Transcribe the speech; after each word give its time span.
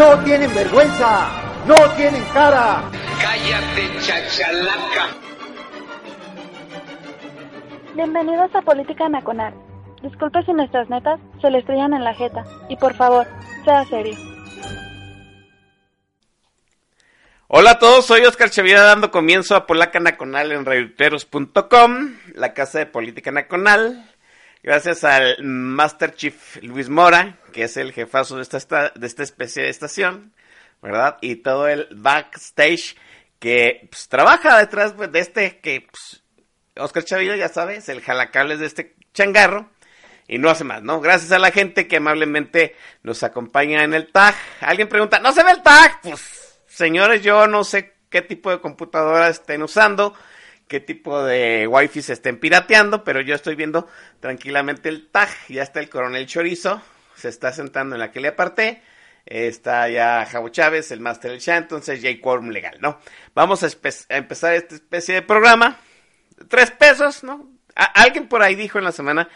¡No 0.00 0.18
tienen 0.24 0.54
vergüenza! 0.54 1.28
¡No 1.66 1.74
tienen 1.94 2.24
cara! 2.32 2.82
Cállate, 3.20 4.00
chachalaca. 4.00 5.08
Bienvenidos 7.94 8.54
a 8.54 8.62
Política 8.62 9.10
Nacional. 9.10 9.52
Disculpe 10.02 10.42
si 10.44 10.54
nuestras 10.54 10.88
netas 10.88 11.20
se 11.42 11.50
le 11.50 11.58
estrellan 11.58 11.92
en 11.92 12.02
la 12.02 12.14
jeta. 12.14 12.46
Y 12.70 12.76
por 12.76 12.94
favor, 12.94 13.26
sea 13.66 13.84
serio. 13.84 14.16
Hola 17.48 17.72
a 17.72 17.78
todos, 17.78 18.06
soy 18.06 18.22
Oscar 18.22 18.48
Chavira 18.48 18.80
dando 18.80 19.10
comienzo 19.10 19.54
a 19.54 19.66
Polaca 19.66 20.00
Nacional 20.00 20.52
en 20.52 20.64
radioteros.com, 20.64 22.14
la 22.32 22.54
casa 22.54 22.78
de 22.78 22.86
Política 22.86 23.32
Nacional. 23.32 24.09
Gracias 24.62 25.04
al 25.04 25.42
Master 25.42 26.14
Chief 26.14 26.62
Luis 26.62 26.90
Mora, 26.90 27.38
que 27.52 27.64
es 27.64 27.78
el 27.78 27.92
jefazo 27.92 28.36
de 28.36 28.42
esta, 28.42 28.90
de 28.94 29.06
esta 29.06 29.22
especie 29.22 29.62
de 29.62 29.70
estación, 29.70 30.34
¿verdad? 30.82 31.16
Y 31.22 31.36
todo 31.36 31.66
el 31.66 31.88
backstage 31.92 32.94
que 33.38 33.88
pues, 33.90 34.08
trabaja 34.08 34.58
detrás 34.58 34.94
de 34.96 35.18
este, 35.18 35.60
que 35.60 35.88
pues, 35.90 36.22
Oscar 36.76 37.04
Chavira, 37.04 37.36
ya 37.36 37.48
sabes, 37.48 37.88
el 37.88 38.02
jalacables 38.02 38.58
de 38.58 38.66
este 38.66 38.94
changarro. 39.14 39.70
Y 40.28 40.38
no 40.38 40.48
hace 40.48 40.62
más, 40.62 40.82
¿no? 40.82 41.00
Gracias 41.00 41.32
a 41.32 41.40
la 41.40 41.50
gente 41.50 41.88
que 41.88 41.96
amablemente 41.96 42.76
nos 43.02 43.24
acompaña 43.24 43.82
en 43.82 43.94
el 43.94 44.12
tag. 44.12 44.34
Alguien 44.60 44.88
pregunta, 44.88 45.18
¿no 45.18 45.32
se 45.32 45.42
ve 45.42 45.50
el 45.50 45.62
tag? 45.62 46.02
Pues, 46.02 46.60
señores, 46.68 47.22
yo 47.22 47.48
no 47.48 47.64
sé 47.64 47.94
qué 48.10 48.22
tipo 48.22 48.50
de 48.50 48.60
computadora 48.60 49.28
estén 49.28 49.62
usando, 49.62 50.14
qué 50.70 50.78
tipo 50.78 51.24
de 51.24 51.66
wifi 51.66 52.00
se 52.00 52.12
estén 52.12 52.38
pirateando, 52.38 53.02
pero 53.02 53.20
yo 53.20 53.34
estoy 53.34 53.56
viendo 53.56 53.88
tranquilamente 54.20 54.88
el 54.88 55.08
tag. 55.08 55.28
Ya 55.48 55.64
está 55.64 55.80
el 55.80 55.90
coronel 55.90 56.26
Chorizo, 56.26 56.80
se 57.16 57.28
está 57.28 57.52
sentando 57.52 57.96
en 57.96 57.98
la 57.98 58.12
que 58.12 58.20
le 58.20 58.28
aparté. 58.28 58.80
Está 59.26 59.88
ya 59.88 60.24
Javo 60.26 60.48
Chávez, 60.50 60.92
el 60.92 61.00
Master 61.00 61.32
del 61.32 61.40
Chat, 61.40 61.62
entonces 61.64 62.02
hay 62.04 62.20
quórum 62.20 62.50
legal, 62.50 62.78
¿no? 62.80 63.00
Vamos 63.34 63.64
a, 63.64 63.68
empezar 64.10 64.54
esta 64.54 64.76
especie 64.76 65.16
de 65.16 65.22
programa. 65.22 65.76
Tres 66.48 66.70
pesos, 66.70 67.24
¿no? 67.24 67.50
Alguien 67.74 68.28
por 68.28 68.42
ahí 68.42 68.54
dijo 68.54 68.78
en 68.78 68.84
la 68.84 68.92
semana 68.92 69.28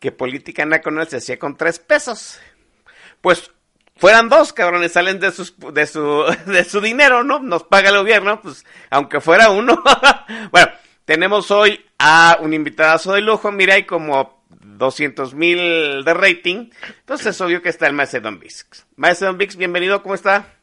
que 0.00 0.10
política 0.10 0.64
nacional 0.64 1.06
se 1.06 1.18
hacía 1.18 1.38
con 1.38 1.58
tres 1.58 1.78
pesos. 1.78 2.40
Pues 3.20 3.50
fueran 3.98 4.28
dos, 4.28 4.52
cabrones, 4.52 4.92
salen 4.92 5.20
de, 5.20 5.32
sus, 5.32 5.54
de, 5.58 5.86
su, 5.86 6.24
de 6.46 6.64
su 6.64 6.80
dinero, 6.80 7.24
¿no? 7.24 7.40
Nos 7.40 7.64
paga 7.64 7.90
el 7.90 7.98
gobierno, 7.98 8.40
pues 8.40 8.64
aunque 8.90 9.20
fuera 9.20 9.50
uno. 9.50 9.82
bueno, 10.50 10.70
tenemos 11.04 11.50
hoy 11.50 11.84
a 11.98 12.38
un 12.40 12.54
invitadazo 12.54 13.12
de 13.12 13.20
lujo, 13.20 13.52
mira, 13.52 13.74
hay 13.74 13.84
como 13.84 14.42
200 14.50 15.34
mil 15.34 16.04
de 16.04 16.14
rating. 16.14 16.70
Entonces 17.00 17.28
es 17.28 17.40
obvio 17.40 17.60
que 17.60 17.68
está 17.68 17.86
el 17.86 17.92
Maestro 17.92 18.20
Don 18.20 18.38
Vix. 18.38 18.66
Maestro 18.96 19.26
Don 19.28 19.38
Vix, 19.38 19.56
bienvenido, 19.56 20.02
¿cómo 20.02 20.14
está? 20.14 20.54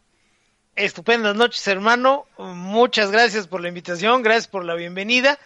Estupendas 0.76 1.36
noches, 1.36 1.66
hermano. 1.68 2.26
Muchas 2.38 3.12
gracias 3.12 3.48
por 3.48 3.62
la 3.62 3.70
invitación, 3.70 4.24
gracias 4.24 4.48
por 4.48 4.66
la 4.66 4.76
bienvenida. 4.76 5.40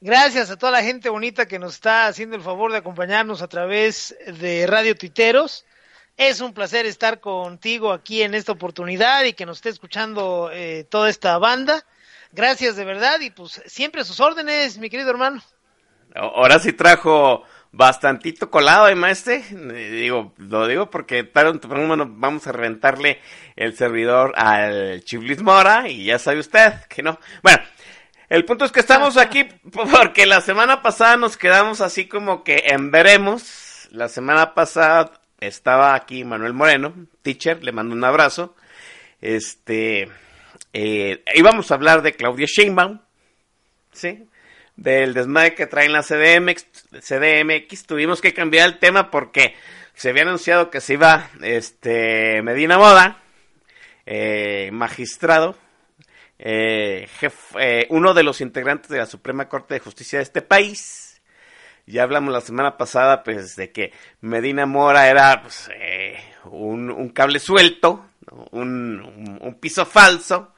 Gracias 0.00 0.50
a 0.50 0.56
toda 0.56 0.72
la 0.72 0.82
gente 0.82 1.08
bonita 1.08 1.46
que 1.46 1.58
nos 1.58 1.74
está 1.74 2.06
haciendo 2.06 2.36
el 2.36 2.42
favor 2.42 2.70
de 2.70 2.78
acompañarnos 2.78 3.42
a 3.42 3.48
través 3.48 4.16
de 4.26 4.66
Radio 4.66 4.94
Tuiteros. 4.94 5.64
Es 6.18 6.40
un 6.40 6.52
placer 6.52 6.84
estar 6.84 7.20
contigo 7.20 7.92
aquí 7.92 8.22
en 8.22 8.34
esta 8.34 8.50
oportunidad 8.50 9.22
y 9.22 9.34
que 9.34 9.46
nos 9.46 9.58
esté 9.58 9.68
escuchando 9.68 10.50
eh, 10.52 10.84
toda 10.90 11.08
esta 11.08 11.38
banda. 11.38 11.84
Gracias 12.32 12.74
de 12.74 12.84
verdad 12.84 13.20
y 13.20 13.30
pues 13.30 13.62
siempre 13.66 14.00
a 14.00 14.04
sus 14.04 14.18
órdenes, 14.18 14.78
mi 14.78 14.90
querido 14.90 15.10
hermano. 15.10 15.40
Ahora 16.16 16.58
sí 16.58 16.72
trajo 16.72 17.44
bastantito 17.70 18.50
colado, 18.50 18.88
¿eh, 18.88 18.96
maestre? 18.96 19.44
Digo, 19.52 20.34
lo 20.38 20.66
digo 20.66 20.90
porque 20.90 21.22
tarde 21.22 21.60
bueno, 21.68 22.06
vamos 22.10 22.48
a 22.48 22.52
reventarle 22.52 23.20
el 23.54 23.76
servidor 23.76 24.32
al 24.36 25.04
Chiblis 25.04 25.40
Mora 25.40 25.88
y 25.88 26.06
ya 26.06 26.18
sabe 26.18 26.40
usted 26.40 26.72
que 26.88 27.04
no. 27.04 27.20
Bueno, 27.44 27.60
el 28.28 28.44
punto 28.44 28.64
es 28.64 28.72
que 28.72 28.80
estamos 28.80 29.16
aquí 29.18 29.44
porque 29.92 30.26
la 30.26 30.40
semana 30.40 30.82
pasada 30.82 31.16
nos 31.16 31.36
quedamos 31.36 31.80
así 31.80 32.08
como 32.08 32.42
que 32.42 32.64
en 32.66 32.90
veremos. 32.90 33.66
La 33.92 34.08
semana 34.08 34.52
pasada 34.52 35.12
estaba 35.40 35.94
aquí 35.94 36.24
Manuel 36.24 36.52
Moreno, 36.52 36.94
teacher, 37.22 37.62
le 37.62 37.72
mando 37.72 37.94
un 37.94 38.04
abrazo. 38.04 38.54
Este, 39.20 40.08
eh, 40.72 41.22
íbamos 41.34 41.70
a 41.70 41.74
hablar 41.74 42.02
de 42.02 42.12
Claudia 42.12 42.46
Sheinbaum, 42.46 43.00
¿sí? 43.92 44.26
Del 44.76 45.14
desmadre 45.14 45.54
que 45.54 45.66
traen 45.66 45.92
la 45.92 46.02
CDMX, 46.02 46.66
CDMX. 47.00 47.86
Tuvimos 47.86 48.20
que 48.20 48.32
cambiar 48.32 48.68
el 48.68 48.78
tema 48.78 49.10
porque 49.10 49.54
se 49.94 50.10
había 50.10 50.22
anunciado 50.22 50.70
que 50.70 50.80
se 50.80 50.92
iba, 50.94 51.28
este, 51.42 52.40
Medina 52.42 52.78
Moda, 52.78 53.18
eh, 54.06 54.70
magistrado, 54.72 55.56
eh, 56.38 57.08
eh, 57.58 57.86
uno 57.90 58.14
de 58.14 58.22
los 58.22 58.40
integrantes 58.40 58.88
de 58.90 58.98
la 58.98 59.06
Suprema 59.06 59.48
Corte 59.48 59.74
de 59.74 59.80
Justicia 59.80 60.20
de 60.20 60.22
este 60.22 60.40
país. 60.40 61.07
Ya 61.88 62.02
hablamos 62.02 62.34
la 62.34 62.42
semana 62.42 62.76
pasada, 62.76 63.22
pues, 63.22 63.56
de 63.56 63.72
que 63.72 63.92
Medina 64.20 64.66
Mora 64.66 65.08
era 65.08 65.40
pues, 65.40 65.70
eh, 65.74 66.18
un, 66.44 67.08
cable 67.14 67.38
suelto, 67.38 68.04
un, 68.50 69.56
piso 69.58 69.86
falso. 69.86 70.52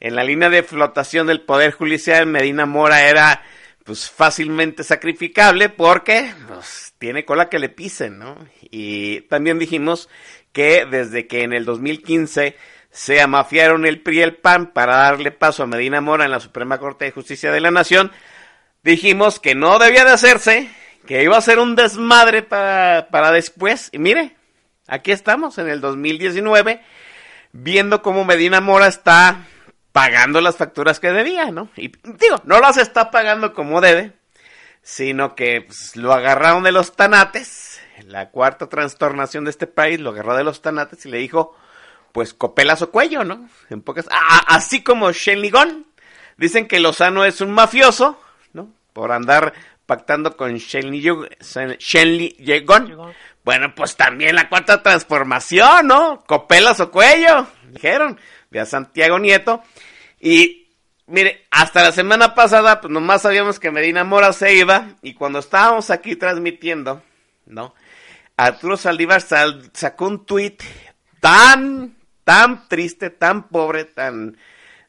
En 0.00 0.16
la 0.16 0.24
línea 0.24 0.50
de 0.50 0.64
flotación 0.64 1.28
del 1.28 1.42
Poder 1.42 1.72
Judicial, 1.72 2.26
Medina 2.26 2.66
Mora 2.66 3.08
era 3.08 3.42
pues 3.84 4.10
fácilmente 4.10 4.82
sacrificable 4.82 5.68
porque 5.68 6.34
pues, 6.48 6.94
tiene 6.98 7.24
cola 7.24 7.48
que 7.48 7.60
le 7.60 7.68
pisen, 7.68 8.18
¿no? 8.18 8.36
Y 8.62 9.20
también 9.22 9.58
dijimos 9.58 10.08
que 10.52 10.86
desde 10.86 11.28
que 11.28 11.42
en 11.42 11.52
el 11.52 11.64
2015 11.64 12.56
se 12.90 13.20
amafiaron 13.20 13.86
el 13.86 14.00
PRI 14.00 14.18
y 14.18 14.22
el 14.22 14.36
PAN 14.36 14.72
para 14.72 14.96
darle 14.96 15.30
paso 15.30 15.62
a 15.62 15.66
Medina 15.66 16.00
Mora 16.00 16.24
en 16.24 16.30
la 16.30 16.40
Suprema 16.40 16.78
Corte 16.78 17.04
de 17.04 17.12
Justicia 17.12 17.52
de 17.52 17.60
la 17.60 17.70
Nación, 17.70 18.10
dijimos 18.84 19.40
que 19.40 19.54
no 19.54 19.78
debía 19.78 20.04
de 20.04 20.12
hacerse, 20.12 20.70
que 21.06 21.24
iba 21.24 21.36
a 21.36 21.42
ser 21.42 21.58
un 21.58 21.74
desmadre 21.74 22.42
para, 22.42 23.08
para 23.10 23.32
después. 23.32 23.88
Y 23.92 23.98
mire, 23.98 24.36
aquí 24.86 25.10
estamos 25.10 25.58
en 25.58 25.68
el 25.68 25.80
2019, 25.80 26.80
viendo 27.52 28.02
cómo 28.02 28.24
Medina 28.24 28.60
Mora 28.60 28.86
está 28.86 29.46
pagando 29.92 30.40
las 30.40 30.56
facturas 30.56 31.00
que 31.00 31.12
debía, 31.12 31.50
¿no? 31.50 31.70
Y 31.76 31.88
digo, 32.18 32.40
no 32.44 32.60
las 32.60 32.76
está 32.76 33.10
pagando 33.10 33.54
como 33.54 33.80
debe, 33.80 34.12
sino 34.82 35.34
que 35.34 35.62
pues, 35.62 35.96
lo 35.96 36.12
agarraron 36.12 36.64
de 36.64 36.72
los 36.72 36.96
tanates, 36.96 37.80
la 38.06 38.30
cuarta 38.30 38.68
trastornación 38.68 39.44
de 39.44 39.50
este 39.50 39.66
país 39.66 40.00
lo 40.00 40.10
agarró 40.10 40.36
de 40.36 40.44
los 40.44 40.62
tanates 40.62 41.06
y 41.06 41.10
le 41.10 41.18
dijo, 41.18 41.56
pues 42.12 42.34
copelas 42.34 42.82
o 42.82 42.90
cuello, 42.90 43.24
¿no? 43.24 43.48
En 43.70 43.82
pocas, 43.82 44.06
así 44.48 44.82
como 44.82 45.12
Shenley 45.12 45.50
Gon. 45.50 45.86
Dicen 46.36 46.66
que 46.66 46.80
Lozano 46.80 47.24
es 47.24 47.40
un 47.40 47.52
mafioso. 47.52 48.20
Por 48.94 49.12
andar 49.12 49.52
pactando 49.84 50.38
con 50.38 50.56
Shenley, 50.56 51.02
Gon. 52.64 53.14
Bueno, 53.44 53.74
pues 53.74 53.96
también 53.96 54.36
la 54.36 54.48
cuarta 54.48 54.82
transformación, 54.82 55.88
¿no? 55.88 56.24
Copelas 56.26 56.80
o 56.80 56.90
cuello, 56.90 57.46
dijeron, 57.70 58.18
de 58.50 58.60
a 58.60 58.64
Santiago 58.64 59.18
Nieto. 59.18 59.62
Y 60.18 60.68
mire, 61.06 61.44
hasta 61.50 61.82
la 61.82 61.92
semana 61.92 62.34
pasada, 62.34 62.80
pues 62.80 62.90
nomás 62.90 63.20
sabíamos 63.20 63.60
que 63.60 63.70
Medina 63.70 64.04
Mora 64.04 64.32
se 64.32 64.54
iba, 64.54 64.92
y 65.02 65.12
cuando 65.12 65.40
estábamos 65.40 65.90
aquí 65.90 66.16
transmitiendo, 66.16 67.02
¿no? 67.44 67.74
Arturo 68.38 68.78
Saldívar 68.78 69.20
sacó 69.20 70.06
un 70.06 70.24
tuit 70.24 70.62
tan 71.20 71.94
tan 72.24 72.68
triste, 72.68 73.10
tan 73.10 73.48
pobre, 73.48 73.84
tan, 73.84 74.36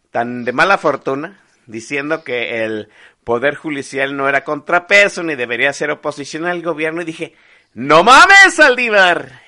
tan 0.10 0.46
de 0.46 0.54
mala 0.54 0.78
fortuna, 0.78 1.42
diciendo 1.68 2.24
que 2.24 2.63
el 2.63 2.90
poder 3.25 3.56
judicial 3.56 4.16
no 4.16 4.30
era 4.30 4.45
contrapeso 4.45 5.22
ni 5.24 5.36
debería 5.36 5.74
ser 5.74 5.92
oposición 5.92 6.45
al 6.45 6.62
gobierno 6.62 7.01
y 7.01 7.06
dije, 7.06 7.36
no 7.74 8.04
mames, 8.04 8.56
Saldívar, 8.56 9.42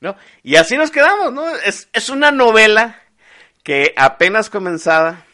¿no? 0.00 0.16
Y 0.44 0.54
así 0.54 0.76
nos 0.76 0.92
quedamos, 0.92 1.32
¿no? 1.32 1.48
Es, 1.56 1.88
es 1.92 2.08
una 2.08 2.30
novela 2.30 3.02
que 3.64 3.92
apenas 3.96 4.50
comenzada, 4.50 5.24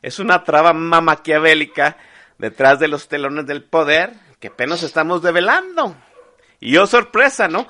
es 0.00 0.18
una 0.18 0.44
traba 0.44 0.72
maquiavélica 0.72 1.98
detrás 2.38 2.78
de 2.78 2.88
los 2.88 3.08
telones 3.08 3.44
del 3.46 3.62
poder 3.62 4.14
que 4.40 4.48
apenas 4.48 4.82
estamos 4.82 5.20
develando. 5.20 5.94
Y 6.60 6.72
yo 6.72 6.86
sorpresa, 6.86 7.48
¿no? 7.48 7.68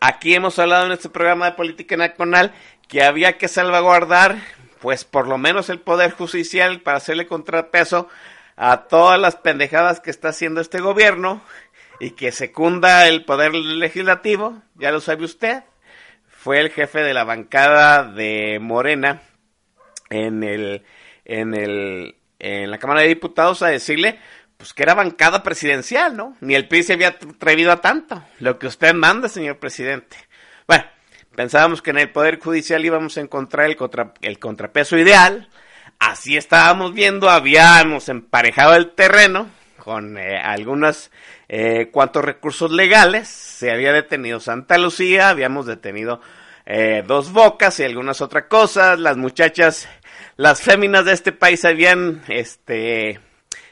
aquí 0.00 0.34
hemos 0.34 0.58
hablado 0.58 0.86
en 0.86 0.92
este 0.92 1.08
programa 1.08 1.46
de 1.46 1.52
política 1.52 1.96
nacional 1.96 2.52
que 2.88 3.02
había 3.02 3.38
que 3.38 3.48
salvaguardar, 3.48 4.38
pues 4.80 5.04
por 5.04 5.26
lo 5.26 5.38
menos 5.38 5.68
el 5.68 5.80
poder 5.80 6.12
judicial 6.12 6.80
para 6.80 6.98
hacerle 6.98 7.26
contrapeso 7.26 8.08
a 8.58 8.88
todas 8.88 9.20
las 9.20 9.36
pendejadas 9.36 10.00
que 10.00 10.10
está 10.10 10.30
haciendo 10.30 10.60
este 10.60 10.80
gobierno 10.80 11.40
y 12.00 12.10
que 12.10 12.32
secunda 12.32 13.06
el 13.06 13.24
poder 13.24 13.54
legislativo, 13.54 14.60
ya 14.74 14.90
lo 14.90 15.00
sabe 15.00 15.24
usted, 15.24 15.62
fue 16.28 16.60
el 16.60 16.70
jefe 16.70 17.00
de 17.00 17.14
la 17.14 17.24
bancada 17.24 18.02
de 18.02 18.58
Morena 18.60 19.22
en 20.10 20.42
el 20.42 20.84
en 21.24 21.54
el 21.54 22.16
en 22.40 22.70
la 22.70 22.78
Cámara 22.78 23.02
de 23.02 23.08
Diputados 23.08 23.62
a 23.62 23.68
decirle 23.68 24.18
pues 24.56 24.74
que 24.74 24.82
era 24.82 24.94
bancada 24.94 25.44
presidencial, 25.44 26.16
¿no? 26.16 26.36
Ni 26.40 26.56
el 26.56 26.66
PRI 26.66 26.82
se 26.82 26.94
había 26.94 27.08
atrevido 27.08 27.70
a 27.70 27.80
tanto. 27.80 28.24
Lo 28.40 28.58
que 28.58 28.66
usted 28.66 28.92
manda, 28.92 29.28
señor 29.28 29.58
presidente. 29.58 30.16
Bueno, 30.66 30.84
pensábamos 31.36 31.80
que 31.80 31.90
en 31.90 31.98
el 31.98 32.10
Poder 32.10 32.40
Judicial 32.40 32.84
íbamos 32.84 33.16
a 33.16 33.20
encontrar 33.20 33.66
el, 33.66 33.76
contra, 33.76 34.14
el 34.20 34.40
contrapeso 34.40 34.98
ideal. 34.98 35.48
Así 35.98 36.36
estábamos 36.36 36.94
viendo, 36.94 37.28
habíamos 37.28 38.08
emparejado 38.08 38.74
el 38.74 38.92
terreno 38.92 39.48
con 39.78 40.16
eh, 40.16 40.38
algunos 40.38 41.10
eh, 41.48 41.90
cuantos 41.90 42.24
recursos 42.24 42.70
legales. 42.70 43.28
Se 43.28 43.70
había 43.70 43.92
detenido 43.92 44.38
Santa 44.40 44.78
Lucía, 44.78 45.28
habíamos 45.28 45.66
detenido 45.66 46.20
eh, 46.66 47.02
dos 47.06 47.32
bocas 47.32 47.80
y 47.80 47.84
algunas 47.84 48.20
otras 48.20 48.44
cosas. 48.44 48.98
Las 48.98 49.16
muchachas, 49.16 49.88
las 50.36 50.60
féminas 50.62 51.04
de 51.04 51.12
este 51.12 51.32
país 51.32 51.64
habían, 51.64 52.22
este, 52.28 53.20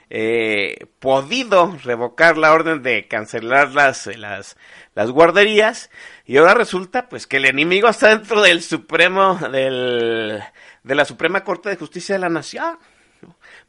eh, 0.08 0.86
podido 1.00 1.76
revocar 1.82 2.38
la 2.38 2.52
orden 2.52 2.82
de 2.82 3.08
cancelar 3.08 3.72
las, 3.72 4.06
las, 4.16 4.56
las 4.94 5.10
guarderías 5.10 5.90
y 6.24 6.36
ahora 6.36 6.54
resulta 6.54 7.08
pues 7.08 7.26
que 7.26 7.38
el 7.38 7.46
enemigo 7.46 7.88
está 7.88 8.10
dentro 8.10 8.40
del 8.42 8.62
Supremo, 8.62 9.36
del, 9.50 10.40
de 10.86 10.94
la 10.94 11.04
Suprema 11.04 11.42
Corte 11.42 11.68
de 11.68 11.76
Justicia 11.76 12.14
de 12.14 12.20
la 12.20 12.28
Nación. 12.28 12.78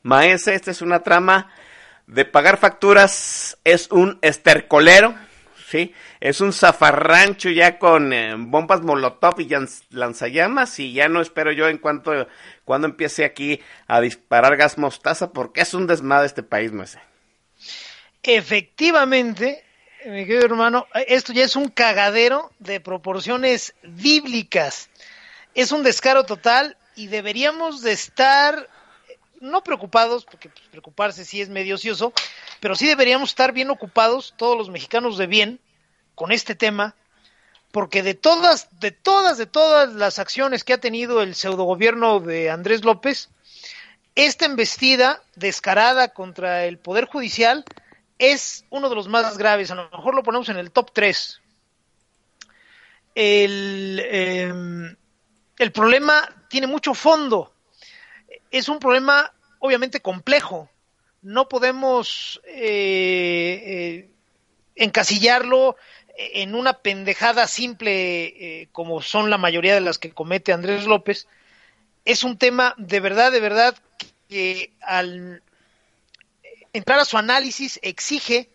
Maese, 0.04 0.54
esta 0.54 0.70
es 0.70 0.84
una 0.84 1.02
trama 1.02 1.52
de 2.06 2.26
pagar 2.26 2.58
facturas, 2.58 3.58
es 3.64 3.90
un 3.90 4.20
estercolero, 4.22 5.16
¿sí? 5.68 5.96
Es 6.20 6.42
un 6.42 6.54
zafarrancho 6.54 7.50
ya 7.50 7.80
con 7.80 8.14
eh, 8.14 8.36
bombas 8.38 8.82
molotov 8.82 9.42
y 9.42 9.50
lanzallamas 9.90 10.78
y 10.80 10.94
ya 10.94 11.10
no 11.10 11.20
espero 11.20 11.52
yo 11.52 11.68
en 11.68 11.80
cuanto 11.80 12.28
cuando 12.64 12.88
empiece 12.88 13.26
aquí 13.26 13.62
a 13.88 14.00
disparar 14.00 14.56
gas 14.56 14.78
mostaza 14.78 15.34
porque 15.34 15.62
es 15.62 15.74
un 15.74 15.88
desmadre 15.88 16.28
este 16.28 16.44
país, 16.44 16.72
sé. 16.86 17.00
Efectivamente, 18.22 19.64
mi 20.06 20.28
querido 20.28 20.46
hermano, 20.46 20.86
esto 21.08 21.34
ya 21.34 21.46
es 21.46 21.56
un 21.56 21.70
cagadero 21.70 22.52
de 22.60 22.80
proporciones 22.80 23.74
bíblicas. 23.82 24.90
Es 25.56 25.72
un 25.72 25.82
descaro 25.82 26.24
total 26.24 26.78
y 26.98 27.08
deberíamos 27.08 27.82
de 27.82 27.94
estar 27.94 28.68
no 29.40 29.64
preocupados, 29.64 30.26
porque 30.26 30.50
pues, 30.50 30.66
preocuparse 30.70 31.24
sí 31.24 31.42
es 31.42 31.48
medio 31.48 31.76
ocioso, 31.76 32.12
pero 32.60 32.76
sí 32.76 32.88
deberíamos 32.88 33.30
estar 33.30 33.54
bien 33.54 33.70
ocupados, 33.70 34.34
todos 34.36 34.58
los 34.58 34.70
mexicanos 34.70 35.18
de 35.18 35.28
bien, 35.28 35.60
con 36.16 36.32
este 36.32 36.56
tema, 36.56 36.96
porque 37.72 38.02
de 38.02 38.16
todas, 38.16 38.68
de 38.80 38.90
todas, 38.90 39.38
de 39.38 39.46
todas 39.46 39.94
las 39.94 40.18
acciones 40.18 40.64
que 40.64 40.74
ha 40.74 40.80
tenido 40.80 41.22
el 41.22 41.36
pseudogobierno 41.36 42.20
de 42.20 42.50
Andrés 42.50 42.84
López, 42.84 43.30
esta 44.16 44.46
embestida 44.46 45.22
descarada 45.36 46.08
contra 46.08 46.66
el 46.66 46.80
Poder 46.80 47.06
Judicial 47.06 47.64
es 48.18 48.66
uno 48.72 48.90
de 48.90 48.96
los 48.96 49.08
más 49.08 49.38
graves, 49.38 49.70
a 49.70 49.76
lo 49.76 49.88
mejor 49.92 50.16
lo 50.16 50.24
ponemos 50.24 50.50
en 50.50 50.58
el 50.58 50.72
top 50.72 50.90
3. 50.92 51.42
El, 53.14 54.02
eh, 54.04 54.96
el 55.60 55.72
problema 55.72 56.28
tiene 56.50 56.68
mucho 56.68 56.94
fondo, 56.94 57.54
es 58.52 58.70
un 58.70 58.80
problema 58.80 59.34
obviamente 59.60 60.02
complejo, 60.02 60.70
no 61.22 61.50
podemos 61.50 62.42
eh, 62.46 63.64
eh, 63.66 64.10
encasillarlo 64.76 65.76
en 66.18 66.56
una 66.56 66.74
pendejada 66.74 67.48
simple 67.48 68.62
eh, 68.62 68.70
como 68.72 69.02
son 69.02 69.30
la 69.30 69.38
mayoría 69.38 69.74
de 69.74 69.82
las 69.82 69.98
que 69.98 70.12
comete 70.12 70.54
Andrés 70.54 70.86
López. 70.86 71.28
Es 72.06 72.24
un 72.24 72.38
tema 72.38 72.74
de 72.78 73.00
verdad, 73.00 73.32
de 73.32 73.40
verdad, 73.40 73.76
que 74.30 74.72
al 74.82 75.44
entrar 76.74 77.00
a 77.00 77.06
su 77.06 77.18
análisis 77.18 77.80
exige 77.84 78.50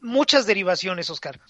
muchas 0.00 0.46
derivaciones, 0.46 1.10
Oscar. 1.10 1.40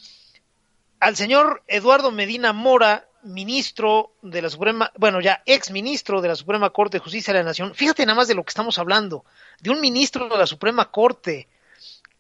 Al 1.00 1.16
señor 1.16 1.62
Eduardo 1.66 2.10
Medina 2.10 2.52
Mora 2.52 3.08
ministro 3.24 4.12
de 4.22 4.42
la 4.42 4.50
Suprema, 4.50 4.92
bueno, 4.96 5.20
ya 5.20 5.42
ex 5.46 5.70
ministro 5.70 6.20
de 6.20 6.28
la 6.28 6.36
Suprema 6.36 6.70
Corte 6.70 6.98
de 6.98 7.02
Justicia 7.04 7.32
de 7.32 7.40
la 7.40 7.46
Nación, 7.46 7.74
fíjate 7.74 8.04
nada 8.06 8.16
más 8.16 8.28
de 8.28 8.34
lo 8.34 8.44
que 8.44 8.50
estamos 8.50 8.78
hablando, 8.78 9.24
de 9.60 9.70
un 9.70 9.80
ministro 9.80 10.28
de 10.28 10.38
la 10.38 10.46
Suprema 10.46 10.90
Corte 10.90 11.48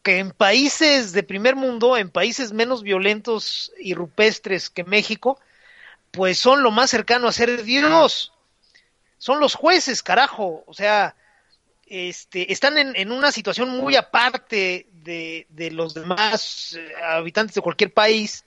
que 0.02 0.18
en 0.18 0.32
países 0.32 1.12
de 1.12 1.22
primer 1.22 1.56
mundo, 1.56 1.96
en 1.96 2.10
países 2.10 2.52
menos 2.52 2.82
violentos 2.82 3.72
y 3.78 3.94
rupestres 3.94 4.68
que 4.68 4.84
México, 4.84 5.40
pues 6.10 6.38
son 6.38 6.62
lo 6.62 6.70
más 6.70 6.90
cercano 6.90 7.26
a 7.26 7.32
ser 7.32 7.64
Dios. 7.64 8.32
Son 9.16 9.40
los 9.40 9.54
jueces, 9.54 10.02
carajo. 10.02 10.62
O 10.66 10.74
sea, 10.74 11.16
este, 11.86 12.52
están 12.52 12.76
en, 12.76 13.10
una 13.10 13.32
situación 13.32 13.70
muy 13.70 13.96
aparte 13.96 14.86
de, 14.92 15.46
de 15.48 15.70
los 15.70 15.94
demás 15.94 16.76
eh, 16.78 16.92
habitantes 17.02 17.54
de 17.54 17.62
cualquier 17.62 17.92
país 17.94 18.44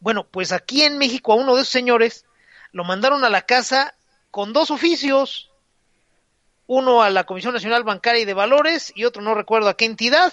bueno, 0.00 0.26
pues 0.26 0.52
aquí 0.52 0.82
en 0.82 0.98
México 0.98 1.32
a 1.32 1.36
uno 1.36 1.54
de 1.54 1.62
esos 1.62 1.72
señores 1.72 2.24
lo 2.72 2.84
mandaron 2.84 3.24
a 3.24 3.28
la 3.28 3.42
casa 3.42 3.94
con 4.30 4.52
dos 4.52 4.70
oficios, 4.70 5.50
uno 6.66 7.02
a 7.02 7.10
la 7.10 7.24
Comisión 7.24 7.54
Nacional 7.54 7.84
Bancaria 7.84 8.22
y 8.22 8.26
de 8.26 8.34
Valores 8.34 8.92
y 8.94 9.04
otro 9.04 9.22
no 9.22 9.34
recuerdo 9.34 9.68
a 9.68 9.76
qué 9.76 9.86
entidad, 9.86 10.32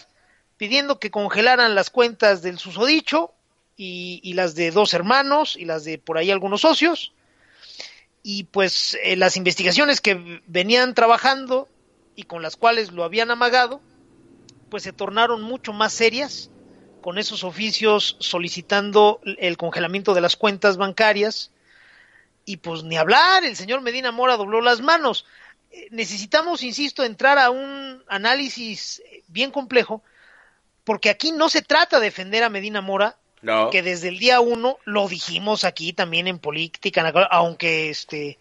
pidiendo 0.57 0.99
que 0.99 1.11
congelaran 1.11 1.75
las 1.75 1.89
cuentas 1.89 2.41
del 2.41 2.59
susodicho 2.59 3.33
y, 3.77 4.33
las 4.33 4.55
de 4.55 4.71
dos 4.71 4.93
hermanos 4.93 5.55
y 5.57 5.65
las 5.65 5.83
de 5.83 5.97
por 5.97 6.17
ahí 6.17 6.31
algunos 6.31 6.61
socios. 6.61 7.13
Y 8.23 8.45
pues 8.45 8.97
eh, 9.03 9.15
las 9.15 9.37
investigaciones 9.37 10.01
que 10.01 10.41
venían 10.47 10.93
trabajando 10.93 11.69
y 12.15 12.23
con 12.23 12.41
las 12.41 12.55
cuales 12.55 12.91
lo 12.91 13.03
habían 13.03 13.31
amagado, 13.31 13.81
pues 14.69 14.83
se 14.83 14.93
tornaron 14.93 15.41
mucho 15.41 15.73
más 15.73 15.93
serias 15.93 16.49
con 17.05 17.19
esos 17.19 17.43
oficios 17.43 18.17
solicitando 18.19 19.21
el 19.37 19.57
congelamiento 19.57 20.15
de 20.15 20.21
las 20.21 20.35
cuentas 20.35 20.75
bancarias. 20.75 21.51
Y 22.45 22.57
pues 22.57 22.81
ni 22.81 22.97
hablar, 22.97 23.45
el 23.45 23.55
señor 23.55 23.81
Medina 23.81 24.11
Mora 24.11 24.37
dobló 24.37 24.59
las 24.59 24.81
manos. 24.81 25.23
Eh, 25.69 25.87
necesitamos, 25.91 26.63
insisto, 26.63 27.03
entrar 27.03 27.37
a 27.37 27.51
un 27.51 28.03
análisis 28.07 29.03
bien 29.27 29.51
complejo, 29.51 30.01
porque 30.83 31.11
aquí 31.11 31.31
no 31.31 31.47
se 31.47 31.61
trata 31.61 31.99
de 31.99 32.05
defender 32.05 32.41
a 32.43 32.49
Medina 32.49 32.81
Mora, 32.81 33.17
No. 33.43 33.69
que 33.69 33.83
desde 33.83 34.07
el 34.07 34.17
día 34.17 34.39
uno 34.39 34.79
lo 34.85 35.07
dijimos 35.07 35.63
aquí 35.63 35.93
también 35.93 36.27
en 36.27 36.39
política, 36.39 37.07
aunque 37.29 37.91
este 37.91 38.39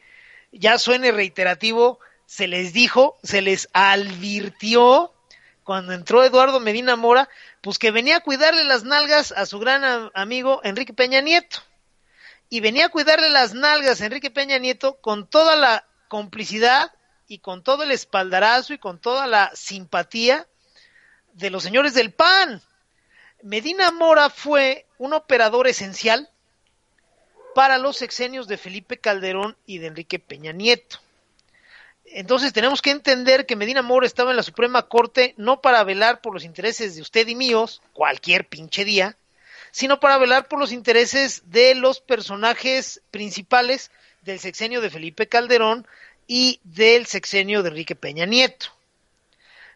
ya 0.53 0.79
suene 0.79 1.13
reiterativo, 1.13 1.99
se 2.25 2.47
les 2.47 2.73
dijo, 2.73 3.19
se 3.23 3.43
les 3.43 3.69
advirtió 3.75 5.13
cuando 5.65 5.93
entró 5.93 6.25
Eduardo 6.25 6.61
Medina 6.61 6.97
Mora, 6.97 7.29
pues 7.65 7.79
que 7.79 7.91
venía 7.91 8.19
a 8.19 8.21
cuidarle 8.21 8.63
las 8.63 8.85
nalgas 8.85 9.33
a 9.33 9.47
su 9.47 9.59
gran 9.59 10.11
amigo 10.13 10.61
Enrique 10.65 10.93
Peña 10.93 11.23
Nieto. 11.23 11.61
Y 12.51 12.61
venía 12.61 12.87
a 12.87 12.89
cuidarle 12.91 13.31
las 13.31 13.55
nalgas 13.55 14.03
a 14.03 14.05
Enrique 14.05 14.31
Peña 14.31 14.59
Nieto 14.59 15.01
con 15.01 15.27
toda 15.27 15.57
la 15.57 15.87
complicidad 16.09 16.93
y 17.27 17.39
con 17.39 17.63
todo 17.63 17.85
el 17.85 17.91
espaldarazo 17.91 18.75
y 18.75 18.79
con 18.79 19.01
toda 19.01 19.27
la 19.27 19.51
simpatía 19.55 20.47
de 21.33 21.49
los 21.49 21.63
señores 21.63 21.95
del 21.95 22.13
PAN. 22.13 22.61
Medina 23.43 23.91
Mora 23.93 24.29
fue 24.29 24.87
un 24.99 25.15
operador 25.15 25.67
esencial 25.67 26.31
para 27.55 27.79
los 27.79 27.97
sexenios 27.97 28.47
de 28.47 28.59
Felipe 28.59 28.99
Calderón 28.99 29.57
y 29.65 29.79
de 29.79 29.87
Enrique 29.87 30.19
Peña 30.19 30.53
Nieto. 30.53 30.99
Entonces 32.17 32.53
tenemos 32.53 32.81
que 32.81 32.93
entender 32.93 33.45
que 33.45 33.57
Medina 33.57 33.83
Mora 33.83 34.07
estaba 34.07 34.31
en 34.31 34.37
la 34.37 34.45
Suprema 34.45 34.85
Corte 34.85 35.35
no 35.37 35.61
para 35.61 35.83
velar 35.83 36.21
por 36.21 36.33
los 36.33 36.45
intereses 36.45 36.95
de 36.95 37.03
usted 37.03 37.27
y 37.27 37.35
míos, 37.35 37.83
cualquier 37.93 38.47
pinche 38.47 38.85
día, 38.85 39.17
sino 39.73 39.99
para 39.99 40.17
velar 40.17 40.47
por 40.47 40.61
los 40.61 40.71
intereses 40.71 41.43
de 41.47 41.75
los 41.75 42.01
personajes 42.01 43.03
principales 43.11 43.91
del 44.23 44.39
sexenio 44.39 44.81
de 44.81 44.91
Felipe 44.91 45.27
Calderón 45.27 45.89
y 46.29 46.61
del 46.63 47.07
sexenio 47.07 47.65
de 47.65 47.71
Enrique 47.71 47.97
Peña 47.97 48.27
Nieto. 48.27 48.67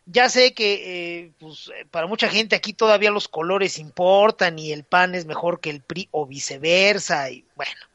Ya 0.07 0.29
sé 0.29 0.55
que 0.55 1.25
eh, 1.25 1.31
pues, 1.41 1.73
para 1.91 2.07
mucha 2.07 2.29
gente 2.29 2.55
aquí 2.55 2.73
todavía 2.73 3.11
los 3.11 3.27
colores 3.27 3.81
importan 3.81 4.61
y 4.61 4.71
el 4.71 4.85
PAN 4.85 5.17
es 5.17 5.27
mejor 5.27 5.59
que 5.59 5.71
el 5.71 5.81
PRI 5.81 6.09
o 6.13 6.25
viceversa 6.25 7.33
y 7.33 7.45
bueno, 7.57 7.88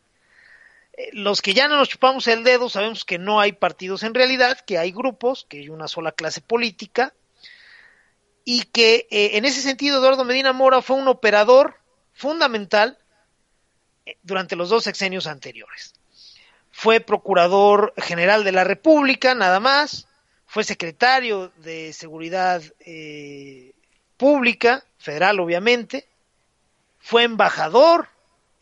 los 1.13 1.41
que 1.41 1.53
ya 1.53 1.67
no 1.67 1.77
nos 1.77 1.89
chupamos 1.89 2.27
el 2.27 2.43
dedo 2.43 2.69
sabemos 2.69 3.03
que 3.03 3.17
no 3.17 3.39
hay 3.39 3.53
partidos 3.53 4.03
en 4.03 4.13
realidad, 4.13 4.59
que 4.59 4.77
hay 4.77 4.91
grupos, 4.91 5.45
que 5.49 5.57
hay 5.57 5.69
una 5.69 5.87
sola 5.87 6.11
clase 6.11 6.41
política 6.41 7.13
y 8.45 8.63
que 8.65 9.07
eh, 9.09 9.31
en 9.37 9.45
ese 9.45 9.61
sentido 9.61 9.99
Eduardo 9.99 10.23
Medina 10.23 10.53
Mora 10.53 10.81
fue 10.81 10.97
un 10.97 11.07
operador 11.07 11.75
fundamental 12.13 12.97
eh, 14.05 14.17
durante 14.21 14.55
los 14.55 14.69
dos 14.69 14.83
sexenios 14.83 15.27
anteriores. 15.27 15.93
Fue 16.71 16.99
procurador 16.99 17.93
general 17.97 18.43
de 18.43 18.51
la 18.51 18.63
República, 18.63 19.33
nada 19.35 19.59
más, 19.59 20.07
fue 20.45 20.63
secretario 20.63 21.51
de 21.57 21.93
Seguridad 21.93 22.61
eh, 22.79 23.73
Pública, 24.17 24.83
federal 24.97 25.39
obviamente, 25.39 26.07
fue 26.99 27.23
embajador 27.23 28.07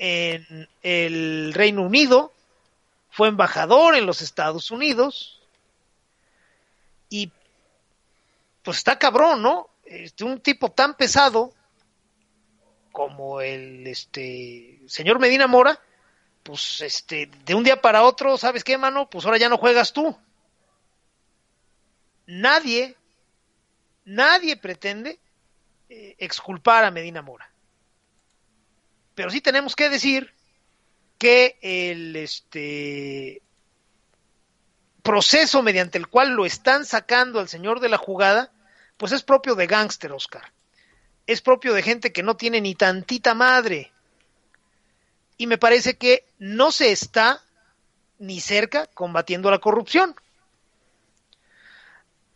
en 0.03 0.67
el 0.81 1.53
Reino 1.53 1.83
Unido, 1.83 2.33
fue 3.11 3.27
embajador 3.27 3.93
en 3.93 4.07
los 4.07 4.23
Estados 4.23 4.71
Unidos 4.71 5.39
y 7.07 7.31
pues 8.63 8.77
está 8.77 8.97
cabrón, 8.97 9.43
¿no? 9.43 9.69
Este, 9.85 10.23
un 10.23 10.39
tipo 10.39 10.71
tan 10.71 10.97
pesado 10.97 11.53
como 12.91 13.41
el 13.41 13.85
este 13.85 14.79
señor 14.87 15.19
Medina 15.19 15.45
Mora, 15.45 15.79
pues 16.41 16.81
este 16.81 17.29
de 17.45 17.53
un 17.53 17.63
día 17.63 17.79
para 17.79 18.01
otro, 18.01 18.37
¿sabes 18.37 18.63
qué, 18.63 18.79
mano? 18.79 19.07
Pues 19.07 19.25
ahora 19.25 19.37
ya 19.37 19.49
no 19.49 19.59
juegas 19.59 19.93
tú. 19.93 20.17
Nadie 22.25 22.95
nadie 24.05 24.57
pretende 24.57 25.19
eh, 25.89 26.15
exculpar 26.17 26.85
a 26.85 26.89
Medina 26.89 27.21
Mora. 27.21 27.50
Pero 29.21 29.29
sí 29.29 29.39
tenemos 29.39 29.75
que 29.75 29.87
decir 29.87 30.33
que 31.19 31.59
el 31.61 32.15
este 32.15 33.43
proceso 35.03 35.61
mediante 35.61 35.99
el 35.99 36.07
cual 36.07 36.31
lo 36.31 36.43
están 36.43 36.85
sacando 36.85 37.39
al 37.39 37.47
señor 37.47 37.81
de 37.81 37.89
la 37.89 37.99
jugada, 37.99 38.51
pues 38.97 39.11
es 39.11 39.21
propio 39.21 39.53
de 39.53 39.67
gángster, 39.67 40.11
Oscar. 40.11 40.51
Es 41.27 41.39
propio 41.43 41.75
de 41.75 41.83
gente 41.83 42.11
que 42.11 42.23
no 42.23 42.35
tiene 42.35 42.61
ni 42.61 42.73
tantita 42.73 43.35
madre. 43.35 43.91
Y 45.37 45.45
me 45.45 45.59
parece 45.59 45.97
que 45.97 46.25
no 46.39 46.71
se 46.71 46.91
está 46.91 47.43
ni 48.17 48.41
cerca 48.41 48.87
combatiendo 48.87 49.51
la 49.51 49.59
corrupción. 49.59 50.15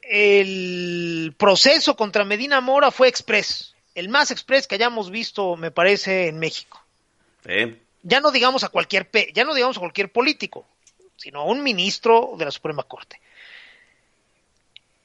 El 0.02 1.34
proceso 1.36 1.96
contra 1.96 2.26
Medina 2.26 2.62
Mora 2.62 2.92
fue 2.92 3.08
express, 3.08 3.75
el 3.96 4.10
más 4.10 4.30
express 4.30 4.68
que 4.68 4.76
hayamos 4.76 5.10
visto, 5.10 5.56
me 5.56 5.72
parece, 5.72 6.28
en 6.28 6.38
México. 6.38 6.84
Sí. 7.46 7.82
Ya 8.04 8.20
no 8.20 8.32
digamos 8.32 8.64
a 8.64 8.70
cualquier, 8.70 9.10
ya 9.34 9.46
no 9.46 9.54
digamos 9.54 9.78
a 9.78 9.80
cualquier 9.80 10.12
político, 10.12 10.66
sino 11.16 11.40
a 11.40 11.46
un 11.46 11.64
ministro 11.64 12.34
de 12.38 12.46
la 12.46 12.52
Suprema 12.52 12.84
Corte. 12.84 13.20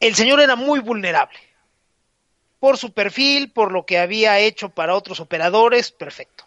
El 0.00 0.14
señor 0.14 0.40
era 0.40 0.56
muy 0.56 0.80
vulnerable. 0.80 1.38
Por 2.58 2.76
su 2.76 2.92
perfil, 2.92 3.50
por 3.52 3.72
lo 3.72 3.86
que 3.86 3.98
había 3.98 4.38
hecho 4.38 4.68
para 4.68 4.94
otros 4.94 5.20
operadores, 5.20 5.92
perfecto. 5.92 6.44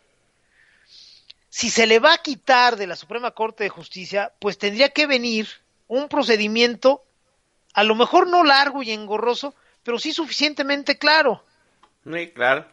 Si 1.50 1.70
se 1.70 1.88
le 1.88 2.00
va 2.00 2.14
a 2.14 2.22
quitar 2.22 2.76
de 2.76 2.88
la 2.88 2.96
Suprema 2.96 3.32
Corte 3.32 3.64
de 3.64 3.70
Justicia, 3.70 4.32
pues 4.40 4.58
tendría 4.58 4.90
que 4.90 5.08
venir 5.08 5.48
un 5.88 6.10
procedimiento, 6.10 7.04
a 7.74 7.84
lo 7.84 7.96
mejor 7.96 8.28
no 8.28 8.44
largo 8.44 8.84
y 8.84 8.92
engorroso, 8.92 9.56
pero 9.84 10.00
sí 10.00 10.14
suficientemente 10.14 10.98
claro. 10.98 11.44
Sí, 12.06 12.32
claro 12.32 12.66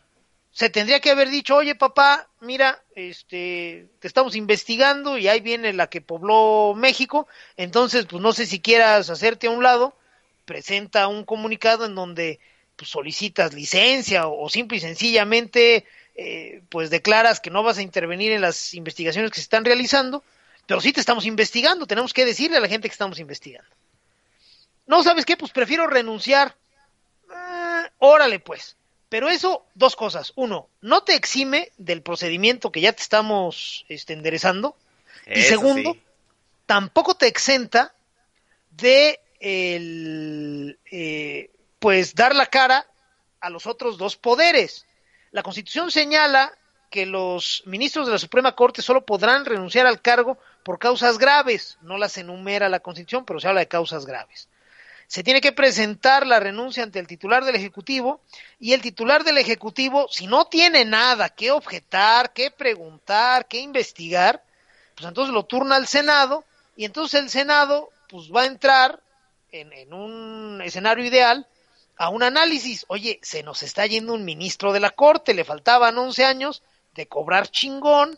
se 0.53 0.69
tendría 0.69 1.01
que 1.01 1.11
haber 1.11 1.31
dicho, 1.31 1.57
oye 1.57 1.75
papá, 1.75 2.29
mira, 2.41 2.83
este, 2.95 3.89
te 4.01 4.09
estamos 4.09 4.35
investigando 4.35 5.17
y 5.17 5.29
ahí 5.29 5.41
viene 5.41 5.73
la 5.73 5.89
que 5.89 6.01
pobló 6.01 6.75
México, 6.77 7.29
entonces 7.57 8.07
pues 8.07 8.21
no 8.21 8.33
sé 8.33 8.47
si 8.47 8.61
quieras 8.61 9.11
hacerte 9.11 9.47
a 9.47 9.51
un 9.51 9.63
lado, 9.63 9.97
presenta 10.45 11.07
un 11.07 11.25
comunicado 11.25 11.87
en 11.87 11.95
donde 11.95 12.41
pues, 12.77 12.91
solicitas 12.91 13.55
licencia 13.55 14.27
o, 14.27 14.49
simple 14.49 14.79
y 14.79 14.81
sencillamente 14.81 15.87
eh, 16.17 16.63
pues 16.69 16.91
declaras 16.91 17.41
que 17.41 17.51
no 17.51 17.63
vas 17.63 17.79
a 17.79 17.83
intervenir 17.83 18.33
en 18.33 18.41
las 18.41 18.75
investigaciones 18.75 19.31
que 19.31 19.37
se 19.37 19.43
están 19.43 19.65
realizando, 19.65 20.25
pero 20.67 20.81
sí 20.81 20.93
te 20.93 21.01
estamos 21.01 21.27
investigando, 21.27 21.87
tenemos 21.87 22.13
que 22.13 22.25
decirle 22.25 22.57
a 22.57 22.61
la 22.61 22.69
gente 22.69 22.89
que 22.89 22.93
estamos 22.93 23.21
investigando. 23.21 23.71
No, 24.87 25.05
¿sabes 25.05 25.25
qué? 25.25 25.37
Pues 25.37 25.53
prefiero 25.53 25.87
renunciar. 25.87 26.57
Ah, 27.31 27.89
órale 27.99 28.41
pues 28.41 28.77
pero 29.11 29.29
eso, 29.29 29.67
dos 29.75 29.97
cosas. 29.97 30.33
Uno, 30.37 30.69
no 30.81 31.03
te 31.03 31.17
exime 31.17 31.73
del 31.77 32.01
procedimiento 32.01 32.73
que 32.73 32.81
ya 32.81 32.93
te 32.93 33.03
estamos 33.03 33.85
este, 33.89 34.15
enderezando. 34.15 34.77
y 35.27 35.43
segundo, 35.43 35.97
tampoco 36.65 37.17
te 37.17 37.27
exenta 37.27 37.93
de 38.71 39.21
el, 39.41 40.79
eh, 40.91 41.51
pues 41.81 42.15
dar 42.15 42.37
la 42.37 42.47
cara 42.47 42.87
a 43.41 43.51
los 43.51 43.67
otros 43.67 43.99
dos 43.99 44.17
poderes. 44.17 44.87
La 45.33 45.43
Constitución 45.43 45.91
señala 45.91 46.57
que 46.89 47.05
los 47.05 47.65
ministros 47.67 48.07
de 48.07 48.13
la 48.13 48.19
Suprema 48.19 48.55
Corte 48.55 48.81
solo 48.81 49.05
podrán 49.05 49.45
renunciar 49.45 49.89
al 49.89 50.01
cargo 50.01 50.39
por 50.63 50.79
causas 50.79 51.19
graves. 51.19 51.79
No 51.83 51.99
las 51.99 52.17
enumera 52.17 52.69
la 52.69 52.79
Constitución, 52.79 53.25
pero 53.25 53.41
se 53.41 53.49
habla 53.49 53.61
de 53.61 53.69
causas 53.69 54.07
graves 54.07 54.49
se 55.11 55.25
tiene 55.25 55.41
que 55.41 55.51
presentar 55.51 56.25
la 56.25 56.39
renuncia 56.39 56.85
ante 56.85 57.01
el 57.01 57.09
titular 57.09 57.45
del 57.45 57.57
Ejecutivo 57.57 58.21
y 58.61 58.75
el 58.75 58.81
titular 58.81 59.25
del 59.25 59.39
Ejecutivo, 59.39 60.07
si 60.09 60.29
no 60.29 60.45
tiene 60.45 60.85
nada 60.85 61.31
que 61.31 61.51
objetar, 61.51 62.33
que 62.33 62.53
preguntar, 62.53 63.49
que 63.49 63.59
investigar, 63.59 64.41
pues 64.95 65.09
entonces 65.09 65.35
lo 65.35 65.47
turna 65.47 65.75
al 65.75 65.89
Senado 65.89 66.45
y 66.77 66.85
entonces 66.85 67.21
el 67.21 67.29
Senado 67.29 67.91
pues 68.09 68.31
va 68.31 68.43
a 68.43 68.47
entrar 68.47 69.01
en, 69.51 69.73
en 69.73 69.93
un 69.93 70.63
escenario 70.63 71.05
ideal 71.05 71.49
a 71.97 72.09
un 72.09 72.23
análisis. 72.23 72.85
Oye, 72.87 73.19
se 73.21 73.43
nos 73.43 73.65
está 73.65 73.87
yendo 73.87 74.15
un 74.15 74.25
ministro 74.25 74.73
de 74.73 74.79
la 74.79 74.91
Corte, 74.91 75.35
le 75.35 75.43
faltaban 75.43 75.99
11 75.99 76.25
años 76.25 76.63
de 76.95 77.09
cobrar 77.09 77.49
chingón, 77.49 78.17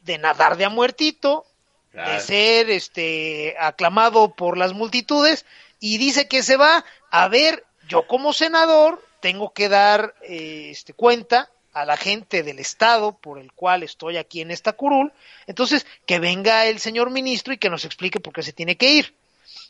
de 0.00 0.18
nadar 0.18 0.56
de 0.56 0.64
a 0.64 0.70
muertito, 0.70 1.46
de 1.92 2.20
ser 2.20 2.68
este 2.68 3.54
aclamado 3.58 4.34
por 4.34 4.58
las 4.58 4.74
multitudes 4.74 5.46
y 5.80 5.98
dice 5.98 6.28
que 6.28 6.42
se 6.42 6.56
va 6.56 6.84
a 7.10 7.28
ver, 7.28 7.64
yo 7.88 8.06
como 8.06 8.32
senador 8.32 9.04
tengo 9.20 9.52
que 9.52 9.68
dar 9.68 10.14
eh, 10.22 10.68
este, 10.70 10.92
cuenta 10.92 11.50
a 11.72 11.84
la 11.84 11.96
gente 11.96 12.42
del 12.42 12.58
Estado 12.58 13.18
por 13.18 13.38
el 13.38 13.52
cual 13.52 13.82
estoy 13.82 14.16
aquí 14.16 14.40
en 14.40 14.50
esta 14.50 14.72
curul, 14.72 15.12
entonces 15.46 15.86
que 16.06 16.18
venga 16.18 16.66
el 16.66 16.78
señor 16.78 17.10
ministro 17.10 17.52
y 17.52 17.58
que 17.58 17.70
nos 17.70 17.84
explique 17.84 18.20
por 18.20 18.32
qué 18.32 18.42
se 18.42 18.52
tiene 18.52 18.76
que 18.76 18.92
ir. 18.92 19.14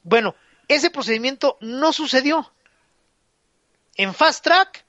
Bueno, 0.04 0.36
ese 0.68 0.90
procedimiento 0.90 1.58
no 1.60 1.92
sucedió. 1.92 2.52
En 3.96 4.14
Fast 4.14 4.44
Track 4.44 4.84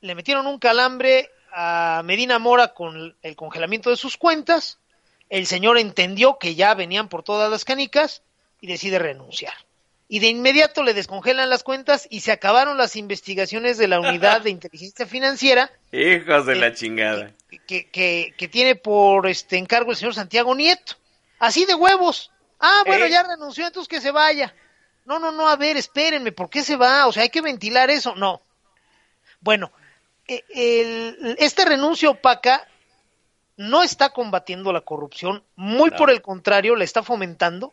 le 0.00 0.14
metieron 0.14 0.46
un 0.46 0.58
calambre 0.58 1.30
a 1.52 2.02
Medina 2.04 2.38
Mora 2.38 2.72
con 2.72 3.16
el 3.20 3.36
congelamiento 3.36 3.90
de 3.90 3.96
sus 3.96 4.16
cuentas, 4.16 4.78
el 5.28 5.46
señor 5.46 5.78
entendió 5.78 6.38
que 6.38 6.54
ya 6.54 6.74
venían 6.74 7.08
por 7.08 7.22
todas 7.22 7.50
las 7.50 7.64
canicas 7.64 8.22
y 8.60 8.66
decide 8.66 8.98
renunciar 8.98 9.54
y 10.08 10.18
de 10.18 10.28
inmediato 10.28 10.82
le 10.82 10.94
descongelan 10.94 11.48
las 11.48 11.62
cuentas 11.62 12.06
y 12.10 12.20
se 12.20 12.32
acabaron 12.32 12.76
las 12.76 12.96
investigaciones 12.96 13.78
de 13.78 13.88
la 13.88 14.00
unidad 14.00 14.42
de 14.42 14.50
inteligencia 14.50 15.06
financiera. 15.06 15.70
Hijos 15.92 16.46
de 16.46 16.54
la 16.56 16.74
chingada. 16.74 17.32
Que, 17.66 17.88
que, 17.88 18.34
que, 18.36 18.48
tiene 18.48 18.74
por 18.74 19.26
este 19.26 19.56
encargo 19.56 19.92
el 19.92 19.96
señor 19.96 20.14
Santiago 20.14 20.54
Nieto. 20.54 20.96
Así 21.38 21.64
de 21.64 21.74
huevos. 21.74 22.30
Ah, 22.60 22.82
bueno, 22.86 23.06
¿Eh? 23.06 23.10
ya 23.10 23.22
renunció, 23.22 23.66
entonces 23.66 23.88
que 23.88 24.00
se 24.00 24.10
vaya. 24.10 24.54
No, 25.04 25.18
no, 25.18 25.32
no, 25.32 25.48
a 25.48 25.56
ver, 25.56 25.76
espérenme, 25.76 26.32
¿por 26.32 26.50
qué 26.50 26.62
se 26.62 26.76
va? 26.76 27.06
O 27.06 27.12
sea, 27.12 27.22
hay 27.22 27.30
que 27.30 27.40
ventilar 27.40 27.90
eso. 27.90 28.14
No. 28.14 28.42
Bueno, 29.40 29.72
e, 30.26 30.44
el, 30.54 31.36
este 31.38 31.64
renuncio 31.64 32.12
opaca 32.12 32.66
no 33.56 33.82
está 33.82 34.10
combatiendo 34.10 34.72
la 34.72 34.80
corrupción, 34.80 35.44
muy 35.56 35.90
por 35.92 36.10
el 36.10 36.22
contrario, 36.22 36.76
la 36.76 36.84
está 36.84 37.02
fomentando 37.02 37.72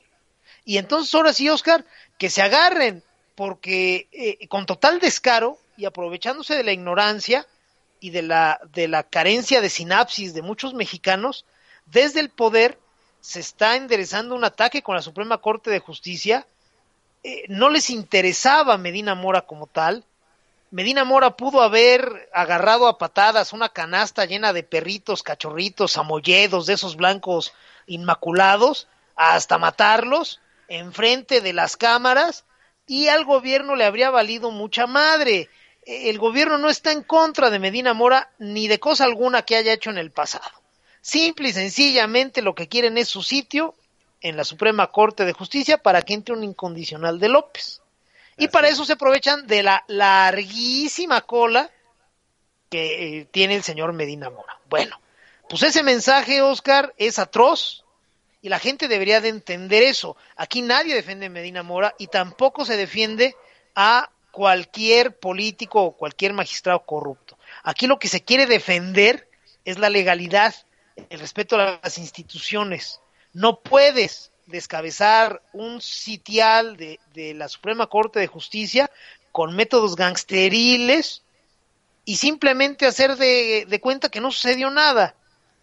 y 0.64 0.78
entonces 0.78 1.14
ahora 1.16 1.34
sí, 1.34 1.50
Oscar, 1.50 1.86
que 2.22 2.30
se 2.30 2.44
agarren, 2.44 3.02
porque 3.34 4.08
eh, 4.12 4.48
con 4.48 4.68
total 4.68 5.00
descaro 5.00 5.58
y 5.76 5.86
aprovechándose 5.86 6.56
de 6.56 6.64
la 6.64 6.72
ignorancia 6.72 7.48
y 8.00 8.12
de 8.12 8.22
la, 8.22 8.62
de 8.74 8.88
la 8.88 9.02
carencia 9.02 9.60
de 9.60 9.72
sinapsis 9.72 10.36
de 10.36 10.44
muchos 10.44 10.76
mexicanos, 10.76 11.46
desde 11.88 12.20
el 12.20 12.30
poder 12.30 12.78
se 13.22 13.40
está 13.40 13.76
enderezando 13.76 14.36
un 14.36 14.44
ataque 14.44 14.84
con 14.84 14.94
la 14.94 15.02
Suprema 15.02 15.40
Corte 15.40 15.72
de 15.72 15.80
Justicia. 15.80 16.46
Eh, 17.24 17.46
no 17.48 17.72
les 17.72 17.90
interesaba 17.90 18.78
Medina 18.78 19.16
Mora 19.16 19.42
como 19.42 19.66
tal. 19.66 20.06
Medina 20.70 21.04
Mora 21.06 21.36
pudo 21.36 21.64
haber 21.64 22.30
agarrado 22.36 22.88
a 22.88 23.00
patadas 23.00 23.52
una 23.52 23.70
canasta 23.70 24.26
llena 24.26 24.54
de 24.54 24.62
perritos, 24.62 25.24
cachorritos, 25.24 25.98
amolledos, 25.98 26.68
de 26.68 26.74
esos 26.74 26.98
blancos 26.98 27.52
inmaculados, 27.88 28.88
hasta 29.16 29.58
matarlos, 29.58 30.40
enfrente 30.72 31.42
de 31.42 31.54
las 31.54 31.78
cámaras 31.78 32.46
y 32.88 33.10
al 33.10 33.26
gobierno 33.26 33.76
le 33.76 33.86
habría 33.86 34.10
valido 34.10 34.52
mucha 34.52 34.88
madre. 34.88 35.50
El 35.86 36.18
gobierno 36.18 36.58
no 36.58 36.70
está 36.70 36.92
en 36.92 37.04
contra 37.04 37.50
de 37.50 37.60
Medina 37.60 37.94
Mora 37.94 38.32
ni 38.40 38.68
de 38.68 38.80
cosa 38.80 39.04
alguna 39.04 39.42
que 39.44 39.58
haya 39.58 39.74
hecho 39.74 39.90
en 39.90 39.98
el 39.98 40.12
pasado. 40.12 40.50
Simple 41.02 41.50
y 41.50 41.54
sencillamente 41.54 42.42
lo 42.42 42.56
que 42.56 42.68
quieren 42.68 42.98
es 42.98 43.10
su 43.10 43.22
sitio 43.22 43.76
en 44.22 44.38
la 44.38 44.44
Suprema 44.44 44.88
Corte 44.88 45.26
de 45.26 45.34
Justicia 45.34 45.78
para 45.78 46.04
que 46.04 46.14
entre 46.14 46.36
un 46.36 46.44
incondicional 46.44 47.20
de 47.20 47.30
López. 47.30 47.82
Y 48.38 48.48
para 48.48 48.70
eso 48.70 48.86
se 48.86 48.94
aprovechan 48.94 49.46
de 49.48 49.64
la 49.64 49.84
larguísima 49.88 51.22
cola 51.22 51.70
que 52.70 53.20
eh, 53.20 53.26
tiene 53.26 53.56
el 53.56 53.64
señor 53.64 53.92
Medina 53.94 54.30
Mora. 54.30 54.58
Bueno, 54.70 55.00
Pues 55.50 55.64
ese 55.64 55.84
mensaje, 55.84 56.42
Oscar, 56.42 56.94
es 56.98 57.20
atroz 57.20 57.81
y 58.42 58.50
la 58.50 58.60
gente 58.60 58.88
debería 58.88 59.22
de 59.22 59.30
entender 59.30 59.84
eso. 59.84 60.18
Aquí 60.36 60.62
nadie 60.62 60.96
defiende 60.96 61.28
a 61.28 61.30
Medina 61.30 61.64
Mora 61.64 61.94
y 61.98 62.08
tampoco 62.08 62.66
se 62.66 62.78
defiende 62.78 63.36
a 63.76 64.10
cualquier 64.32 65.18
político 65.18 65.82
o 65.84 65.98
cualquier 65.98 66.34
magistrado 66.34 66.86
corrupto. 66.86 67.38
Aquí 67.64 67.88
lo 67.88 68.00
que 68.00 68.08
se 68.08 68.24
quiere 68.24 68.46
defender 68.46 69.30
es 69.66 69.78
la 69.78 69.90
legalidad, 69.90 70.56
el 71.10 71.20
respeto 71.20 71.56
a 71.58 71.80
las 71.84 71.98
instituciones. 71.98 73.00
No 73.34 73.60
puedes 73.60 74.32
descabezar 74.46 75.42
un 75.54 75.82
sitial 75.82 76.78
de, 76.78 77.00
la 77.36 77.48
Suprema 77.48 77.88
Corte 77.88 78.20
de 78.20 78.28
Justicia 78.28 78.90
con 79.32 79.56
métodos 79.56 79.96
gangsteriles 79.96 81.24
y 82.04 82.18
simplemente 82.18 82.86
hacer 82.86 83.16
de, 83.16 83.80
cuenta 83.82 84.10
que 84.10 84.22
no 84.22 84.32
sucedió 84.32 84.70
nada. 84.70 85.16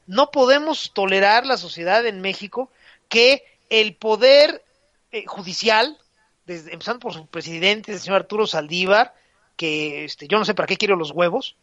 No 0.09 0.31
podemos 0.31 0.93
tolerar 0.95 1.45
la 1.45 1.59
sociedad 1.59 2.05
en 2.07 2.23
México 2.23 2.71
que 3.11 3.45
el 3.69 3.95
poder 3.95 4.65
eh, 5.13 5.27
judicial, 5.27 5.99
desde, 6.47 6.73
empezando 6.73 7.01
por 7.01 7.13
su 7.13 7.27
presidente, 7.27 7.93
el 7.93 8.01
señor 8.01 8.23
Arturo 8.23 8.47
Saldívar, 8.47 9.15
que 9.57 10.07
este, 10.07 10.27
yo 10.27 10.39
no 10.39 10.47
sé 10.47 10.55
para 10.55 10.67
qué 10.67 10.79
quiere 10.79 10.97
los 10.97 11.11
huevos, 11.11 11.57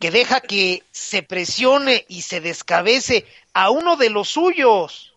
que 0.00 0.10
deja 0.10 0.40
que 0.40 0.82
se 0.90 1.22
presione 1.22 2.04
y 2.08 2.22
se 2.22 2.40
descabece 2.40 3.24
a 3.52 3.70
uno 3.70 3.96
de 3.96 4.10
los 4.10 4.28
suyos, 4.30 5.14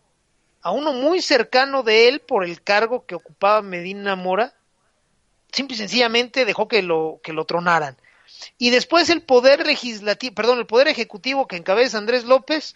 a 0.62 0.70
uno 0.70 0.92
muy 0.92 1.22
cercano 1.22 1.82
de 1.82 2.06
él 2.06 2.20
por 2.20 2.44
el 2.44 2.62
cargo 2.62 3.04
que 3.04 3.16
ocupaba 3.16 3.62
Medina 3.62 4.14
Mora, 4.14 4.54
simple 5.50 5.74
y 5.74 5.78
sencillamente 5.78 6.44
dejó 6.44 6.68
que 6.68 6.82
lo, 6.82 7.18
que 7.20 7.32
lo 7.32 7.46
tronaran. 7.46 7.96
Y 8.58 8.70
después 8.70 9.10
el 9.10 9.22
poder 9.22 9.66
legislativo, 9.66 10.34
perdón, 10.34 10.58
el 10.58 10.66
poder 10.66 10.88
ejecutivo 10.88 11.46
que 11.46 11.56
encabeza 11.56 11.98
Andrés 11.98 12.24
López, 12.24 12.74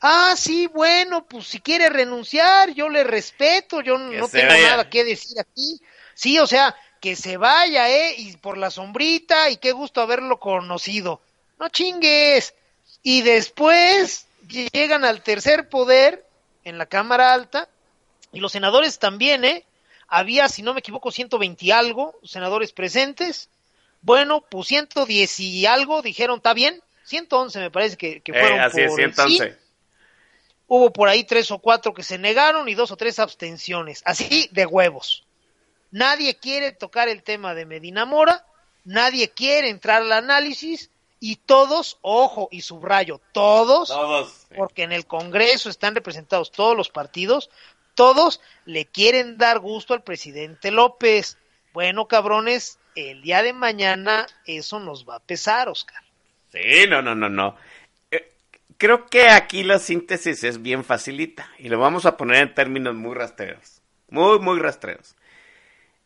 ah, 0.00 0.34
sí, 0.36 0.66
bueno, 0.66 1.26
pues 1.26 1.46
si 1.46 1.60
quiere 1.60 1.88
renunciar, 1.88 2.70
yo 2.72 2.88
le 2.88 3.04
respeto, 3.04 3.80
yo 3.80 3.98
no 3.98 4.28
tengo 4.28 4.48
vaya. 4.48 4.70
nada 4.70 4.90
que 4.90 5.04
decir 5.04 5.38
aquí. 5.38 5.80
Sí, 6.14 6.38
o 6.38 6.46
sea, 6.46 6.74
que 7.00 7.16
se 7.16 7.36
vaya, 7.36 7.88
¿eh? 7.90 8.14
Y 8.18 8.36
por 8.36 8.58
la 8.58 8.70
sombrita, 8.70 9.50
y 9.50 9.56
qué 9.56 9.72
gusto 9.72 10.00
haberlo 10.00 10.38
conocido. 10.38 11.20
No 11.58 11.68
chingues. 11.68 12.54
Y 13.02 13.22
después 13.22 14.26
llegan 14.72 15.04
al 15.04 15.22
tercer 15.22 15.68
poder 15.68 16.26
en 16.64 16.76
la 16.76 16.86
Cámara 16.86 17.32
Alta, 17.32 17.68
y 18.32 18.40
los 18.40 18.52
senadores 18.52 18.98
también, 18.98 19.44
¿eh? 19.44 19.64
Había, 20.08 20.48
si 20.48 20.62
no 20.62 20.74
me 20.74 20.80
equivoco, 20.80 21.10
120 21.10 21.64
y 21.64 21.70
algo 21.70 22.18
senadores 22.24 22.72
presentes. 22.72 23.48
Bueno, 24.02 24.44
pues 24.48 24.68
110 24.68 25.40
y 25.40 25.66
algo 25.66 26.02
dijeron, 26.02 26.36
está 26.36 26.54
bien. 26.54 26.80
111 27.04 27.58
me 27.58 27.70
parece 27.70 27.96
que, 27.96 28.20
que 28.20 28.32
fueron 28.32 28.58
eh, 28.58 28.62
así 28.62 28.80
por 28.86 29.00
es, 29.00 29.14
111. 29.16 29.50
Sí. 29.50 29.56
Hubo 30.68 30.92
por 30.92 31.08
ahí 31.08 31.24
tres 31.24 31.50
o 31.50 31.58
cuatro 31.58 31.92
que 31.92 32.04
se 32.04 32.16
negaron 32.16 32.68
y 32.68 32.74
dos 32.74 32.92
o 32.92 32.96
tres 32.96 33.18
abstenciones. 33.18 34.02
Así 34.04 34.48
de 34.52 34.66
huevos. 34.66 35.24
Nadie 35.90 36.36
quiere 36.36 36.72
tocar 36.72 37.08
el 37.08 37.22
tema 37.24 37.54
de 37.54 37.66
Medina 37.66 38.04
Mora, 38.04 38.46
nadie 38.84 39.30
quiere 39.30 39.68
entrar 39.68 40.02
al 40.02 40.12
análisis 40.12 40.90
y 41.18 41.36
todos, 41.36 41.98
ojo 42.00 42.48
y 42.52 42.62
subrayo, 42.62 43.20
todos, 43.32 43.88
todos 43.88 44.32
sí. 44.48 44.54
porque 44.56 44.84
en 44.84 44.92
el 44.92 45.06
Congreso 45.06 45.68
están 45.68 45.94
representados 45.94 46.52
todos 46.52 46.76
los 46.76 46.88
partidos, 46.88 47.50
todos 47.94 48.40
le 48.64 48.86
quieren 48.86 49.36
dar 49.36 49.58
gusto 49.58 49.92
al 49.92 50.02
presidente 50.02 50.70
López. 50.70 51.36
Bueno, 51.72 52.06
cabrones, 52.06 52.78
el 53.08 53.22
día 53.22 53.42
de 53.42 53.52
mañana 53.52 54.26
eso 54.46 54.78
nos 54.80 55.08
va 55.08 55.16
a 55.16 55.20
pesar, 55.20 55.68
Oscar. 55.68 56.02
Sí, 56.52 56.86
no, 56.88 57.00
no, 57.02 57.14
no, 57.14 57.28
no. 57.28 57.56
Eh, 58.10 58.32
creo 58.76 59.06
que 59.06 59.28
aquí 59.28 59.62
la 59.62 59.78
síntesis 59.78 60.44
es 60.44 60.60
bien 60.60 60.84
facilita 60.84 61.48
y 61.58 61.68
lo 61.68 61.78
vamos 61.78 62.06
a 62.06 62.16
poner 62.16 62.42
en 62.42 62.54
términos 62.54 62.94
muy 62.94 63.14
rastreros. 63.14 63.80
Muy, 64.08 64.38
muy 64.40 64.58
rastreros. 64.58 65.14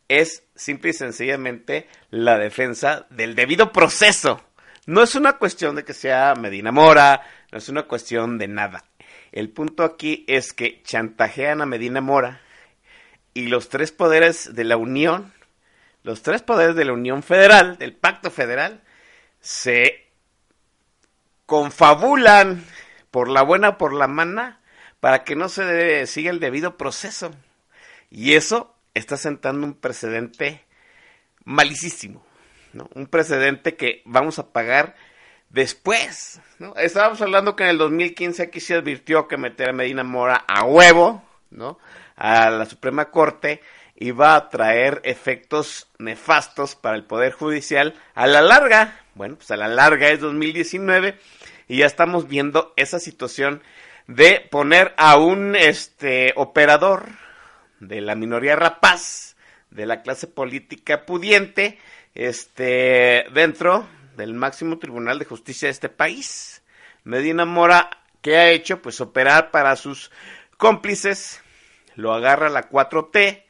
Es 0.08 0.44
simple 0.54 0.90
y 0.90 0.92
sencillamente 0.92 1.88
la 2.10 2.38
defensa 2.38 3.06
del 3.10 3.34
debido 3.34 3.72
proceso. 3.72 4.42
No 4.86 5.02
es 5.02 5.14
una 5.14 5.34
cuestión 5.34 5.76
de 5.76 5.84
que 5.84 5.94
sea 5.94 6.34
Medina 6.34 6.70
Mora, 6.70 7.22
no 7.50 7.58
es 7.58 7.68
una 7.70 7.84
cuestión 7.84 8.36
de 8.36 8.48
nada. 8.48 8.84
El 9.32 9.48
punto 9.48 9.82
aquí 9.82 10.24
es 10.28 10.52
que 10.52 10.82
chantajean 10.82 11.62
a 11.62 11.66
Medina 11.66 12.00
Mora 12.02 12.42
y 13.32 13.48
los 13.48 13.68
tres 13.68 13.90
poderes 13.90 14.54
de 14.54 14.64
la 14.64 14.76
Unión, 14.76 15.32
los 16.04 16.22
tres 16.22 16.42
poderes 16.42 16.76
de 16.76 16.84
la 16.84 16.92
Unión 16.92 17.22
Federal, 17.22 17.78
del 17.78 17.96
Pacto 17.96 18.30
Federal, 18.30 18.82
se 19.40 20.06
confabulan 21.46 22.64
por 23.10 23.28
la 23.28 23.42
buena 23.42 23.70
o 23.70 23.78
por 23.78 23.94
la 23.94 24.06
mala 24.06 24.60
para 25.00 25.24
que 25.24 25.34
no 25.34 25.48
se 25.48 26.06
siga 26.06 26.30
el 26.30 26.40
debido 26.40 26.76
proceso. 26.76 27.30
Y 28.10 28.34
eso 28.34 28.76
está 28.92 29.16
sentando 29.16 29.66
un 29.66 29.74
precedente 29.74 30.64
malicísimo, 31.44 32.24
¿no? 32.74 32.88
Un 32.94 33.06
precedente 33.06 33.74
que 33.74 34.02
vamos 34.04 34.38
a 34.38 34.52
pagar 34.52 34.94
después. 35.48 36.40
Estábamos 36.76 37.20
hablando 37.22 37.56
que 37.56 37.64
en 37.64 37.70
el 37.70 37.78
2015 37.78 38.42
aquí 38.42 38.60
se 38.60 38.74
advirtió 38.74 39.26
que 39.26 39.38
meter 39.38 39.70
a 39.70 39.72
Medina 39.72 40.04
Mora 40.04 40.44
a 40.46 40.64
huevo, 40.64 41.22
¿no? 41.50 41.78
A 42.16 42.50
la 42.50 42.66
Suprema 42.66 43.10
Corte 43.10 43.62
iba 43.96 44.34
a 44.34 44.48
traer 44.48 45.00
efectos 45.04 45.88
nefastos 45.98 46.74
para 46.74 46.96
el 46.96 47.04
Poder 47.04 47.32
Judicial 47.32 47.94
a 48.14 48.26
la 48.26 48.42
larga. 48.42 49.00
Bueno, 49.14 49.36
pues 49.36 49.50
a 49.50 49.56
la 49.56 49.68
larga 49.68 50.08
es 50.10 50.20
2019 50.20 51.18
y 51.68 51.78
ya 51.78 51.86
estamos 51.86 52.28
viendo 52.28 52.72
esa 52.76 52.98
situación 52.98 53.62
de 54.06 54.46
poner 54.50 54.94
a 54.96 55.16
un 55.16 55.56
este 55.56 56.32
operador 56.36 57.06
de 57.80 58.00
la 58.00 58.14
minoría 58.14 58.56
rapaz, 58.56 59.36
de 59.70 59.86
la 59.86 60.02
clase 60.02 60.26
política 60.26 61.06
pudiente, 61.06 61.78
este 62.14 63.26
dentro 63.32 63.88
del 64.16 64.34
máximo 64.34 64.78
tribunal 64.78 65.18
de 65.18 65.24
justicia 65.24 65.66
de 65.66 65.72
este 65.72 65.88
país. 65.88 66.62
Medina 67.04 67.44
Mora, 67.44 67.90
¿qué 68.22 68.36
ha 68.36 68.50
hecho? 68.50 68.80
Pues 68.82 69.00
operar 69.00 69.50
para 69.50 69.76
sus 69.76 70.10
cómplices, 70.56 71.42
lo 71.94 72.12
agarra 72.12 72.48
la 72.48 72.68
4T, 72.70 73.43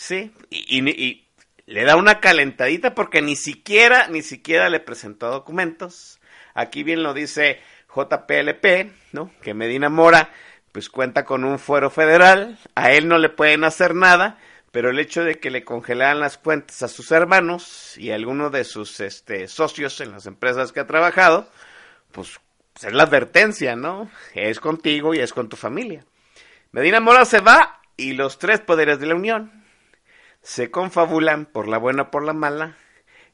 ¿sí? 0.00 0.32
Y, 0.48 0.88
y, 0.88 1.26
le 1.66 1.84
da 1.84 1.96
una 1.96 2.20
calentadita 2.20 2.94
porque 2.94 3.20
ni 3.20 3.36
siquiera, 3.36 4.08
ni 4.08 4.22
siquiera 4.22 4.70
le 4.70 4.80
presentó 4.80 5.30
documentos. 5.30 6.18
Aquí 6.54 6.82
bien 6.82 7.02
lo 7.02 7.12
dice 7.12 7.60
JPLP, 7.94 8.92
¿no? 9.12 9.30
Que 9.42 9.52
Medina 9.54 9.88
Mora, 9.90 10.30
pues 10.72 10.88
cuenta 10.88 11.24
con 11.24 11.44
un 11.44 11.58
fuero 11.58 11.90
federal, 11.90 12.58
a 12.74 12.92
él 12.92 13.08
no 13.08 13.18
le 13.18 13.28
pueden 13.28 13.62
hacer 13.62 13.94
nada, 13.94 14.38
pero 14.72 14.88
el 14.88 14.98
hecho 14.98 15.22
de 15.22 15.38
que 15.38 15.50
le 15.50 15.64
congelaran 15.64 16.18
las 16.18 16.38
cuentas 16.38 16.82
a 16.82 16.88
sus 16.88 17.12
hermanos 17.12 17.96
y 17.98 18.10
a 18.10 18.14
alguno 18.14 18.50
de 18.50 18.64
sus 18.64 19.00
este, 19.00 19.46
socios 19.48 20.00
en 20.00 20.12
las 20.12 20.26
empresas 20.26 20.72
que 20.72 20.80
ha 20.80 20.86
trabajado, 20.86 21.48
pues, 22.10 22.40
pues, 22.72 22.86
es 22.86 22.92
la 22.94 23.02
advertencia, 23.02 23.76
¿no? 23.76 24.10
Es 24.34 24.60
contigo 24.60 25.14
y 25.14 25.18
es 25.18 25.32
con 25.32 25.48
tu 25.48 25.56
familia. 25.56 26.04
Medina 26.72 27.00
Mora 27.00 27.26
se 27.26 27.40
va 27.40 27.80
y 27.96 28.14
los 28.14 28.38
tres 28.38 28.60
poderes 28.60 28.98
de 28.98 29.06
la 29.06 29.14
Unión 29.14 29.59
se 30.42 30.70
confabulan 30.70 31.46
por 31.46 31.68
la 31.68 31.78
buena 31.78 32.02
o 32.02 32.10
por 32.10 32.24
la 32.24 32.32
mala 32.32 32.76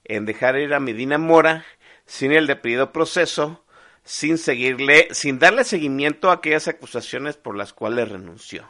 en 0.04 0.24
dejar 0.24 0.58
ir 0.58 0.74
a 0.74 0.80
Medina 0.80 1.18
Mora 1.18 1.64
sin 2.04 2.32
el 2.32 2.46
debido 2.46 2.92
proceso, 2.92 3.64
sin 4.04 4.38
seguirle, 4.38 5.08
sin 5.12 5.38
darle 5.38 5.64
seguimiento 5.64 6.30
a 6.30 6.34
aquellas 6.34 6.68
acusaciones 6.68 7.36
por 7.36 7.56
las 7.56 7.72
cuales 7.72 8.08
renunció. 8.08 8.66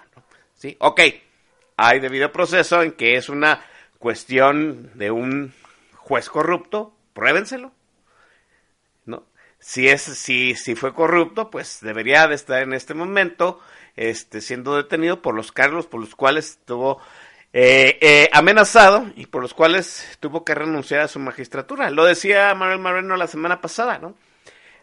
¿Sí? 0.55 0.77
Ok, 0.81 1.01
hay 1.77 2.01
debido 2.01 2.33
proceso 2.33 2.83
en 2.83 2.93
que 2.93 3.17
es 3.17 3.29
una 3.29 3.63
cuestión 3.99 4.91
de 4.95 5.11
un 5.11 5.53
juez 5.95 6.31
corrupto, 6.31 6.95
pruébenselo. 7.13 7.73
¿No? 9.05 9.25
Si 9.59 9.89
es 9.89 10.03
si 10.03 10.55
si 10.55 10.75
fue 10.75 10.95
corrupto, 10.95 11.51
pues 11.51 11.81
debería 11.83 12.27
de 12.29 12.35
estar 12.35 12.63
en 12.63 12.73
este 12.73 12.95
momento 12.95 13.61
este 13.97 14.41
siendo 14.41 14.77
detenido 14.77 15.21
por 15.23 15.35
los 15.35 15.53
cargos 15.53 15.87
por 15.87 16.01
los 16.01 16.15
cuales 16.15 16.51
estuvo 16.51 17.01
eh, 17.53 17.99
eh, 18.01 18.29
amenazado 18.33 19.11
y 19.17 19.27
por 19.27 19.43
los 19.43 19.55
cuales 19.55 20.19
tuvo 20.21 20.45
que 20.45 20.55
renunciar 20.55 21.01
a 21.01 21.09
su 21.09 21.19
magistratura. 21.19 21.91
Lo 21.91 22.05
decía 22.05 22.55
Manuel 22.55 22.81
Moreno 22.81 23.17
la 23.17 23.27
semana 23.27 23.61
pasada, 23.61 23.99
¿no? 23.99 24.15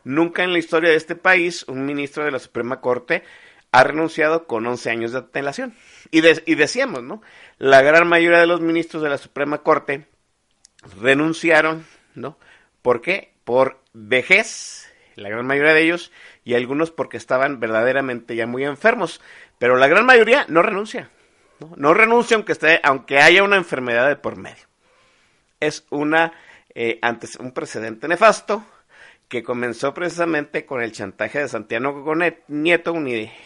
Nunca 0.03 0.43
en 0.43 0.51
la 0.53 0.59
historia 0.59 0.89
de 0.89 0.95
este 0.97 1.15
país 1.15 1.63
un 1.67 1.85
ministro 1.85 2.25
de 2.25 2.31
la 2.31 2.39
Suprema 2.39 2.81
Corte 2.81 3.23
ha 3.71 3.83
renunciado 3.83 4.45
con 4.45 4.65
11 4.65 4.89
años 4.89 5.11
de 5.11 5.19
antelación. 5.19 5.75
Y, 6.11 6.19
y 6.19 6.55
decíamos, 6.55 7.03
¿no? 7.03 7.21
La 7.57 7.81
gran 7.81 8.07
mayoría 8.07 8.39
de 8.39 8.47
los 8.47 8.61
ministros 8.61 9.01
de 9.01 9.09
la 9.09 9.17
Suprema 9.17 9.59
Corte 9.63 10.07
renunciaron, 10.99 11.85
¿no? 12.15 12.37
¿Por 12.81 13.01
qué? 13.01 13.33
Por 13.43 13.79
vejez, 13.93 14.91
la 15.15 15.29
gran 15.29 15.45
mayoría 15.45 15.73
de 15.73 15.81
ellos, 15.83 16.11
y 16.43 16.53
algunos 16.55 16.91
porque 16.91 17.17
estaban 17.17 17.59
verdaderamente 17.59 18.35
ya 18.35 18.45
muy 18.45 18.63
enfermos. 18.63 19.21
Pero 19.57 19.77
la 19.77 19.87
gran 19.87 20.05
mayoría 20.05 20.45
no 20.49 20.61
renuncia. 20.61 21.09
No, 21.75 21.93
no 21.93 22.25
aunque, 22.33 22.51
esté, 22.51 22.79
aunque 22.83 23.19
haya 23.19 23.43
una 23.43 23.57
enfermedad 23.57 24.07
de 24.07 24.15
por 24.15 24.35
medio. 24.37 24.63
Es 25.59 25.85
una, 25.89 26.33
eh, 26.75 26.99
antes, 27.01 27.35
un 27.37 27.51
precedente 27.51 28.07
nefasto 28.07 28.65
que 29.27 29.43
comenzó 29.43 29.93
precisamente 29.93 30.65
con 30.65 30.81
el 30.81 30.91
chantaje 30.91 31.39
de 31.39 31.47
Santiago 31.47 32.13
Nieto, 32.47 32.93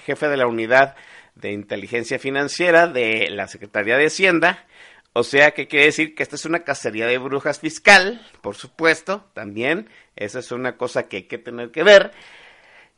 jefe 0.06 0.28
de 0.28 0.38
la 0.38 0.48
unidad 0.48 0.96
de 1.36 1.52
inteligencia 1.52 2.20
financiera 2.20 2.88
de 2.88 3.30
la 3.30 3.48
Secretaría 3.48 3.98
de 3.98 4.08
Hacienda. 4.08 4.66
O 5.14 5.24
sea 5.24 5.52
que 5.52 5.68
quiere 5.68 5.86
decir 5.86 6.14
que 6.14 6.24
esta 6.24 6.36
es 6.36 6.46
una 6.46 6.64
cacería 6.64 7.08
de 7.08 7.18
brujas 7.18 7.60
fiscal, 7.60 8.22
por 8.42 8.56
supuesto, 8.56 9.30
también. 9.34 9.90
Esa 10.16 10.40
es 10.40 10.52
una 10.52 10.78
cosa 10.78 11.08
que 11.08 11.18
hay 11.18 11.24
que 11.24 11.38
tener 11.38 11.72
que 11.72 11.84
ver. 11.84 12.12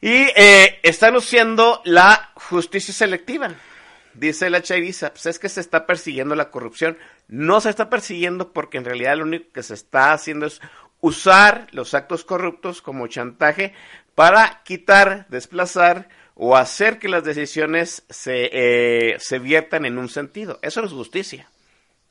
Y 0.02 0.28
eh, 0.36 0.80
está 0.84 1.08
anunciando 1.08 1.82
la 1.86 2.32
justicia 2.36 2.94
selectiva. 2.94 3.54
Dice 4.20 4.50
la 4.50 4.62
Chaviza, 4.62 5.12
pues 5.12 5.26
es 5.28 5.40
que 5.40 5.48
se 5.48 5.62
está 5.62 5.86
persiguiendo 5.86 6.36
la 6.36 6.52
corrupción. 6.52 6.98
No 7.30 7.62
se 7.62 7.70
está 7.70 7.90
persiguiendo 7.90 8.52
porque 8.52 8.78
en 8.78 8.86
realidad 8.86 9.16
lo 9.16 9.24
único 9.24 9.52
que 9.54 9.64
se 9.64 9.74
está 9.74 10.12
haciendo 10.12 10.46
es 10.46 10.60
usar 11.00 11.68
los 11.72 11.94
actos 11.94 12.26
corruptos 12.26 12.82
como 12.82 13.08
chantaje 13.08 13.74
para 14.16 14.62
quitar, 14.64 15.26
desplazar 15.30 16.10
o 16.36 16.58
hacer 16.58 17.00
que 17.00 17.08
las 17.08 17.24
decisiones 17.24 18.04
se, 18.10 18.50
eh, 18.52 19.16
se 19.20 19.40
viertan 19.40 19.86
en 19.86 19.98
un 19.98 20.10
sentido. 20.10 20.60
Eso 20.62 20.82
no 20.82 20.88
es 20.88 20.94
justicia, 20.94 21.50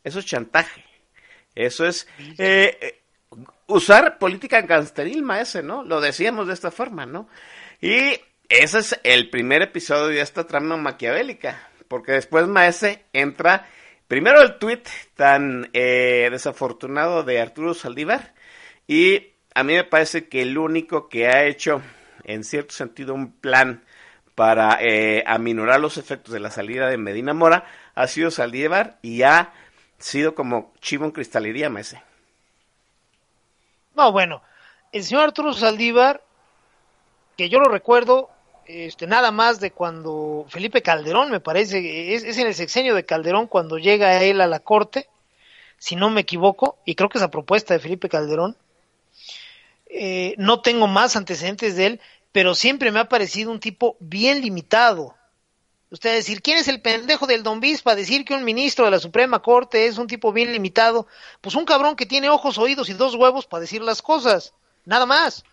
eso 0.02 0.18
es 0.18 0.24
chantaje, 0.24 0.84
eso 1.54 1.86
es 1.86 2.08
eh, 2.38 2.78
eh, 2.80 3.00
usar 3.66 4.16
política 4.16 4.62
gangsteril, 4.62 5.22
maese, 5.22 5.62
¿no? 5.62 5.82
Lo 5.82 6.00
decíamos 6.00 6.46
de 6.46 6.54
esta 6.54 6.70
forma, 6.70 7.04
¿no? 7.04 7.28
Y 7.82 8.18
ese 8.48 8.78
es 8.78 8.98
el 9.02 9.28
primer 9.28 9.60
episodio 9.60 10.06
de 10.06 10.22
esta 10.22 10.46
trama 10.46 10.78
maquiavélica, 10.78 11.68
porque 11.88 12.12
después 12.12 12.46
Maese 12.46 13.04
entra, 13.12 13.66
primero 14.06 14.40
el 14.40 14.58
tuit 14.58 14.86
tan 15.16 15.70
desafortunado 15.72 17.22
de 17.24 17.40
Arturo 17.40 17.74
Saldívar, 17.74 18.34
y 18.86 19.32
a 19.54 19.62
mí 19.64 19.74
me 19.74 19.84
parece 19.84 20.28
que 20.28 20.42
el 20.42 20.56
único 20.56 21.08
que 21.08 21.26
ha 21.26 21.44
hecho, 21.44 21.82
en 22.24 22.44
cierto 22.44 22.74
sentido, 22.74 23.14
un 23.14 23.32
plan 23.32 23.82
para 24.34 24.78
eh, 24.80 25.24
aminorar 25.26 25.80
los 25.80 25.98
efectos 25.98 26.32
de 26.32 26.38
la 26.38 26.52
salida 26.52 26.88
de 26.88 26.96
Medina 26.96 27.34
Mora 27.34 27.64
ha 27.96 28.06
sido 28.06 28.30
Saldívar 28.30 28.98
y 29.02 29.22
ha 29.22 29.52
sido 29.98 30.36
como 30.36 30.72
chivo 30.80 31.04
en 31.04 31.10
cristalería, 31.10 31.68
Mese. 31.68 32.00
No, 33.96 34.12
bueno, 34.12 34.42
el 34.92 35.02
señor 35.02 35.24
Arturo 35.24 35.52
Saldívar, 35.54 36.22
que 37.36 37.48
yo 37.48 37.58
lo 37.58 37.68
recuerdo, 37.68 38.30
este, 38.68 39.06
nada 39.06 39.30
más 39.30 39.60
de 39.60 39.70
cuando 39.70 40.44
Felipe 40.48 40.82
Calderón, 40.82 41.30
me 41.30 41.40
parece, 41.40 42.14
es, 42.14 42.36
en 42.36 42.46
el 42.46 42.54
sexenio 42.54 42.94
de 42.94 43.06
Calderón 43.06 43.46
cuando 43.46 43.78
llega 43.78 44.22
él 44.22 44.42
a 44.42 44.46
la 44.46 44.60
corte, 44.60 45.08
si 45.78 45.96
no 45.96 46.10
me 46.10 46.20
equivoco, 46.20 46.76
y 46.84 46.94
creo 46.94 47.08
que 47.08 47.16
esa 47.16 47.30
propuesta 47.30 47.72
de 47.72 47.80
Felipe 47.80 48.10
Calderón, 48.10 48.56
eh, 49.86 50.34
no 50.36 50.60
tengo 50.60 50.86
más 50.86 51.16
antecedentes 51.16 51.76
de 51.76 51.86
él, 51.86 52.00
pero 52.30 52.54
siempre 52.54 52.92
me 52.92 53.00
ha 53.00 53.08
parecido 53.08 53.50
un 53.50 53.58
tipo 53.58 53.96
bien 54.00 54.42
limitado. 54.42 55.14
Usted 55.90 56.12
decir, 56.12 56.42
¿quién 56.42 56.58
es 56.58 56.68
el 56.68 56.82
pendejo 56.82 57.26
del 57.26 57.42
Don 57.42 57.60
Bis 57.60 57.80
para 57.80 57.96
decir 57.96 58.26
que 58.26 58.34
un 58.34 58.44
ministro 58.44 58.84
de 58.84 58.90
la 58.90 58.98
Suprema 58.98 59.40
Corte 59.40 59.86
es 59.86 59.96
un 59.96 60.06
tipo 60.06 60.30
bien 60.30 60.52
limitado? 60.52 61.06
Pues 61.40 61.54
un 61.54 61.64
cabrón 61.64 61.96
que 61.96 62.04
tiene 62.04 62.28
ojos, 62.28 62.58
oídos 62.58 62.90
y 62.90 62.92
dos 62.92 63.14
huevos 63.14 63.46
para 63.46 63.62
decir 63.62 63.80
las 63.80 64.02
cosas, 64.02 64.52
nada 64.84 65.06
más. 65.06 65.44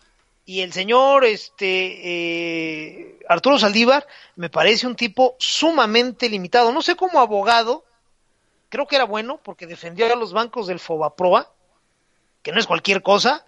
Y 0.48 0.60
el 0.60 0.72
señor 0.72 1.24
este 1.24 1.58
eh, 2.04 3.18
Arturo 3.28 3.58
Saldívar 3.58 4.06
me 4.36 4.48
parece 4.48 4.86
un 4.86 4.94
tipo 4.94 5.34
sumamente 5.40 6.28
limitado. 6.28 6.72
No 6.72 6.82
sé 6.82 6.94
cómo 6.94 7.18
abogado, 7.18 7.84
creo 8.68 8.86
que 8.86 8.94
era 8.94 9.04
bueno 9.04 9.40
porque 9.42 9.66
defendió 9.66 10.10
a 10.10 10.16
los 10.16 10.32
bancos 10.32 10.68
del 10.68 10.78
Fobaproa, 10.78 11.50
que 12.42 12.52
no 12.52 12.60
es 12.60 12.66
cualquier 12.68 13.02
cosa, 13.02 13.44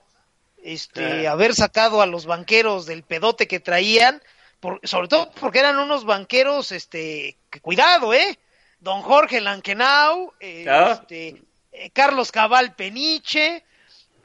este, 0.60 1.28
haber 1.28 1.54
sacado 1.54 2.02
a 2.02 2.06
los 2.06 2.26
banqueros 2.26 2.84
del 2.84 3.04
pedote 3.04 3.46
que 3.46 3.60
traían, 3.60 4.20
por, 4.58 4.80
sobre 4.82 5.06
todo 5.06 5.30
porque 5.40 5.60
eran 5.60 5.78
unos 5.78 6.04
banqueros, 6.04 6.72
este, 6.72 7.36
que 7.48 7.60
cuidado, 7.60 8.12
¿eh? 8.12 8.40
Don 8.80 9.02
Jorge 9.02 9.40
Lankenau, 9.40 10.32
eh, 10.40 10.66
este, 10.92 11.42
eh, 11.70 11.90
Carlos 11.90 12.32
Cabal 12.32 12.74
Peniche, 12.74 13.64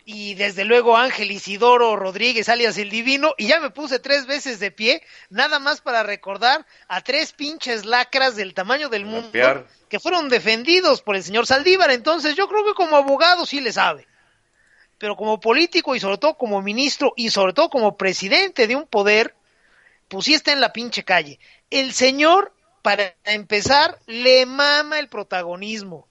y 0.06 0.36
desde 0.36 0.66
luego 0.66 0.98
Ángel 0.98 1.32
Isidoro 1.32 1.96
Rodríguez, 1.96 2.50
alias 2.50 2.78
el 2.78 2.90
Divino, 2.90 3.34
y 3.38 3.48
ya 3.48 3.60
me 3.60 3.70
puse 3.70 4.00
tres 4.00 4.26
veces 4.26 4.60
de 4.60 4.72
pie, 4.72 5.02
nada 5.30 5.60
más 5.60 5.82
para 5.82 6.04
recordar 6.04 6.66
a 6.88 7.02
tres 7.02 7.32
pinches 7.32 7.86
lacras 7.86 8.36
del 8.36 8.54
tamaño 8.54 8.90
del 8.90 9.06
mundo 9.06 9.66
que 9.88 10.00
fueron 10.00 10.30
defendidos 10.30 11.02
por 11.02 11.16
el 11.16 11.24
señor 11.24 11.46
Saldívar. 11.46 11.92
Entonces, 11.92 12.36
yo 12.36 12.48
creo 12.48 12.66
que 12.66 12.74
como 12.74 12.98
abogado 12.98 13.46
sí 13.46 13.62
le 13.62 13.72
sabe 13.72 14.08
pero 15.04 15.18
como 15.18 15.42
político 15.42 15.96
y 15.96 16.00
sobre 16.00 16.18
todo 16.18 16.38
como 16.38 16.62
ministro 16.62 17.12
y 17.18 17.30
sobre 17.30 17.52
todo 17.52 17.70
como 17.70 17.98
presidente 17.98 18.68
de 18.68 18.78
un 18.78 18.88
poder, 18.88 19.36
pues 20.08 20.24
sí 20.24 20.34
está 20.34 20.54
en 20.54 20.62
la 20.62 20.72
pinche 20.72 21.04
calle. 21.04 21.42
El 21.70 21.92
señor, 21.92 22.54
para 22.82 23.14
empezar, 23.26 24.00
le 24.08 24.46
mama 24.46 25.00
el 25.00 25.10
protagonismo. 25.10 26.08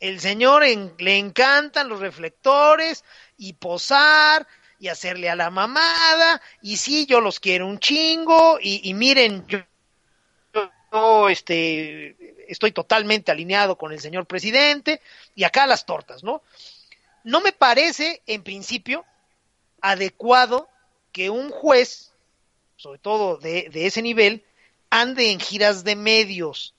El 0.00 0.20
señor 0.20 0.62
le 0.64 1.18
encantan 1.18 1.88
los 1.88 2.00
reflectores 2.00 3.04
y 3.36 3.54
posar 3.54 4.46
y 4.78 4.88
hacerle 4.88 5.28
a 5.28 5.36
la 5.36 5.50
mamada 5.50 6.40
y 6.62 6.76
sí, 6.76 7.06
yo 7.06 7.20
los 7.20 7.40
quiero 7.40 7.66
un 7.66 7.80
chingo 7.80 8.58
y, 8.60 8.94
miren, 8.94 9.44
yo, 9.48 11.28
este, 11.28 12.16
estoy 12.48 12.72
totalmente 12.72 13.32
alineado 13.32 13.76
con 13.76 13.92
el 13.92 14.00
señor 14.00 14.26
presidente 14.26 15.00
y 15.34 15.44
acá 15.44 15.66
las 15.66 15.84
tortas, 15.84 16.22
¿no? 16.22 16.42
no 17.28 17.42
me 17.42 17.52
parece, 17.52 18.22
en 18.26 18.42
principio, 18.42 19.04
adecuado 19.82 20.68
que 21.12 21.28
un 21.28 21.50
juez, 21.50 22.12
sobre 22.76 22.98
todo 22.98 23.36
de, 23.36 23.70
ese 23.74 24.00
nivel, 24.00 24.44
ande 24.88 25.30
en 25.30 25.38
giras 25.38 25.84
de 25.84 25.94
medios. 25.94 26.74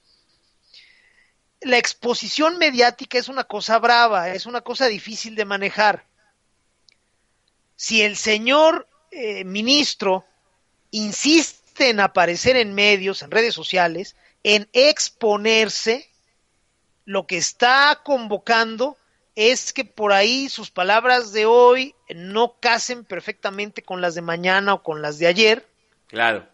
La 1.61 1.77
exposición 1.77 2.57
mediática 2.57 3.17
es 3.17 3.27
una 3.27 3.43
cosa 3.43 3.79
brava, 3.79 4.29
es 4.29 4.45
una 4.45 4.61
cosa 4.61 4.87
difícil 4.87 5.35
de 5.35 5.45
manejar. 5.45 6.05
Si 7.75 8.01
el 8.01 8.15
señor 8.15 8.87
eh, 9.11 9.43
ministro 9.43 10.25
insiste 10.91 11.89
en 11.89 11.99
aparecer 11.99 12.55
en 12.55 12.73
medios, 12.73 13.21
en 13.21 13.31
redes 13.31 13.53
sociales, 13.53 14.15
en 14.43 14.69
exponerse, 14.73 16.09
lo 17.05 17.25
que 17.25 17.37
está 17.37 18.01
convocando 18.03 18.97
es 19.35 19.73
que 19.73 19.85
por 19.85 20.11
ahí 20.11 20.49
sus 20.49 20.69
palabras 20.69 21.31
de 21.31 21.45
hoy 21.45 21.95
no 22.13 22.59
casen 22.59 23.05
perfectamente 23.05 23.81
con 23.81 24.01
las 24.01 24.13
de 24.13 24.21
mañana 24.21 24.73
o 24.73 24.83
con 24.83 25.01
las 25.01 25.17
de 25.17 25.27
ayer. 25.27 25.65
Claro. 26.07 26.45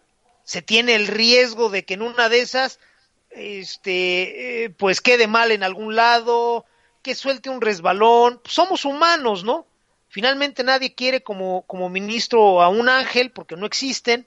Se 0.44 0.62
tiene 0.62 0.94
el 0.94 1.08
riesgo 1.08 1.68
de 1.68 1.84
que 1.84 1.94
en 1.94 2.02
una 2.02 2.28
de 2.28 2.40
esas, 2.40 2.78
este, 3.36 4.64
eh, 4.64 4.70
pues 4.70 5.00
quede 5.00 5.26
mal 5.26 5.52
en 5.52 5.62
algún 5.62 5.94
lado, 5.94 6.64
que 7.02 7.14
suelte 7.14 7.50
un 7.50 7.60
resbalón. 7.60 8.40
Somos 8.44 8.84
humanos, 8.84 9.44
¿no? 9.44 9.66
Finalmente 10.08 10.64
nadie 10.64 10.94
quiere 10.94 11.22
como, 11.22 11.62
como 11.62 11.88
ministro 11.88 12.62
a 12.62 12.68
un 12.68 12.88
ángel 12.88 13.30
porque 13.30 13.56
no 13.56 13.66
existen 13.66 14.26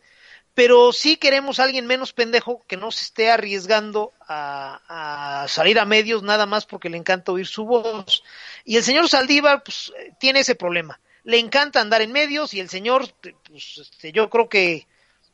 pero 0.59 0.91
sí 0.91 1.15
queremos 1.15 1.57
a 1.57 1.63
alguien 1.63 1.87
menos 1.87 2.11
pendejo 2.11 2.65
que 2.67 2.75
no 2.75 2.91
se 2.91 3.05
esté 3.05 3.31
arriesgando 3.31 4.11
a, 4.27 5.45
salir 5.47 5.79
a 5.79 5.85
medios 5.85 6.21
nada 6.21 6.45
más 6.45 6.65
porque 6.65 6.89
le 6.89 6.97
encanta 6.97 7.31
oír 7.31 7.47
su 7.47 7.63
voz. 7.63 8.25
Y 8.65 8.75
el 8.75 8.83
señor 8.83 9.07
Saldívar 9.07 9.63
pues, 9.63 9.93
tiene 10.19 10.41
ese 10.41 10.55
problema. 10.55 10.99
Le 11.23 11.39
encanta 11.39 11.79
andar 11.79 12.01
en 12.01 12.11
medios 12.11 12.53
y 12.53 12.59
el 12.59 12.67
señor, 12.67 13.05
pues, 13.21 13.77
este, 13.77 14.11
yo 14.11 14.29
creo 14.29 14.49
que 14.49 14.85